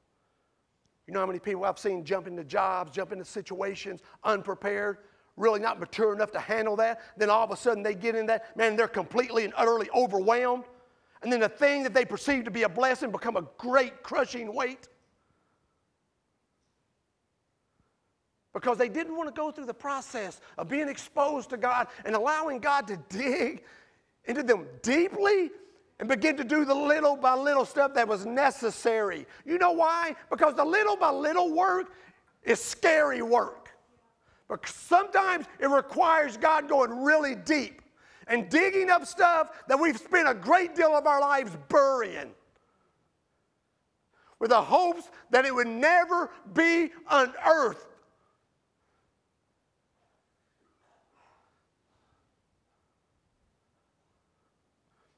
You 1.05 1.13
know 1.13 1.19
how 1.19 1.25
many 1.25 1.39
people 1.39 1.65
I've 1.65 1.79
seen 1.79 2.05
jump 2.05 2.27
into 2.27 2.45
jobs, 2.45 2.91
jump 2.91 3.11
into 3.11 3.25
situations 3.25 4.01
unprepared, 4.23 4.99
really 5.35 5.59
not 5.59 5.79
mature 5.79 6.13
enough 6.13 6.31
to 6.31 6.39
handle 6.39 6.77
that. 6.77 7.01
Then 7.17 7.29
all 7.29 7.43
of 7.43 7.51
a 7.51 7.57
sudden 7.57 7.83
they 7.83 7.93
get 7.93 8.15
in 8.15 8.25
that, 8.27 8.55
man, 8.55 8.77
they're 8.77 8.87
completely 8.87 9.43
and 9.43 9.53
utterly 9.57 9.89
overwhelmed. 9.93 10.63
And 11.21 11.31
then 11.31 11.41
the 11.41 11.49
thing 11.49 11.83
that 11.83 11.93
they 11.93 12.05
perceive 12.05 12.45
to 12.45 12.51
be 12.51 12.63
a 12.63 12.69
blessing 12.69 13.11
become 13.11 13.35
a 13.35 13.45
great 13.57 14.01
crushing 14.01 14.53
weight. 14.53 14.87
Because 18.53 18.77
they 18.77 18.89
didn't 18.89 19.17
want 19.17 19.33
to 19.33 19.39
go 19.39 19.51
through 19.51 19.65
the 19.65 19.73
process 19.73 20.39
of 20.57 20.69
being 20.69 20.87
exposed 20.87 21.49
to 21.49 21.57
God 21.57 21.87
and 22.05 22.15
allowing 22.15 22.59
God 22.59 22.87
to 22.87 22.97
dig 23.09 23.63
into 24.25 24.43
them 24.43 24.67
deeply 24.81 25.51
and 25.99 26.09
begin 26.09 26.35
to 26.37 26.43
do 26.43 26.65
the 26.65 26.73
little 26.73 27.15
by 27.15 27.33
little 27.33 27.65
stuff 27.65 27.93
that 27.93 28.07
was 28.07 28.25
necessary. 28.25 29.25
You 29.45 29.57
know 29.57 29.71
why? 29.71 30.15
Because 30.29 30.55
the 30.55 30.65
little 30.65 30.95
by 30.95 31.11
little 31.11 31.53
work 31.53 31.93
is 32.43 32.61
scary 32.61 33.21
work. 33.21 33.69
But 34.47 34.67
sometimes 34.67 35.45
it 35.59 35.69
requires 35.69 36.37
God 36.37 36.67
going 36.67 37.03
really 37.03 37.35
deep 37.35 37.81
and 38.27 38.49
digging 38.49 38.89
up 38.89 39.05
stuff 39.05 39.49
that 39.67 39.79
we've 39.79 39.97
spent 39.97 40.27
a 40.27 40.33
great 40.33 40.75
deal 40.75 40.95
of 40.95 41.07
our 41.07 41.19
lives 41.19 41.55
burying 41.69 42.31
with 44.39 44.49
the 44.49 44.61
hopes 44.61 45.09
that 45.31 45.45
it 45.45 45.55
would 45.55 45.67
never 45.67 46.29
be 46.53 46.91
unearthed 47.09 47.87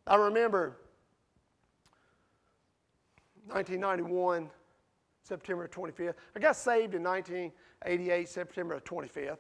I 0.08 0.16
remember 0.16 0.78
1991, 3.48 4.50
September 5.24 5.68
25th. 5.68 6.14
I 6.36 6.40
got 6.40 6.56
saved 6.56 6.94
in 6.94 7.04
1988, 7.04 8.30
September 8.30 8.80
25th. 8.80 9.38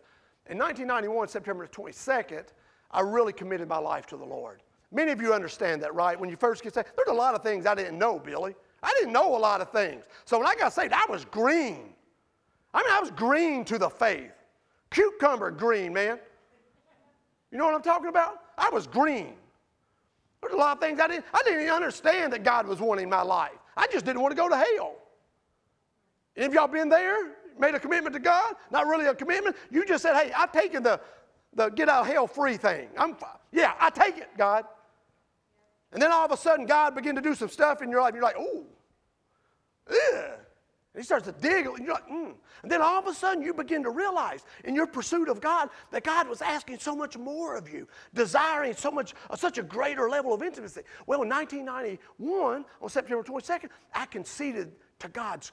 In 0.48 0.58
1991, 0.58 1.28
September 1.28 1.68
22nd, 1.68 2.46
I 2.92 3.02
really 3.02 3.34
committed 3.34 3.68
my 3.68 3.78
life 3.78 4.06
to 4.08 4.18
the 4.18 4.26
Lord. 4.26 4.62
Many 4.92 5.12
of 5.12 5.22
you 5.22 5.34
understand 5.34 5.82
that, 5.84 5.94
right? 5.94 6.20
When 6.20 6.30
you 6.30 6.38
first 6.38 6.64
get 6.64 6.74
saved, 6.74 6.88
there's 6.96 7.10
a 7.10 7.14
lot 7.14 7.36
of 7.36 7.44
things 7.44 7.66
I 7.66 7.76
didn't 7.76 7.98
know, 7.98 8.20
Billy. 8.20 8.56
I 8.82 8.94
didn't 9.00 9.14
know 9.14 9.36
a 9.36 9.40
lot 9.40 9.62
of 9.62 9.72
things. 9.72 10.06
So 10.26 10.38
when 10.38 10.48
I 10.48 10.56
got 10.56 10.74
saved, 10.74 10.94
I 10.94 11.06
was 11.10 11.26
green. 11.26 11.94
I 12.74 12.84
mean, 12.84 12.92
I 12.92 13.00
was 13.00 13.12
green 13.12 13.66
to 13.66 13.78
the 13.78 13.90
faith. 13.90 14.32
Cucumber 14.92 15.52
green, 15.52 15.94
man. 15.94 16.20
You 17.52 17.58
know 17.58 17.66
what 17.66 17.76
I'm 17.76 17.82
talking 17.82 18.08
about? 18.08 18.44
I 18.58 18.70
was 18.70 18.88
green. 18.88 19.34
There's 20.46 20.54
a 20.54 20.58
lot 20.58 20.78
of 20.78 20.82
things 20.82 21.00
I 21.00 21.08
didn't, 21.08 21.26
I 21.34 21.42
didn't 21.44 21.62
even 21.62 21.74
understand 21.74 22.34
that 22.34 22.44
God 22.44 22.68
was 22.68 22.80
wanting 22.80 23.10
my 23.10 23.24
life. 23.24 23.58
I 23.76 23.88
just 23.92 24.06
didn't 24.06 24.22
want 24.22 24.32
to 24.32 24.36
go 24.36 24.48
to 24.48 24.56
hell. 24.56 24.96
Any 26.38 26.46
of 26.46 26.54
y'all 26.54 26.68
been 26.68 26.88
there? 26.88 27.32
Made 27.58 27.74
a 27.74 27.80
commitment 27.80 28.14
to 28.14 28.20
God? 28.20 28.56
Not 28.70 28.86
really 28.86 29.08
a 29.08 29.16
commitment. 29.16 29.56
You 29.72 29.86
just 29.86 30.04
said, 30.04 30.16
hey, 30.16 30.32
I've 30.34 30.52
taken 30.52 30.84
the, 30.84 31.00
the 31.54 31.70
get 31.70 31.90
out 31.90 32.02
of 32.02 32.08
hell 32.08 32.28
free 32.28 32.58
thing. 32.58 32.90
I'm, 32.96 33.16
yeah, 33.52 33.74
I 33.80 33.90
take 33.90 34.18
it, 34.18 34.30
God. 34.38 34.66
And 35.92 36.02
then 36.02 36.12
all 36.12 36.26
of 36.26 36.32
a 36.32 36.38
sudden, 36.38 36.66
God 36.66 36.94
began 36.94 37.16
to 37.16 37.22
do 37.22 37.34
some 37.34 37.50
stuff 37.50 37.82
in 37.82 37.90
your 37.90 38.02
life. 38.02 38.14
You're 38.14 38.24
like, 38.24 38.36
oh, 38.38 38.66
ugh. 39.90 40.40
And 40.96 41.02
he 41.02 41.06
starts 41.06 41.26
to 41.26 41.34
dig, 41.34 41.66
and 41.66 41.80
you're 41.80 41.94
like, 41.94 42.08
mm. 42.08 42.32
And 42.64 42.72
then 42.72 42.82
all 42.82 42.98
of 42.98 43.06
a 43.06 43.14
sudden, 43.14 43.44
you 43.44 43.54
begin 43.54 43.84
to 43.84 43.90
realize 43.90 44.46
in 44.64 44.74
your 44.74 44.88
pursuit 44.88 45.28
of 45.28 45.42
God 45.42 45.70
that 45.92 46.06
God 46.06 46.30
was 46.30 46.42
asking 46.42 46.80
so 46.80 46.96
much 46.96 47.18
more 47.18 47.58
of 47.58 47.68
you, 47.68 47.86
desiring 48.14 48.74
so 48.74 48.92
much, 48.92 49.14
uh, 49.30 49.36
such 49.36 49.58
a 49.58 49.64
greater 49.64 50.10
level 50.10 50.34
of 50.34 50.42
intimacy. 50.42 50.84
Well, 51.06 51.22
in 51.24 51.28
1991, 51.28 52.64
on 52.82 52.90
September 52.90 53.24
22nd, 53.24 53.68
I 53.94 54.06
conceded 54.06 54.72
to 55.00 55.10
God's, 55.10 55.52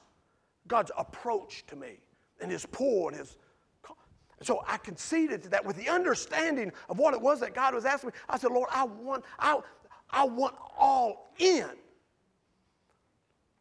God's 0.69 0.91
approach 0.97 1.65
to 1.67 1.75
me 1.75 1.97
and 2.39 2.49
his 2.49 2.65
pull 2.65 3.09
and 3.09 3.17
his. 3.17 3.35
And 4.37 4.47
so 4.47 4.63
I 4.65 4.77
conceded 4.77 5.43
to 5.43 5.49
that 5.49 5.65
with 5.65 5.75
the 5.75 5.89
understanding 5.89 6.71
of 6.87 6.99
what 6.99 7.13
it 7.13 7.19
was 7.19 7.41
that 7.41 7.53
God 7.53 7.75
was 7.75 7.83
asking 7.83 8.11
me. 8.11 8.13
I 8.29 8.37
said, 8.37 8.51
Lord, 8.51 8.69
I 8.71 8.85
want, 8.85 9.25
I, 9.37 9.59
I 10.09 10.23
want 10.23 10.55
all 10.77 11.33
in. 11.37 11.69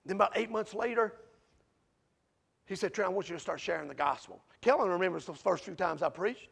Then 0.07 0.15
about 0.15 0.37
eight 0.37 0.51
months 0.51 0.75
later, 0.75 1.15
he 2.73 2.77
said, 2.77 2.95
Trent, 2.95 3.11
I 3.11 3.13
want 3.13 3.29
you 3.29 3.37
to 3.37 3.41
start 3.41 3.61
sharing 3.61 3.87
the 3.87 3.95
gospel. 3.95 4.43
Kellen 4.63 4.89
remembers 4.89 5.27
those 5.27 5.37
first 5.37 5.63
few 5.63 5.75
times 5.75 6.03
I 6.03 6.09
preached. 6.09 6.49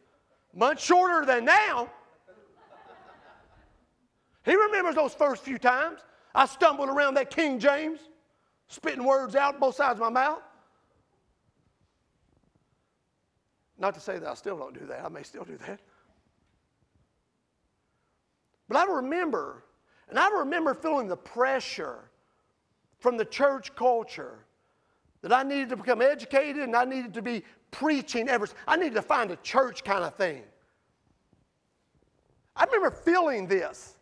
Much 0.55 0.85
shorter 0.85 1.25
than 1.25 1.47
now. 1.47 1.89
He 4.45 4.55
remembers 4.55 4.97
those 4.97 5.15
first 5.15 5.43
few 5.43 5.57
times. 5.57 6.01
I 6.35 6.45
stumbled 6.45 6.91
around 6.91 7.15
that 7.15 7.31
King 7.31 7.59
James, 7.59 8.01
spitting 8.69 9.03
words 9.03 9.35
out 9.35 9.59
both 9.59 9.77
sides 9.77 9.99
of 9.99 10.01
my 10.01 10.11
mouth. 10.11 10.43
Not 13.79 13.95
to 13.95 14.01
say 14.01 14.19
that 14.19 14.29
I 14.29 14.35
still 14.35 14.59
don't 14.59 14.79
do 14.79 14.85
that. 14.89 15.03
I 15.03 15.09
may 15.09 15.23
still 15.23 15.45
do 15.45 15.57
that. 15.67 15.81
But 18.69 18.77
I 18.77 18.85
remember, 18.85 19.65
and 20.11 20.19
I 20.19 20.29
remember 20.41 20.75
feeling 20.75 21.09
the 21.09 21.17
pressure 21.17 22.11
from 22.99 23.17
the 23.17 23.25
church 23.25 23.75
culture 23.75 24.45
that 25.23 25.33
I 25.33 25.43
needed 25.43 25.69
to 25.71 25.77
become 25.77 26.01
educated 26.01 26.63
and 26.63 26.75
I 26.75 26.85
needed 26.85 27.15
to 27.15 27.23
be 27.23 27.45
preaching 27.71 28.29
ever. 28.29 28.49
I 28.67 28.77
needed 28.77 28.95
to 28.95 29.03
find 29.03 29.31
a 29.31 29.37
church 29.37 29.85
kind 29.85 30.05
of 30.05 30.15
thing. 30.15 30.43
I 32.57 32.65
remember 32.65 32.91
feeling 32.91 33.47
this. 33.47 33.97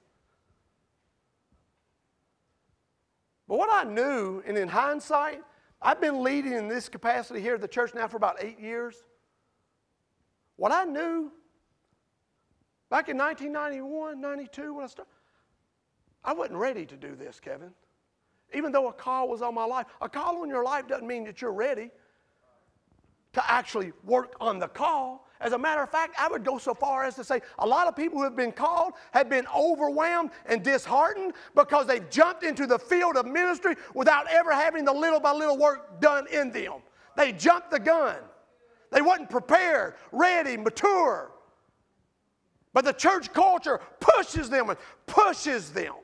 But 3.49 3.59
what 3.59 3.71
I 3.73 3.89
knew, 3.89 4.43
and 4.47 4.57
in 4.57 4.69
hindsight, 4.69 5.43
I've 5.81 6.01
been 6.01 6.23
leading 6.23 6.53
in 6.53 6.69
this 6.69 6.89
capacity 6.89 7.41
here 7.41 7.55
at 7.55 7.61
the 7.61 7.69
church 7.69 7.95
now 7.95 8.07
for 8.07 8.17
about 8.17 8.37
eight 8.43 8.61
years. 8.61 8.97
What 10.57 10.73
I 10.73 10.85
knew 10.85 11.33
back 12.91 13.09
in 13.09 13.17
1991, 13.17 14.21
92, 14.21 14.75
when 14.75 14.85
I 14.85 14.87
started, 14.89 15.13
I 16.25 16.33
wasn't 16.33 16.59
ready 16.59 16.85
to 16.85 16.97
do 16.97 17.15
this, 17.15 17.41
Kevin. 17.41 17.71
Even 18.55 18.73
though 18.73 18.89
a 18.89 18.93
call 18.93 19.29
was 19.29 19.43
on 19.43 19.55
my 19.55 19.65
life, 19.65 19.87
a 20.01 20.09
call 20.09 20.43
on 20.43 20.49
your 20.49 20.65
life 20.65 20.87
doesn't 20.89 21.07
mean 21.07 21.25
that 21.25 21.43
you're 21.43 21.53
ready 21.53 21.91
to 23.35 23.51
actually 23.51 23.93
work 24.05 24.35
on 24.41 24.59
the 24.59 24.69
call. 24.69 25.29
As 25.41 25.53
a 25.53 25.59
matter 25.59 25.83
of 25.83 25.91
fact, 25.91 26.17
I 26.19 26.29
would 26.29 26.45
go 26.45 26.59
so 26.59 26.75
far 26.75 27.05
as 27.05 27.15
to 27.17 27.25
say 27.25 27.41
a 27.59 27.67
lot 27.67 27.87
of 27.87 27.95
people 27.95 28.19
who 28.19 28.25
have 28.25 28.35
been 28.35 28.51
called 28.51 28.95
have 29.13 29.29
been 29.29 29.47
overwhelmed 29.57 30.31
and 30.47 30.63
disheartened 30.63 31.35
because 31.55 31.87
they've 31.87 32.09
jumped 32.11 32.43
into 32.43 32.67
the 32.67 32.79
field 32.79 33.17
of 33.17 33.27
ministry 33.27 33.77
without 33.95 34.27
ever 34.29 34.53
having 34.53 34.85
the 34.85 34.93
little 34.93 35.21
by 35.21 35.33
little 35.33 35.57
work 35.57 36.01
done 36.01 36.27
in 36.33 36.51
them. 36.51 36.75
They 37.17 37.33
jumped 37.33 37.71
the 37.71 37.79
gun. 37.79 38.17
They 38.91 39.03
wasn't 39.03 39.31
prepared, 39.31 39.95
ready, 40.11 40.57
mature. 40.57 41.31
But 42.73 42.85
the 42.85 42.93
church 42.93 43.33
culture 43.33 43.81
pushes 44.01 44.51
them 44.51 44.71
and 44.71 44.79
pushes 45.07 45.71
them. 45.71 45.95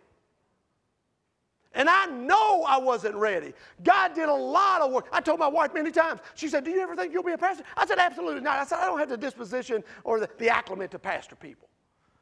And 1.74 1.90
I 1.90 2.06
know 2.06 2.62
I 2.62 2.78
wasn't 2.78 3.16
ready. 3.16 3.52
God 3.82 4.14
did 4.14 4.28
a 4.28 4.34
lot 4.34 4.80
of 4.80 4.92
work. 4.92 5.08
I 5.12 5.20
told 5.20 5.40
my 5.40 5.48
wife 5.48 5.74
many 5.74 5.90
times, 5.90 6.20
she 6.34 6.48
said, 6.48 6.64
Do 6.64 6.70
you 6.70 6.80
ever 6.80 6.94
think 6.94 7.12
you'll 7.12 7.24
be 7.24 7.32
a 7.32 7.38
pastor? 7.38 7.64
I 7.76 7.84
said, 7.84 7.98
Absolutely 7.98 8.40
not. 8.40 8.58
I 8.58 8.64
said, 8.64 8.78
I 8.78 8.86
don't 8.86 8.98
have 8.98 9.08
the 9.08 9.16
disposition 9.16 9.82
or 10.04 10.20
the, 10.20 10.30
the 10.38 10.48
acclimate 10.48 10.92
to 10.92 10.98
pastor 10.98 11.34
people. 11.34 11.68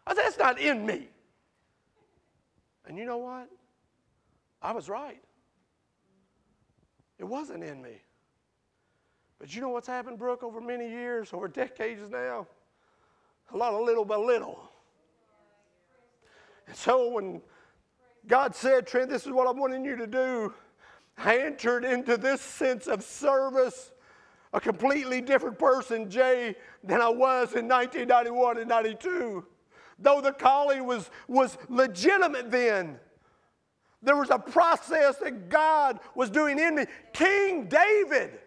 I 0.07 0.15
said, 0.15 0.25
That's 0.25 0.39
not 0.39 0.59
in 0.59 0.87
me. 0.87 1.09
And 2.87 2.97
you 2.97 3.05
know 3.05 3.19
what? 3.19 3.49
I 4.63 4.73
was 4.73 4.89
right. 4.89 5.23
It 7.19 7.25
wasn't 7.25 7.63
in 7.63 7.83
me. 7.83 8.01
But 9.39 9.55
you 9.55 9.61
know 9.61 9.69
what's 9.69 9.87
happened, 9.87 10.19
Brooke, 10.19 10.43
over 10.43 10.61
many 10.61 10.89
years, 10.89 11.33
over 11.33 11.47
decades 11.47 12.09
now? 12.11 12.47
A 13.53 13.57
lot 13.57 13.75
of 13.75 13.85
little 13.85 14.05
by 14.05 14.17
little. 14.17 14.59
And 16.67 16.77
so 16.77 17.11
when 17.11 17.43
God 18.27 18.55
said, 18.55 18.87
Trent, 18.87 19.11
this 19.11 19.27
is 19.27 19.33
what 19.33 19.49
I'm 19.49 19.59
wanting 19.59 19.85
you 19.85 19.97
to 19.97 20.07
do. 20.07 20.55
I 21.19 21.39
entered 21.39 21.85
into 21.85 22.17
this 22.17 22.41
sense 22.41 22.87
of 22.87 23.03
service, 23.03 23.93
a 24.53 24.61
completely 24.61 25.21
different 25.21 25.59
person, 25.59 26.11
Jay, 26.11 26.55
than 26.83 27.01
I 27.01 27.09
was 27.09 27.55
in 27.55 27.69
1991 27.69 28.59
and 28.59 28.69
92. 28.69 29.45
Though 29.99 30.21
the 30.21 30.33
calling 30.33 30.87
was, 30.87 31.11
was 31.29 31.59
legitimate 31.69 32.51
then, 32.51 32.99
there 34.03 34.17
was 34.17 34.31
a 34.31 34.39
process 34.39 35.17
that 35.19 35.49
God 35.49 36.01
was 36.15 36.29
doing 36.29 36.59
in 36.59 36.75
me. 36.75 36.87
King 37.13 37.67
David, 37.67 38.39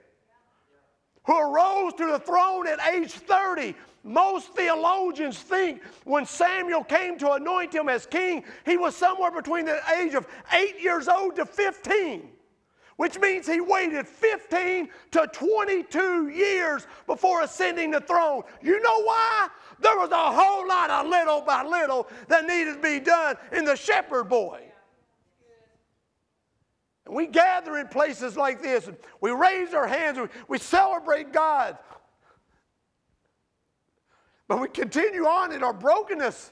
who 1.24 1.40
arose 1.40 1.94
to 1.94 2.08
the 2.08 2.20
throne 2.20 2.68
at 2.68 2.86
age 2.94 3.12
30, 3.12 3.74
most 4.06 4.54
theologians 4.54 5.40
think 5.40 5.84
when 6.04 6.28
Samuel 6.28 6.84
came 6.84 7.18
to 7.18 7.32
anoint 7.32 7.74
him 7.74 7.90
as 7.90 8.06
king, 8.06 8.44
he 8.64 8.78
was 8.78 8.96
somewhere 8.96 9.32
between 9.32 9.66
the 9.66 9.82
age 10.00 10.14
of 10.14 10.28
eight 10.54 10.80
years 10.80 11.08
old 11.08 11.36
to 11.38 11.46
15, 11.46 12.30
which 12.98 13.20
means 13.20 13.48
he 13.48 13.60
waited 13.60 14.08
15 14.08 14.90
to 15.10 15.28
22 15.34 16.28
years 16.28 16.86
before 17.08 17.42
ascending 17.42 17.90
the 17.90 18.00
throne. 18.00 18.44
You 18.62 18.80
know 18.80 19.02
why? 19.02 19.48
There 19.80 19.98
was 19.98 20.12
a 20.12 20.32
whole 20.32 20.68
lot 20.68 20.92
of 20.92 21.08
little 21.08 21.42
by 21.42 21.64
little 21.64 22.08
that 22.28 22.46
needed 22.46 22.76
to 22.76 22.82
be 22.82 23.00
done 23.00 23.38
in 23.52 23.66
the 23.66 23.76
shepherd 23.76 24.26
boy. 24.26 24.62
And 27.08 27.16
we 27.16 27.26
gather 27.26 27.78
in 27.78 27.88
places 27.88 28.38
like 28.38 28.62
this, 28.62 28.86
and 28.88 28.98
we 29.20 29.32
raise 29.32 29.74
our 29.74 29.88
hands, 29.88 30.20
and 30.20 30.30
we 30.48 30.60
celebrate 30.60 31.34
God. 31.34 31.80
But 34.48 34.62
we 34.62 34.68
continue 34.68 35.26
on 35.26 35.52
in 35.52 35.64
our 35.64 35.74
brokenness. 35.74 36.52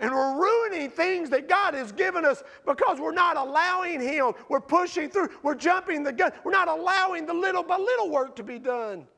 And 0.00 0.12
we're 0.12 0.38
ruining 0.38 0.90
things 0.90 1.28
that 1.30 1.48
God 1.48 1.74
has 1.74 1.90
given 1.90 2.24
us 2.24 2.44
because 2.64 3.00
we're 3.00 3.12
not 3.12 3.36
allowing 3.36 4.00
Him. 4.00 4.32
We're 4.48 4.60
pushing 4.60 5.10
through. 5.10 5.30
We're 5.42 5.56
jumping 5.56 6.04
the 6.04 6.12
gun. 6.12 6.30
We're 6.44 6.52
not 6.52 6.68
allowing 6.68 7.26
the 7.26 7.34
little 7.34 7.64
by 7.64 7.76
little 7.76 8.08
work 8.08 8.36
to 8.36 8.44
be 8.44 8.60
done. 8.60 9.08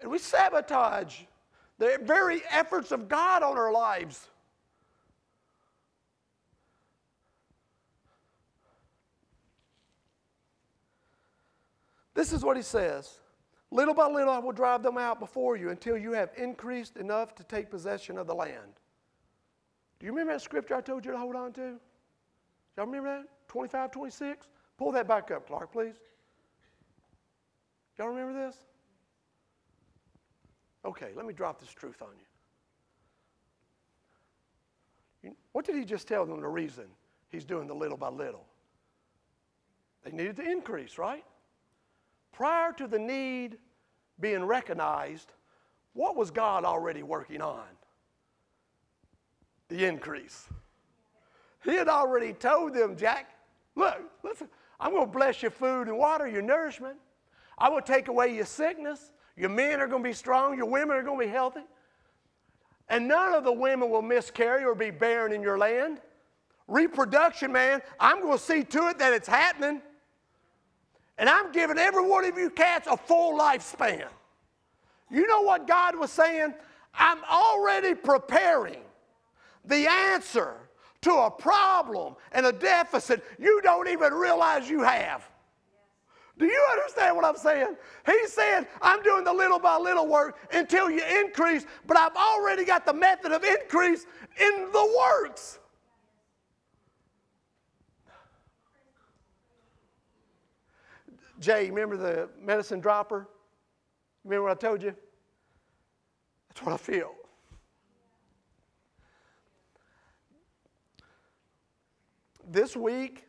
And 0.00 0.10
we 0.10 0.18
sabotage 0.18 1.20
the 1.76 1.98
very 2.02 2.42
efforts 2.50 2.90
of 2.90 3.06
God 3.06 3.42
on 3.42 3.58
our 3.58 3.70
lives. 3.70 4.28
This 12.14 12.32
is 12.32 12.42
what 12.42 12.56
He 12.56 12.62
says. 12.62 13.19
Little 13.70 13.94
by 13.94 14.08
little, 14.08 14.32
I 14.32 14.38
will 14.38 14.52
drive 14.52 14.82
them 14.82 14.98
out 14.98 15.20
before 15.20 15.56
you 15.56 15.70
until 15.70 15.96
you 15.96 16.12
have 16.12 16.30
increased 16.36 16.96
enough 16.96 17.34
to 17.36 17.44
take 17.44 17.70
possession 17.70 18.18
of 18.18 18.26
the 18.26 18.34
land. 18.34 18.80
Do 19.98 20.06
you 20.06 20.12
remember 20.12 20.32
that 20.32 20.42
scripture 20.42 20.74
I 20.74 20.80
told 20.80 21.04
you 21.04 21.12
to 21.12 21.18
hold 21.18 21.36
on 21.36 21.52
to? 21.52 21.78
Y'all 22.76 22.86
remember 22.86 23.18
that? 23.18 23.28
25, 23.48 23.92
26? 23.92 24.48
Pull 24.76 24.92
that 24.92 25.06
back 25.06 25.30
up, 25.30 25.46
Clark, 25.46 25.72
please. 25.72 25.94
Y'all 27.98 28.08
remember 28.08 28.32
this? 28.32 28.56
Okay, 30.84 31.10
let 31.14 31.26
me 31.26 31.34
drop 31.34 31.60
this 31.60 31.70
truth 31.70 32.02
on 32.02 32.08
you. 32.12 32.24
What 35.52 35.66
did 35.66 35.76
he 35.76 35.84
just 35.84 36.08
tell 36.08 36.24
them 36.24 36.40
the 36.40 36.48
reason 36.48 36.84
he's 37.28 37.44
doing 37.44 37.66
the 37.66 37.74
little 37.74 37.98
by 37.98 38.08
little? 38.08 38.46
They 40.02 40.12
needed 40.12 40.36
to 40.36 40.50
increase, 40.50 40.96
right? 40.96 41.24
Prior 42.32 42.72
to 42.72 42.86
the 42.86 42.98
need 42.98 43.58
being 44.20 44.44
recognized, 44.44 45.32
what 45.92 46.16
was 46.16 46.30
God 46.30 46.64
already 46.64 47.02
working 47.02 47.40
on? 47.40 47.64
The 49.68 49.84
increase. 49.84 50.46
He 51.64 51.74
had 51.74 51.88
already 51.88 52.32
told 52.32 52.74
them, 52.74 52.96
Jack, 52.96 53.30
look, 53.74 53.98
listen, 54.22 54.48
I'm 54.78 54.92
going 54.92 55.06
to 55.06 55.12
bless 55.12 55.42
your 55.42 55.50
food 55.50 55.88
and 55.88 55.98
water, 55.98 56.26
your 56.26 56.42
nourishment. 56.42 56.96
I 57.58 57.68
will 57.68 57.82
take 57.82 58.08
away 58.08 58.34
your 58.34 58.46
sickness. 58.46 59.12
Your 59.36 59.50
men 59.50 59.80
are 59.80 59.86
going 59.86 60.02
to 60.02 60.08
be 60.08 60.14
strong. 60.14 60.56
Your 60.56 60.66
women 60.66 60.96
are 60.96 61.02
going 61.02 61.18
to 61.20 61.26
be 61.26 61.30
healthy. 61.30 61.60
And 62.88 63.06
none 63.06 63.34
of 63.34 63.44
the 63.44 63.52
women 63.52 63.90
will 63.90 64.02
miscarry 64.02 64.64
or 64.64 64.74
be 64.74 64.90
barren 64.90 65.32
in 65.32 65.42
your 65.42 65.58
land. 65.58 66.00
Reproduction, 66.66 67.52
man, 67.52 67.82
I'm 67.98 68.20
going 68.20 68.38
to 68.38 68.42
see 68.42 68.64
to 68.64 68.88
it 68.88 68.98
that 68.98 69.12
it's 69.12 69.28
happening. 69.28 69.82
And 71.20 71.28
I'm 71.28 71.52
giving 71.52 71.76
every 71.76 72.02
one 72.02 72.24
of 72.24 72.38
you 72.38 72.48
cats 72.48 72.88
a 72.90 72.96
full 72.96 73.38
lifespan. 73.38 74.06
You 75.10 75.26
know 75.26 75.42
what 75.42 75.68
God 75.68 75.94
was 75.96 76.10
saying? 76.10 76.54
I'm 76.94 77.18
already 77.30 77.94
preparing 77.94 78.80
the 79.66 79.86
answer 79.86 80.54
to 81.02 81.12
a 81.12 81.30
problem 81.30 82.16
and 82.32 82.46
a 82.46 82.52
deficit 82.52 83.22
you 83.38 83.60
don't 83.62 83.86
even 83.88 84.14
realize 84.14 84.70
you 84.70 84.80
have. 84.82 85.22
Do 86.38 86.46
you 86.46 86.68
understand 86.72 87.14
what 87.16 87.26
I'm 87.26 87.36
saying? 87.36 87.76
He 88.06 88.26
said, 88.26 88.66
I'm 88.80 89.02
doing 89.02 89.24
the 89.24 89.32
little 89.32 89.58
by 89.58 89.76
little 89.76 90.06
work 90.06 90.38
until 90.54 90.90
you 90.90 91.02
increase, 91.20 91.66
but 91.86 91.98
I've 91.98 92.16
already 92.16 92.64
got 92.64 92.86
the 92.86 92.94
method 92.94 93.32
of 93.32 93.44
increase 93.44 94.06
in 94.40 94.70
the 94.72 94.98
works. 94.98 95.59
Jay, 101.40 101.70
remember 101.70 101.96
the 101.96 102.28
medicine 102.38 102.80
dropper? 102.80 103.26
Remember 104.24 104.48
what 104.48 104.52
I 104.52 104.60
told 104.60 104.82
you? 104.82 104.94
That's 106.48 106.62
what 106.62 106.74
I 106.74 106.76
feel. 106.76 107.12
This 112.46 112.76
week, 112.76 113.26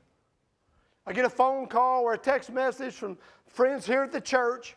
I 1.07 1.13
get 1.13 1.25
a 1.25 1.29
phone 1.29 1.67
call 1.67 2.03
or 2.03 2.13
a 2.13 2.17
text 2.17 2.51
message 2.51 2.95
from 2.95 3.17
friends 3.47 3.85
here 3.85 4.03
at 4.03 4.11
the 4.11 4.21
church. 4.21 4.75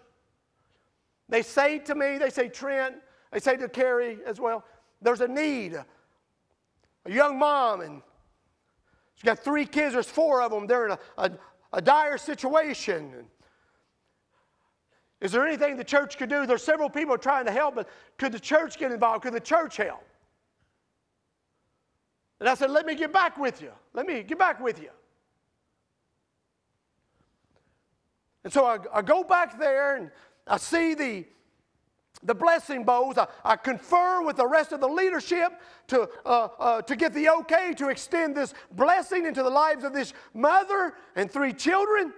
They 1.28 1.42
say 1.42 1.78
to 1.80 1.94
me, 1.94 2.18
they 2.18 2.30
say, 2.30 2.48
Trent, 2.48 2.96
they 3.32 3.40
say 3.40 3.56
to 3.56 3.68
Carrie 3.68 4.18
as 4.26 4.38
well, 4.38 4.64
there's 5.02 5.22
a 5.22 5.28
need. 5.28 5.74
A 5.74 7.10
young 7.10 7.38
mom, 7.38 7.80
and 7.80 8.02
she's 9.16 9.24
got 9.24 9.38
three 9.38 9.66
kids, 9.66 9.94
there's 9.94 10.06
four 10.06 10.40
of 10.40 10.52
them. 10.52 10.66
They're 10.66 10.86
in 10.86 10.92
a, 10.92 10.98
a, 11.18 11.30
a 11.74 11.82
dire 11.82 12.16
situation. 12.16 13.12
Is 15.20 15.32
there 15.32 15.46
anything 15.46 15.76
the 15.76 15.84
church 15.84 16.16
could 16.16 16.28
do? 16.28 16.46
There's 16.46 16.62
several 16.62 16.88
people 16.88 17.18
trying 17.18 17.46
to 17.46 17.52
help, 17.52 17.74
but 17.74 17.88
could 18.16 18.32
the 18.32 18.40
church 18.40 18.78
get 18.78 18.92
involved? 18.92 19.22
Could 19.22 19.34
the 19.34 19.40
church 19.40 19.76
help? 19.76 20.06
And 22.40 22.48
I 22.48 22.54
said, 22.54 22.70
Let 22.70 22.86
me 22.86 22.94
get 22.94 23.12
back 23.12 23.36
with 23.38 23.60
you. 23.60 23.72
Let 23.92 24.06
me 24.06 24.22
get 24.22 24.38
back 24.38 24.60
with 24.60 24.80
you. 24.80 24.90
And 28.44 28.52
so 28.52 28.66
I, 28.66 28.78
I 28.92 29.02
go 29.02 29.24
back 29.24 29.58
there 29.58 29.96
and 29.96 30.10
I 30.46 30.58
see 30.58 30.94
the, 30.94 31.24
the 32.24 32.34
blessing 32.34 32.84
bowls. 32.84 33.18
I, 33.18 33.26
I, 33.44 33.56
confer 33.56 34.22
with 34.22 34.36
the 34.36 34.46
rest 34.46 34.72
of 34.72 34.80
the 34.80 34.88
leadership 34.88 35.52
to, 35.88 36.08
uh, 36.24 36.48
uh, 36.58 36.82
to 36.82 36.96
get 36.96 37.12
the 37.12 37.28
okay 37.28 37.74
to 37.74 37.88
extend 37.88 38.34
this 38.34 38.54
blessing 38.72 39.26
into 39.26 39.42
the 39.42 39.50
lives 39.50 39.84
of 39.84 39.92
this 39.92 40.12
mother 40.32 40.94
and 41.14 41.30
three 41.30 41.52
children. 41.52 42.12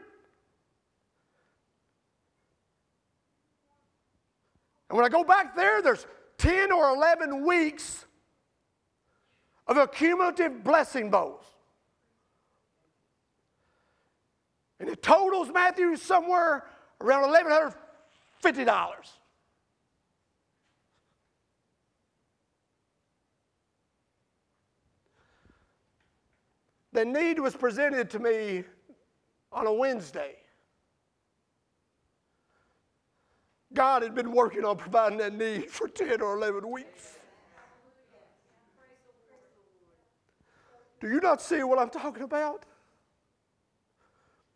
And 4.88 4.96
when 4.96 5.04
I 5.04 5.08
go 5.08 5.24
back 5.24 5.56
there, 5.56 5.82
there's 5.82 6.06
10 6.38 6.70
or 6.70 6.88
11 6.90 7.44
weeks 7.44 8.06
of 9.66 9.76
accumulative 9.76 10.62
blessing 10.62 11.10
bowls. 11.10 11.42
And 14.78 14.88
it 14.88 15.02
totals 15.02 15.48
Matthew 15.52 15.96
somewhere 15.96 16.66
around 17.00 17.34
$1,150. 17.34 18.94
The 26.96 27.04
need 27.04 27.38
was 27.38 27.54
presented 27.54 28.08
to 28.08 28.18
me 28.18 28.64
on 29.52 29.66
a 29.66 29.72
Wednesday. 29.74 30.36
God 33.74 34.02
had 34.02 34.14
been 34.14 34.32
working 34.32 34.64
on 34.64 34.78
providing 34.78 35.18
that 35.18 35.34
need 35.34 35.70
for 35.70 35.88
10 35.88 36.22
or 36.22 36.38
11 36.38 36.70
weeks. 36.70 37.18
Do 40.98 41.08
you 41.08 41.20
not 41.20 41.42
see 41.42 41.62
what 41.64 41.78
I'm 41.78 41.90
talking 41.90 42.22
about? 42.22 42.64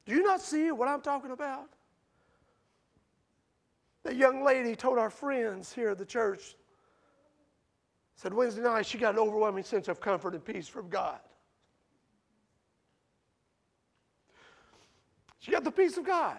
Do 0.06 0.14
you 0.14 0.22
not 0.22 0.40
see 0.40 0.72
what 0.72 0.88
I'm 0.88 1.02
talking 1.02 1.32
about? 1.32 1.68
That 4.02 4.16
young 4.16 4.42
lady 4.42 4.74
told 4.74 4.96
our 4.96 5.10
friends 5.10 5.74
here 5.74 5.90
at 5.90 5.98
the 5.98 6.06
church, 6.06 6.56
said 8.16 8.32
Wednesday 8.32 8.62
night 8.62 8.86
she 8.86 8.96
got 8.96 9.12
an 9.12 9.20
overwhelming 9.20 9.64
sense 9.64 9.88
of 9.88 10.00
comfort 10.00 10.32
and 10.32 10.42
peace 10.42 10.68
from 10.68 10.88
God. 10.88 11.20
She 15.40 15.50
got 15.50 15.64
the 15.64 15.70
peace 15.70 15.96
of 15.96 16.04
God. 16.04 16.38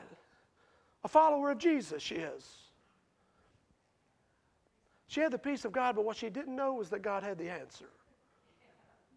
A 1.03 1.07
follower 1.07 1.51
of 1.51 1.57
Jesus, 1.57 2.01
she 2.01 2.15
is. 2.15 2.47
She 5.07 5.19
had 5.19 5.31
the 5.31 5.39
peace 5.39 5.65
of 5.65 5.73
God, 5.73 5.95
but 5.95 6.05
what 6.05 6.15
she 6.15 6.29
didn't 6.29 6.55
know 6.55 6.75
was 6.75 6.89
that 6.89 7.01
God 7.01 7.23
had 7.23 7.37
the 7.37 7.49
answer. 7.49 7.89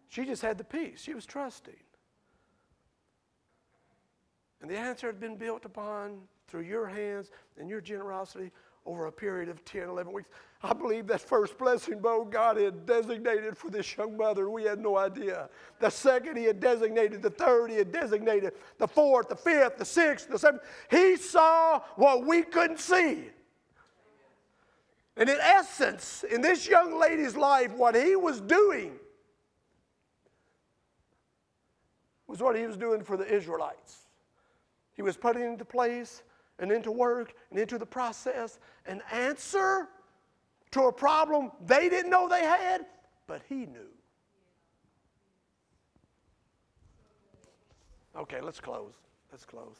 She 0.09 0.25
just 0.25 0.41
had 0.41 0.57
the 0.57 0.63
peace. 0.63 1.01
She 1.01 1.13
was 1.13 1.25
trusting. 1.25 1.75
And 4.61 4.69
the 4.69 4.77
answer 4.77 5.07
had 5.07 5.19
been 5.19 5.37
built 5.37 5.65
upon 5.65 6.19
through 6.47 6.63
your 6.63 6.87
hands 6.87 7.31
and 7.59 7.69
your 7.69 7.81
generosity 7.81 8.51
over 8.85 9.05
a 9.05 9.11
period 9.11 9.47
of 9.49 9.63
10, 9.65 9.83
11 9.83 10.11
weeks. 10.11 10.29
I 10.65 10.73
believe 10.73 11.05
that 11.07 11.21
first 11.21 11.57
blessing 11.59 11.99
bowl 11.99 12.25
God 12.25 12.57
had 12.57 12.87
designated 12.87 13.55
for 13.55 13.69
this 13.69 13.95
young 13.95 14.17
mother, 14.17 14.49
we 14.49 14.63
had 14.63 14.79
no 14.79 14.97
idea. 14.97 15.47
The 15.79 15.91
second, 15.91 16.37
He 16.37 16.45
had 16.45 16.59
designated. 16.59 17.21
The 17.21 17.29
third, 17.29 17.69
He 17.69 17.77
had 17.77 17.91
designated. 17.91 18.53
The 18.79 18.87
fourth, 18.87 19.29
the 19.29 19.35
fifth, 19.35 19.77
the 19.77 19.85
sixth, 19.85 20.27
the 20.27 20.39
seventh. 20.39 20.63
He 20.89 21.17
saw 21.17 21.81
what 21.95 22.25
we 22.25 22.41
couldn't 22.41 22.79
see. 22.79 23.29
And 25.17 25.29
in 25.29 25.37
essence, 25.39 26.25
in 26.29 26.41
this 26.41 26.67
young 26.67 26.99
lady's 26.99 27.37
life, 27.37 27.71
what 27.73 27.95
he 27.95 28.15
was 28.15 28.41
doing 28.41 28.95
was 32.27 32.41
what 32.41 32.55
he 32.55 32.65
was 32.65 32.75
doing 32.75 33.03
for 33.03 33.15
the 33.15 33.33
Israelites. 33.33 34.07
He 34.93 35.03
was 35.03 35.15
putting 35.15 35.43
into 35.43 35.63
place 35.63 36.23
and 36.59 36.71
into 36.71 36.91
work 36.91 37.33
and 37.49 37.59
into 37.59 37.77
the 37.77 37.85
process 37.85 38.59
an 38.85 39.01
answer 39.11 39.87
to 40.75 40.83
a 40.83 40.91
problem 40.91 41.53
they 41.65 41.87
didn't 41.87 42.11
know 42.11 42.27
they 42.27 42.41
had, 42.41 42.85
but 43.27 43.41
he 43.47 43.65
knew. 43.65 43.87
Okay, 48.17 48.41
let's 48.41 48.59
close. 48.59 48.93
Let's 49.31 49.45
close. 49.45 49.77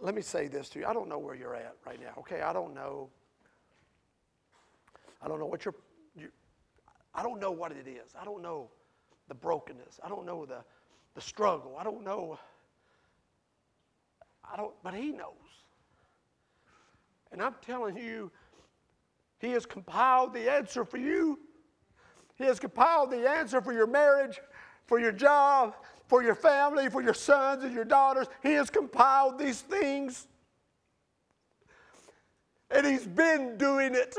let 0.00 0.14
me 0.14 0.22
say 0.22 0.48
this 0.48 0.70
to 0.70 0.78
you. 0.78 0.86
I 0.86 0.94
don't 0.94 1.10
know 1.10 1.18
where 1.18 1.34
you're 1.34 1.54
at 1.54 1.76
right 1.84 2.00
now, 2.00 2.14
okay? 2.20 2.40
I 2.40 2.54
don't 2.54 2.74
know. 2.74 3.10
I 5.22 5.28
don't 5.28 5.38
know 5.38 5.44
what 5.44 5.66
you're, 5.66 5.74
you, 6.16 6.28
I 7.14 7.22
don't 7.22 7.38
know 7.38 7.50
what 7.50 7.72
it 7.72 7.86
is. 7.86 8.14
I 8.18 8.24
don't 8.24 8.40
know 8.40 8.70
the 9.28 9.34
brokenness. 9.34 10.00
I 10.02 10.08
don't 10.08 10.24
know 10.24 10.46
the, 10.46 10.64
the 11.14 11.20
struggle. 11.20 11.76
I 11.78 11.84
don't 11.84 12.02
know. 12.02 12.38
I 14.52 14.56
don't, 14.56 14.74
but 14.82 14.94
He 14.94 15.12
knows. 15.12 15.34
And 17.32 17.42
I'm 17.42 17.54
telling 17.62 17.96
you, 17.96 18.30
He 19.38 19.50
has 19.50 19.66
compiled 19.66 20.34
the 20.34 20.50
answer 20.50 20.84
for 20.84 20.96
you. 20.96 21.38
He 22.36 22.44
has 22.44 22.58
compiled 22.58 23.10
the 23.10 23.28
answer 23.28 23.60
for 23.60 23.72
your 23.72 23.86
marriage, 23.86 24.40
for 24.86 24.98
your 24.98 25.12
job, 25.12 25.74
for 26.08 26.22
your 26.22 26.34
family, 26.34 26.88
for 26.88 27.02
your 27.02 27.14
sons 27.14 27.62
and 27.62 27.72
your 27.72 27.84
daughters. 27.84 28.26
He 28.42 28.52
has 28.52 28.70
compiled 28.70 29.38
these 29.38 29.60
things. 29.60 30.26
And 32.70 32.86
He's 32.86 33.06
been 33.06 33.56
doing 33.56 33.94
it. 33.94 34.16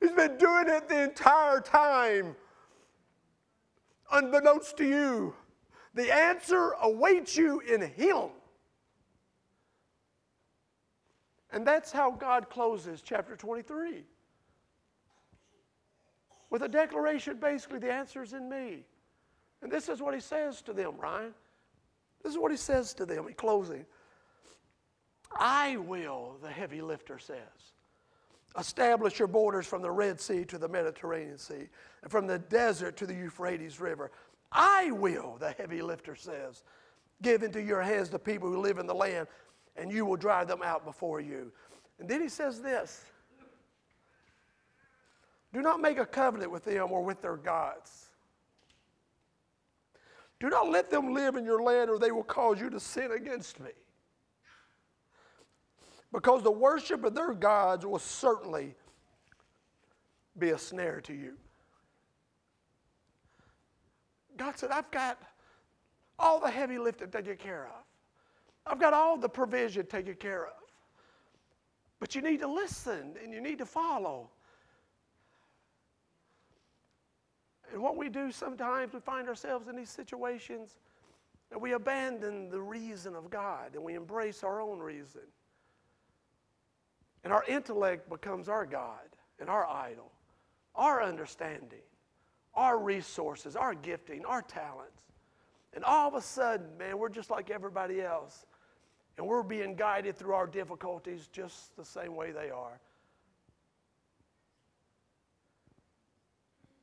He's 0.00 0.12
been 0.12 0.38
doing 0.38 0.68
it 0.68 0.88
the 0.88 1.02
entire 1.02 1.60
time, 1.60 2.36
unbeknownst 4.12 4.76
to 4.76 4.84
you. 4.84 5.34
The 5.94 6.14
answer 6.14 6.74
awaits 6.80 7.36
you 7.36 7.60
in 7.60 7.82
Him. 7.82 8.28
And 11.52 11.66
that's 11.66 11.90
how 11.92 12.10
God 12.10 12.50
closes 12.50 13.02
chapter 13.02 13.36
23 13.36 14.04
with 16.50 16.62
a 16.62 16.68
declaration 16.68 17.38
basically, 17.38 17.78
the 17.78 17.92
answer 17.92 18.22
is 18.22 18.32
in 18.32 18.48
me. 18.48 18.84
And 19.62 19.70
this 19.70 19.88
is 19.88 20.00
what 20.00 20.14
he 20.14 20.20
says 20.20 20.62
to 20.62 20.72
them, 20.72 20.92
Ryan. 20.98 21.34
This 22.22 22.32
is 22.32 22.38
what 22.38 22.50
he 22.50 22.56
says 22.56 22.94
to 22.94 23.06
them 23.06 23.28
in 23.28 23.34
closing. 23.34 23.84
I 25.36 25.76
will, 25.76 26.36
the 26.42 26.50
heavy 26.50 26.80
lifter 26.80 27.18
says, 27.18 27.36
establish 28.58 29.18
your 29.18 29.28
borders 29.28 29.66
from 29.66 29.82
the 29.82 29.90
Red 29.90 30.20
Sea 30.20 30.44
to 30.46 30.58
the 30.58 30.68
Mediterranean 30.68 31.38
Sea, 31.38 31.68
and 32.02 32.10
from 32.10 32.26
the 32.26 32.38
desert 32.38 32.96
to 32.96 33.06
the 33.06 33.14
Euphrates 33.14 33.78
River. 33.78 34.10
I 34.50 34.90
will, 34.92 35.36
the 35.38 35.50
heavy 35.52 35.82
lifter 35.82 36.16
says, 36.16 36.62
give 37.20 37.42
into 37.42 37.60
your 37.60 37.82
hands 37.82 38.08
the 38.08 38.18
people 38.18 38.50
who 38.50 38.60
live 38.60 38.78
in 38.78 38.86
the 38.86 38.94
land, 38.94 39.28
and 39.78 39.90
you 39.90 40.04
will 40.04 40.16
drive 40.16 40.48
them 40.48 40.62
out 40.62 40.84
before 40.84 41.20
you. 41.20 41.52
And 41.98 42.08
then 42.08 42.20
he 42.20 42.28
says 42.28 42.60
this 42.60 43.04
Do 45.52 45.62
not 45.62 45.80
make 45.80 45.98
a 45.98 46.06
covenant 46.06 46.50
with 46.50 46.64
them 46.64 46.92
or 46.92 47.02
with 47.02 47.22
their 47.22 47.36
gods 47.36 48.08
do 50.40 50.48
not 50.48 50.68
let 50.68 50.90
them 50.90 51.14
live 51.14 51.36
in 51.36 51.44
your 51.44 51.62
land, 51.62 51.90
or 51.90 51.98
they 51.98 52.12
will 52.12 52.22
cause 52.22 52.60
you 52.60 52.70
to 52.70 52.78
sin 52.78 53.10
against 53.12 53.58
me. 53.58 53.70
Because 56.12 56.42
the 56.42 56.50
worship 56.50 57.04
of 57.04 57.14
their 57.14 57.34
gods 57.34 57.84
will 57.84 57.98
certainly 57.98 58.74
be 60.38 60.50
a 60.50 60.58
snare 60.58 61.00
to 61.02 61.12
you. 61.12 61.34
God 64.36 64.56
said, 64.56 64.70
I've 64.70 64.90
got 64.92 65.18
all 66.18 66.38
the 66.38 66.50
heavy 66.50 66.78
lifting 66.78 67.10
taken 67.10 67.36
care 67.36 67.66
of. 67.66 67.84
I've 68.66 68.80
got 68.80 68.92
all 68.92 69.16
the 69.16 69.28
provision 69.28 69.86
taken 69.86 70.14
care 70.14 70.46
of. 70.46 70.52
But 72.00 72.14
you 72.14 72.22
need 72.22 72.40
to 72.40 72.48
listen 72.48 73.14
and 73.22 73.32
you 73.32 73.40
need 73.40 73.58
to 73.58 73.66
follow. 73.66 74.30
And 77.72 77.82
what 77.82 77.96
we 77.96 78.08
do 78.08 78.30
sometimes, 78.30 78.92
we 78.92 79.00
find 79.00 79.28
ourselves 79.28 79.68
in 79.68 79.76
these 79.76 79.90
situations 79.90 80.76
and 81.50 81.60
we 81.60 81.72
abandon 81.72 82.50
the 82.50 82.60
reason 82.60 83.14
of 83.14 83.30
God 83.30 83.74
and 83.74 83.82
we 83.82 83.94
embrace 83.94 84.44
our 84.44 84.60
own 84.60 84.78
reason. 84.78 85.22
And 87.24 87.32
our 87.32 87.44
intellect 87.48 88.08
becomes 88.08 88.48
our 88.48 88.64
God 88.64 89.16
and 89.40 89.48
our 89.48 89.66
idol, 89.66 90.12
our 90.74 91.02
understanding, 91.02 91.82
our 92.54 92.78
resources, 92.78 93.56
our 93.56 93.74
gifting, 93.74 94.24
our 94.24 94.42
talents. 94.42 95.02
And 95.74 95.84
all 95.84 96.08
of 96.08 96.14
a 96.14 96.22
sudden, 96.22 96.66
man, 96.78 96.98
we're 96.98 97.08
just 97.08 97.30
like 97.30 97.50
everybody 97.50 98.00
else. 98.00 98.46
And 99.18 99.26
we're 99.26 99.42
being 99.42 99.74
guided 99.74 100.16
through 100.16 100.34
our 100.34 100.46
difficulties 100.46 101.28
just 101.32 101.76
the 101.76 101.84
same 101.84 102.14
way 102.14 102.30
they 102.30 102.50
are. 102.50 102.80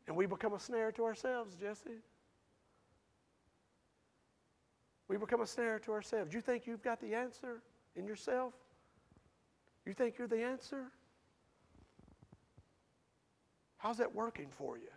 And 0.08 0.16
we 0.16 0.26
become 0.26 0.54
a 0.54 0.60
snare 0.60 0.92
to 0.92 1.06
ourselves, 1.06 1.56
Jesse. 1.56 2.02
We 5.08 5.18
become 5.18 5.42
a 5.42 5.48
snare 5.48 5.80
to 5.80 5.94
ourselves. 5.94 6.34
You 6.34 6.42
think 6.42 6.68
you've 6.68 6.84
got 6.84 7.00
the 7.00 7.16
answer 7.16 7.62
in 7.96 8.06
yourself? 8.06 8.54
You 9.86 9.94
think 9.94 10.18
you're 10.18 10.28
the 10.28 10.44
answer? 10.44 10.92
How's 13.78 13.98
that 13.98 14.14
working 14.14 14.50
for 14.58 14.78
you? 14.78 14.90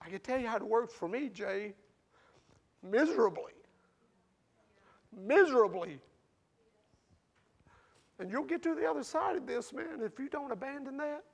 I 0.00 0.08
can 0.08 0.18
tell 0.20 0.40
you 0.40 0.48
how 0.48 0.56
it 0.56 0.66
works 0.66 0.92
for 0.92 1.06
me, 1.06 1.28
Jay. 1.28 1.74
Miserably. 2.82 3.52
Miserably. 5.18 5.98
And 8.18 8.30
you'll 8.30 8.44
get 8.44 8.62
to 8.64 8.74
the 8.74 8.88
other 8.88 9.04
side 9.04 9.36
of 9.36 9.46
this, 9.46 9.72
man, 9.72 10.00
if 10.02 10.18
you 10.18 10.28
don't 10.28 10.50
abandon 10.50 10.96
that 10.96 11.24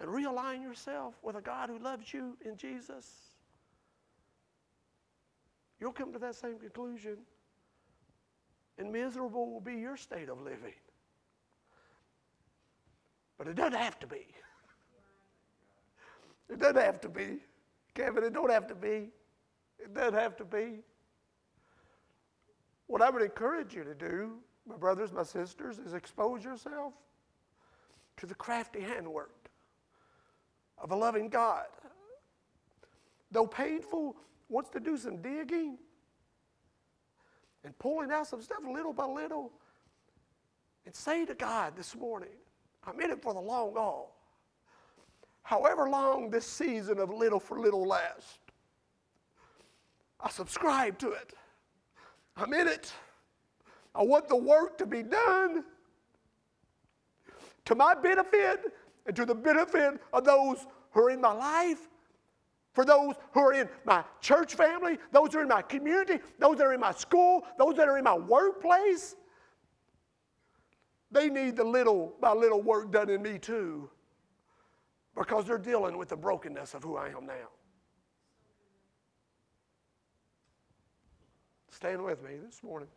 and 0.00 0.08
realign 0.08 0.62
yourself 0.62 1.14
with 1.22 1.36
a 1.36 1.40
God 1.40 1.68
who 1.68 1.78
loves 1.78 2.12
you 2.12 2.36
in 2.44 2.56
Jesus. 2.56 3.06
You'll 5.80 5.92
come 5.92 6.12
to 6.12 6.18
that 6.18 6.34
same 6.34 6.58
conclusion. 6.58 7.18
And 8.78 8.92
miserable 8.92 9.50
will 9.50 9.60
be 9.60 9.76
your 9.76 9.96
state 9.96 10.28
of 10.28 10.40
living. 10.42 10.74
But 13.38 13.48
it 13.48 13.54
doesn't 13.54 13.78
have 13.78 13.98
to 14.00 14.06
be. 14.06 14.26
It 16.50 16.58
doesn't 16.58 16.76
have 16.76 17.00
to 17.02 17.08
be. 17.08 17.38
Kevin, 17.94 18.24
it 18.24 18.32
don't 18.32 18.50
have 18.50 18.66
to 18.68 18.74
be. 18.74 19.10
It 19.78 19.94
doesn't 19.94 20.14
have 20.14 20.36
to 20.36 20.44
be. 20.44 20.80
What 22.86 23.02
I 23.02 23.10
would 23.10 23.22
encourage 23.22 23.74
you 23.74 23.84
to 23.84 23.94
do, 23.94 24.38
my 24.66 24.76
brothers, 24.76 25.12
my 25.12 25.22
sisters, 25.22 25.78
is 25.78 25.94
expose 25.94 26.44
yourself 26.44 26.92
to 28.16 28.26
the 28.26 28.34
crafty 28.34 28.80
handwork 28.80 29.50
of 30.78 30.90
a 30.92 30.96
loving 30.96 31.28
God. 31.28 31.66
Though 33.30 33.46
painful, 33.46 34.16
wants 34.48 34.70
to 34.70 34.80
do 34.80 34.96
some 34.96 35.20
digging 35.20 35.78
and 37.64 37.76
pulling 37.78 38.12
out 38.12 38.28
some 38.28 38.40
stuff 38.40 38.58
little 38.64 38.92
by 38.92 39.04
little 39.04 39.52
and 40.84 40.94
say 40.94 41.24
to 41.26 41.34
God 41.34 41.76
this 41.76 41.96
morning, 41.96 42.28
I'm 42.86 43.00
in 43.00 43.10
it 43.10 43.20
for 43.20 43.34
the 43.34 43.40
long 43.40 43.74
haul. 43.74 44.16
However 45.42 45.88
long 45.88 46.30
this 46.30 46.46
season 46.46 46.98
of 46.98 47.10
little 47.10 47.40
for 47.40 47.58
little 47.58 47.84
lasts, 47.84 48.38
I 50.20 50.30
subscribe 50.30 50.98
to 50.98 51.10
it. 51.10 51.34
I'm 52.36 52.52
in 52.52 52.68
it. 52.68 52.92
I 53.94 54.02
want 54.02 54.28
the 54.28 54.36
work 54.36 54.76
to 54.78 54.86
be 54.86 55.02
done 55.02 55.64
to 57.64 57.74
my 57.74 57.94
benefit 57.94 58.72
and 59.06 59.16
to 59.16 59.24
the 59.24 59.34
benefit 59.34 60.00
of 60.12 60.24
those 60.24 60.66
who 60.90 61.04
are 61.04 61.10
in 61.10 61.20
my 61.20 61.32
life, 61.32 61.88
for 62.72 62.84
those 62.84 63.14
who 63.32 63.40
are 63.40 63.54
in 63.54 63.68
my 63.84 64.04
church 64.20 64.54
family, 64.54 64.98
those 65.12 65.32
who 65.32 65.38
are 65.38 65.42
in 65.42 65.48
my 65.48 65.62
community, 65.62 66.18
those 66.38 66.58
that 66.58 66.66
are 66.66 66.74
in 66.74 66.80
my 66.80 66.92
school, 66.92 67.46
those 67.58 67.74
that 67.76 67.88
are 67.88 67.96
in 67.96 68.04
my 68.04 68.16
workplace. 68.16 69.16
They 71.10 71.30
need 71.30 71.56
the 71.56 71.64
little 71.64 72.14
by 72.20 72.32
little 72.32 72.60
work 72.60 72.92
done 72.92 73.08
in 73.08 73.22
me 73.22 73.38
too 73.38 73.88
because 75.16 75.46
they're 75.46 75.56
dealing 75.56 75.96
with 75.96 76.08
the 76.08 76.16
brokenness 76.16 76.74
of 76.74 76.84
who 76.84 76.96
I 76.96 77.08
am 77.08 77.26
now. 77.26 77.48
Stand 81.76 82.02
with 82.02 82.22
me 82.24 82.30
this 82.42 82.62
morning. 82.62 82.88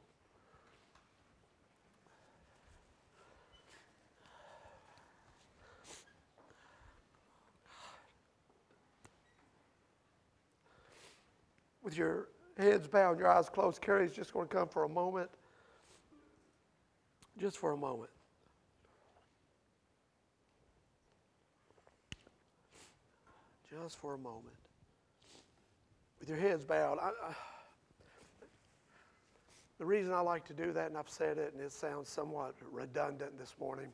With 11.83 11.97
your 11.97 12.29
heads 12.57 12.87
bowed, 12.87 13.19
your 13.19 13.27
eyes 13.27 13.49
closed, 13.49 13.81
Carrie's 13.81 14.13
just 14.13 14.31
going 14.31 14.47
to 14.47 14.55
come 14.55 14.69
for 14.69 14.85
a 14.85 14.89
moment. 14.89 15.29
Just 17.37 17.57
for 17.57 17.73
a 17.73 17.77
moment. 17.77 18.11
Just 23.69 23.99
for 23.99 24.13
a 24.13 24.17
moment. 24.17 24.55
With 26.21 26.29
your 26.29 26.37
heads 26.37 26.63
bowed, 26.63 26.97
I, 27.01 27.09
I, 27.09 27.33
the 29.79 29.85
reason 29.85 30.13
I 30.13 30.19
like 30.19 30.45
to 30.47 30.53
do 30.53 30.73
that, 30.73 30.89
and 30.89 30.97
I've 30.97 31.09
said 31.09 31.37
it, 31.37 31.53
and 31.53 31.63
it 31.63 31.71
sounds 31.71 32.09
somewhat 32.09 32.53
redundant 32.69 33.39
this 33.39 33.55
morning, 33.59 33.87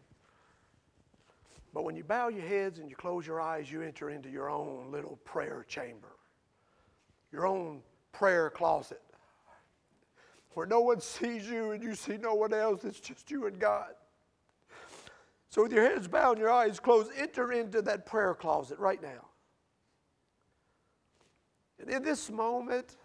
but 1.73 1.83
when 1.83 1.95
you 1.95 2.03
bow 2.03 2.29
your 2.29 2.45
heads 2.45 2.79
and 2.79 2.89
you 2.89 2.95
close 2.95 3.27
your 3.27 3.39
eyes, 3.39 3.71
you 3.71 3.83
enter 3.83 4.09
into 4.09 4.29
your 4.29 4.49
own 4.49 4.91
little 4.91 5.19
prayer 5.25 5.63
chamber, 5.67 6.07
your 7.31 7.45
own 7.45 7.81
prayer 8.13 8.49
closet, 8.49 9.01
where 10.53 10.65
no 10.65 10.79
one 10.79 11.01
sees 11.01 11.47
you 11.47 11.71
and 11.71 11.83
you 11.83 11.93
see 11.93 12.17
no 12.17 12.33
one 12.33 12.53
else. 12.53 12.83
It's 12.83 12.99
just 12.99 13.29
you 13.29 13.45
and 13.45 13.59
God. 13.59 13.93
So, 15.49 15.63
with 15.63 15.71
your 15.71 15.83
heads 15.83 16.07
bowed 16.07 16.31
and 16.31 16.39
your 16.39 16.49
eyes 16.49 16.79
closed, 16.79 17.11
enter 17.15 17.51
into 17.51 17.81
that 17.83 18.05
prayer 18.05 18.33
closet 18.33 18.79
right 18.79 19.01
now. 19.01 19.27
And 21.79 21.89
in 21.89 22.03
this 22.03 22.31
moment, 22.31 22.95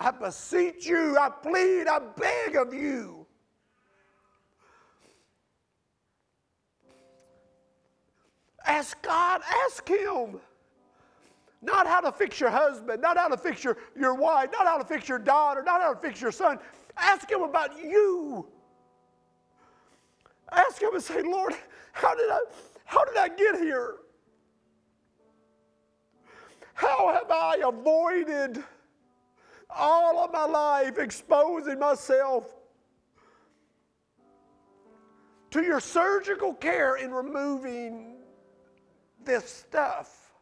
I 0.00 0.10
beseech 0.12 0.86
you, 0.86 1.18
I 1.18 1.28
plead, 1.28 1.86
I 1.86 1.98
beg 1.98 2.56
of 2.56 2.72
you. 2.72 3.26
Ask 8.66 9.00
God, 9.02 9.42
ask 9.66 9.86
Him. 9.86 10.40
Not 11.60 11.86
how 11.86 12.00
to 12.00 12.10
fix 12.10 12.40
your 12.40 12.48
husband, 12.48 13.02
not 13.02 13.18
how 13.18 13.28
to 13.28 13.36
fix 13.36 13.62
your, 13.62 13.76
your 13.94 14.14
wife, 14.14 14.48
not 14.52 14.66
how 14.66 14.78
to 14.78 14.84
fix 14.84 15.06
your 15.06 15.18
daughter, 15.18 15.62
not 15.62 15.82
how 15.82 15.92
to 15.92 16.00
fix 16.00 16.18
your 16.18 16.32
son. 16.32 16.58
Ask 16.96 17.30
Him 17.30 17.42
about 17.42 17.78
you. 17.78 18.46
Ask 20.50 20.80
Him 20.80 20.94
and 20.94 21.02
say, 21.02 21.20
Lord, 21.20 21.52
how 21.92 22.14
did 22.14 22.30
I, 22.30 22.40
how 22.86 23.04
did 23.04 23.18
I 23.18 23.28
get 23.28 23.56
here? 23.56 23.96
How 26.72 27.12
have 27.12 27.30
I 27.30 27.62
avoided? 27.66 28.64
All 29.76 30.24
of 30.24 30.32
my 30.32 30.44
life 30.44 30.98
exposing 30.98 31.78
myself 31.78 32.54
to 35.50 35.62
your 35.62 35.80
surgical 35.80 36.54
care 36.54 36.96
in 36.96 37.10
removing 37.10 38.16
this 39.24 39.48
stuff. 39.48 40.32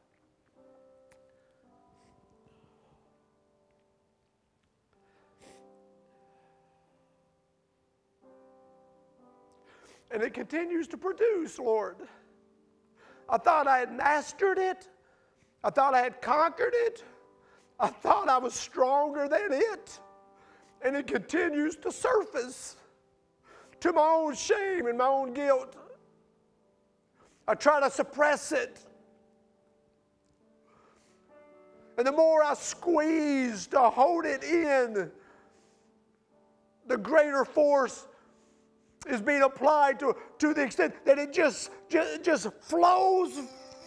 And 10.11 10.23
it 10.23 10.33
continues 10.33 10.89
to 10.89 10.97
produce, 10.97 11.59
Lord. 11.59 11.97
I 13.29 13.37
thought 13.37 13.67
I 13.67 13.79
had 13.79 13.95
mastered 13.95 14.59
it. 14.59 14.89
I 15.63 15.71
thought 15.71 15.95
I 15.95 16.01
had 16.01 16.23
conquered 16.23 16.73
it. 16.75 17.05
I 17.81 17.89
thought 17.89 18.29
I 18.29 18.39
was 18.39 18.55
stronger 18.55 19.29
than 19.29 19.53
it. 19.53 20.01
And 20.83 20.97
it 20.97 21.07
continues 21.07 21.77
to 21.77 21.93
surface 21.93 22.77
to 23.81 23.93
my 23.93 24.03
own 24.03 24.35
shame 24.35 24.87
and 24.87 24.99
my 24.99 25.07
own 25.07 25.33
guilt. 25.33 25.77
I 27.47 27.55
try 27.55 27.81
to 27.81 27.91
suppress 27.91 28.53
it. 28.53 28.81
And 31.97 32.07
the 32.07 32.13
more 32.13 32.45
I 32.45 32.55
squeeze 32.55 33.67
to 33.69 33.81
hold 33.91 34.25
it 34.25 34.45
in, 34.45 35.11
the 36.87 36.97
greater 36.97 37.45
force 37.45 38.07
is 39.09 39.21
being 39.21 39.43
applied 39.43 39.99
to, 40.01 40.15
to 40.39 40.55
the 40.55 40.63
extent 40.63 40.95
that 41.05 41.19
it 41.19 41.33
just, 41.33 41.71
just, 41.89 42.23
just 42.23 42.53
flows 42.61 43.41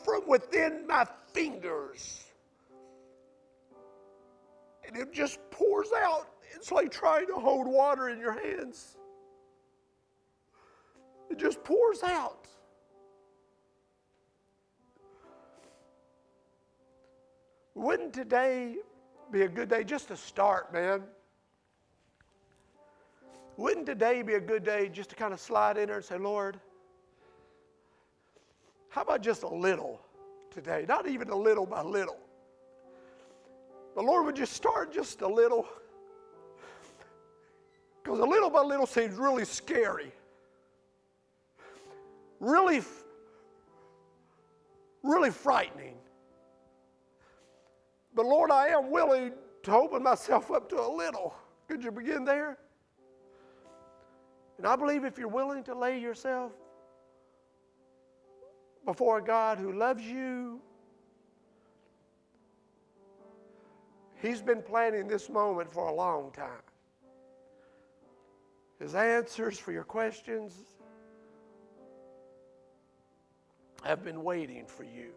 from 0.03 0.27
within 0.27 0.85
my 0.87 1.05
fingers 1.33 2.30
and 4.91 5.01
it 5.01 5.13
just 5.13 5.39
pours 5.51 5.89
out. 5.95 6.27
It's 6.53 6.71
like 6.71 6.91
trying 6.91 7.27
to 7.27 7.35
hold 7.35 7.67
water 7.67 8.09
in 8.09 8.19
your 8.19 8.33
hands. 8.33 8.97
It 11.29 11.37
just 11.37 11.63
pours 11.63 12.03
out. 12.03 12.47
Wouldn't 17.73 18.13
today 18.13 18.75
be 19.31 19.43
a 19.43 19.47
good 19.47 19.69
day 19.69 19.83
just 19.83 20.09
to 20.09 20.17
start, 20.17 20.73
man? 20.73 21.03
Wouldn't 23.55 23.85
today 23.85 24.21
be 24.23 24.33
a 24.33 24.41
good 24.41 24.63
day 24.63 24.89
just 24.89 25.09
to 25.11 25.15
kind 25.15 25.33
of 25.33 25.39
slide 25.39 25.77
in 25.77 25.87
there 25.87 25.97
and 25.97 26.05
say, 26.05 26.17
Lord, 26.17 26.59
how 28.89 29.03
about 29.03 29.21
just 29.21 29.43
a 29.43 29.47
little 29.47 30.01
today? 30.49 30.85
Not 30.87 31.07
even 31.07 31.29
a 31.29 31.35
little 31.35 31.65
by 31.65 31.81
little. 31.81 32.17
The 33.95 34.01
Lord 34.01 34.25
would 34.25 34.37
you 34.37 34.45
start 34.45 34.93
just 34.93 35.21
a 35.21 35.27
little. 35.27 35.67
Because 38.01 38.19
a 38.19 38.25
little 38.25 38.49
by 38.49 38.61
little 38.61 38.85
seems 38.85 39.15
really 39.15 39.45
scary. 39.45 40.11
Really, 42.39 42.81
really 45.03 45.29
frightening. 45.29 45.95
But 48.15 48.25
Lord, 48.25 48.51
I 48.51 48.67
am 48.67 48.91
willing 48.91 49.33
to 49.63 49.71
open 49.71 50.03
myself 50.03 50.51
up 50.51 50.69
to 50.69 50.79
a 50.79 50.91
little. 50.91 51.35
Could 51.67 51.83
you 51.83 51.91
begin 51.91 52.25
there? 52.25 52.57
And 54.57 54.67
I 54.67 54.75
believe 54.75 55.05
if 55.05 55.17
you're 55.17 55.27
willing 55.27 55.63
to 55.65 55.75
lay 55.75 55.99
yourself 55.99 56.51
before 58.85 59.19
a 59.19 59.23
God 59.23 59.57
who 59.57 59.71
loves 59.73 60.03
you, 60.03 60.59
He's 64.22 64.41
been 64.41 64.61
planning 64.61 65.07
this 65.07 65.30
moment 65.30 65.74
for 65.74 65.88
a 65.88 65.93
long 65.93 66.32
time. 66.32 66.61
His 68.80 68.93
answers 68.93 69.57
for 69.57 69.72
your 69.72 69.84
questions 69.84 70.53
have 73.84 74.03
been 74.03 74.24
waiting 74.24 74.65
for 74.65 74.84
you. 74.84 75.11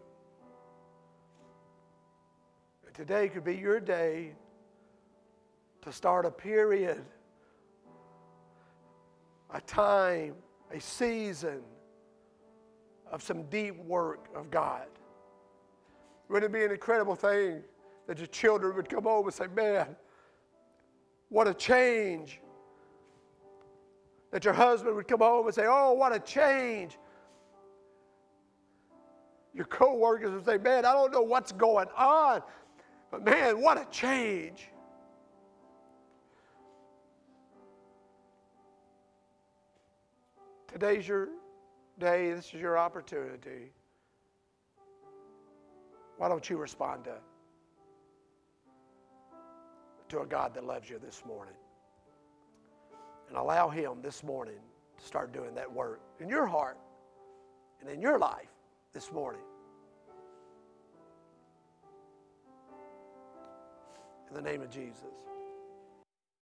Today 2.93 3.27
could 3.27 3.43
be 3.43 3.55
your 3.55 3.79
day 3.79 4.31
to 5.81 5.91
start 5.91 6.25
a 6.25 6.31
period, 6.31 7.03
a 9.53 9.59
time, 9.61 10.35
a 10.71 10.79
season 10.79 11.61
of 13.11 13.21
some 13.21 13.43
deep 13.49 13.75
work 13.83 14.29
of 14.33 14.49
God. 14.49 14.87
Wouldn't 16.29 16.55
it 16.55 16.57
be 16.57 16.63
an 16.63 16.71
incredible 16.71 17.15
thing 17.15 17.63
that 18.07 18.17
your 18.17 18.27
children 18.27 18.75
would 18.75 18.89
come 18.89 19.03
home 19.03 19.25
and 19.25 19.33
say, 19.33 19.47
Man, 19.47 19.95
what 21.29 21.47
a 21.47 21.53
change. 21.53 22.39
That 24.31 24.43
your 24.43 24.53
husband 24.53 24.95
would 24.95 25.07
come 25.07 25.19
home 25.19 25.45
and 25.45 25.55
say, 25.55 25.65
Oh, 25.67 25.93
what 25.93 26.13
a 26.13 26.19
change. 26.19 26.97
Your 29.53 29.65
co-workers 29.65 30.31
would 30.31 30.45
say, 30.45 30.57
Man, 30.57 30.85
I 30.85 30.93
don't 30.93 31.11
know 31.11 31.21
what's 31.21 31.51
going 31.51 31.87
on, 31.97 32.41
but 33.11 33.23
man, 33.23 33.61
what 33.61 33.77
a 33.77 33.85
change. 33.89 34.69
Today's 40.67 41.07
your 41.07 41.29
day, 41.99 42.33
this 42.33 42.47
is 42.47 42.55
your 42.55 42.77
opportunity. 42.77 43.71
Why 46.17 46.27
don't 46.27 46.49
you 46.49 46.57
respond 46.57 47.05
to, 47.05 47.15
to 50.09 50.19
a 50.19 50.25
God 50.25 50.53
that 50.53 50.63
loves 50.63 50.89
you 50.89 50.99
this 50.99 51.23
morning? 51.25 51.55
And 53.27 53.37
allow 53.37 53.69
Him 53.69 54.01
this 54.01 54.23
morning 54.23 54.59
to 54.97 55.05
start 55.05 55.33
doing 55.33 55.55
that 55.55 55.71
work 55.71 56.01
in 56.19 56.29
your 56.29 56.45
heart 56.45 56.77
and 57.81 57.89
in 57.89 58.01
your 58.01 58.19
life 58.19 58.49
this 58.93 59.11
morning. 59.11 59.41
In 64.29 64.35
the 64.35 64.41
name 64.41 64.61
of 64.61 64.69
Jesus. 64.69 65.03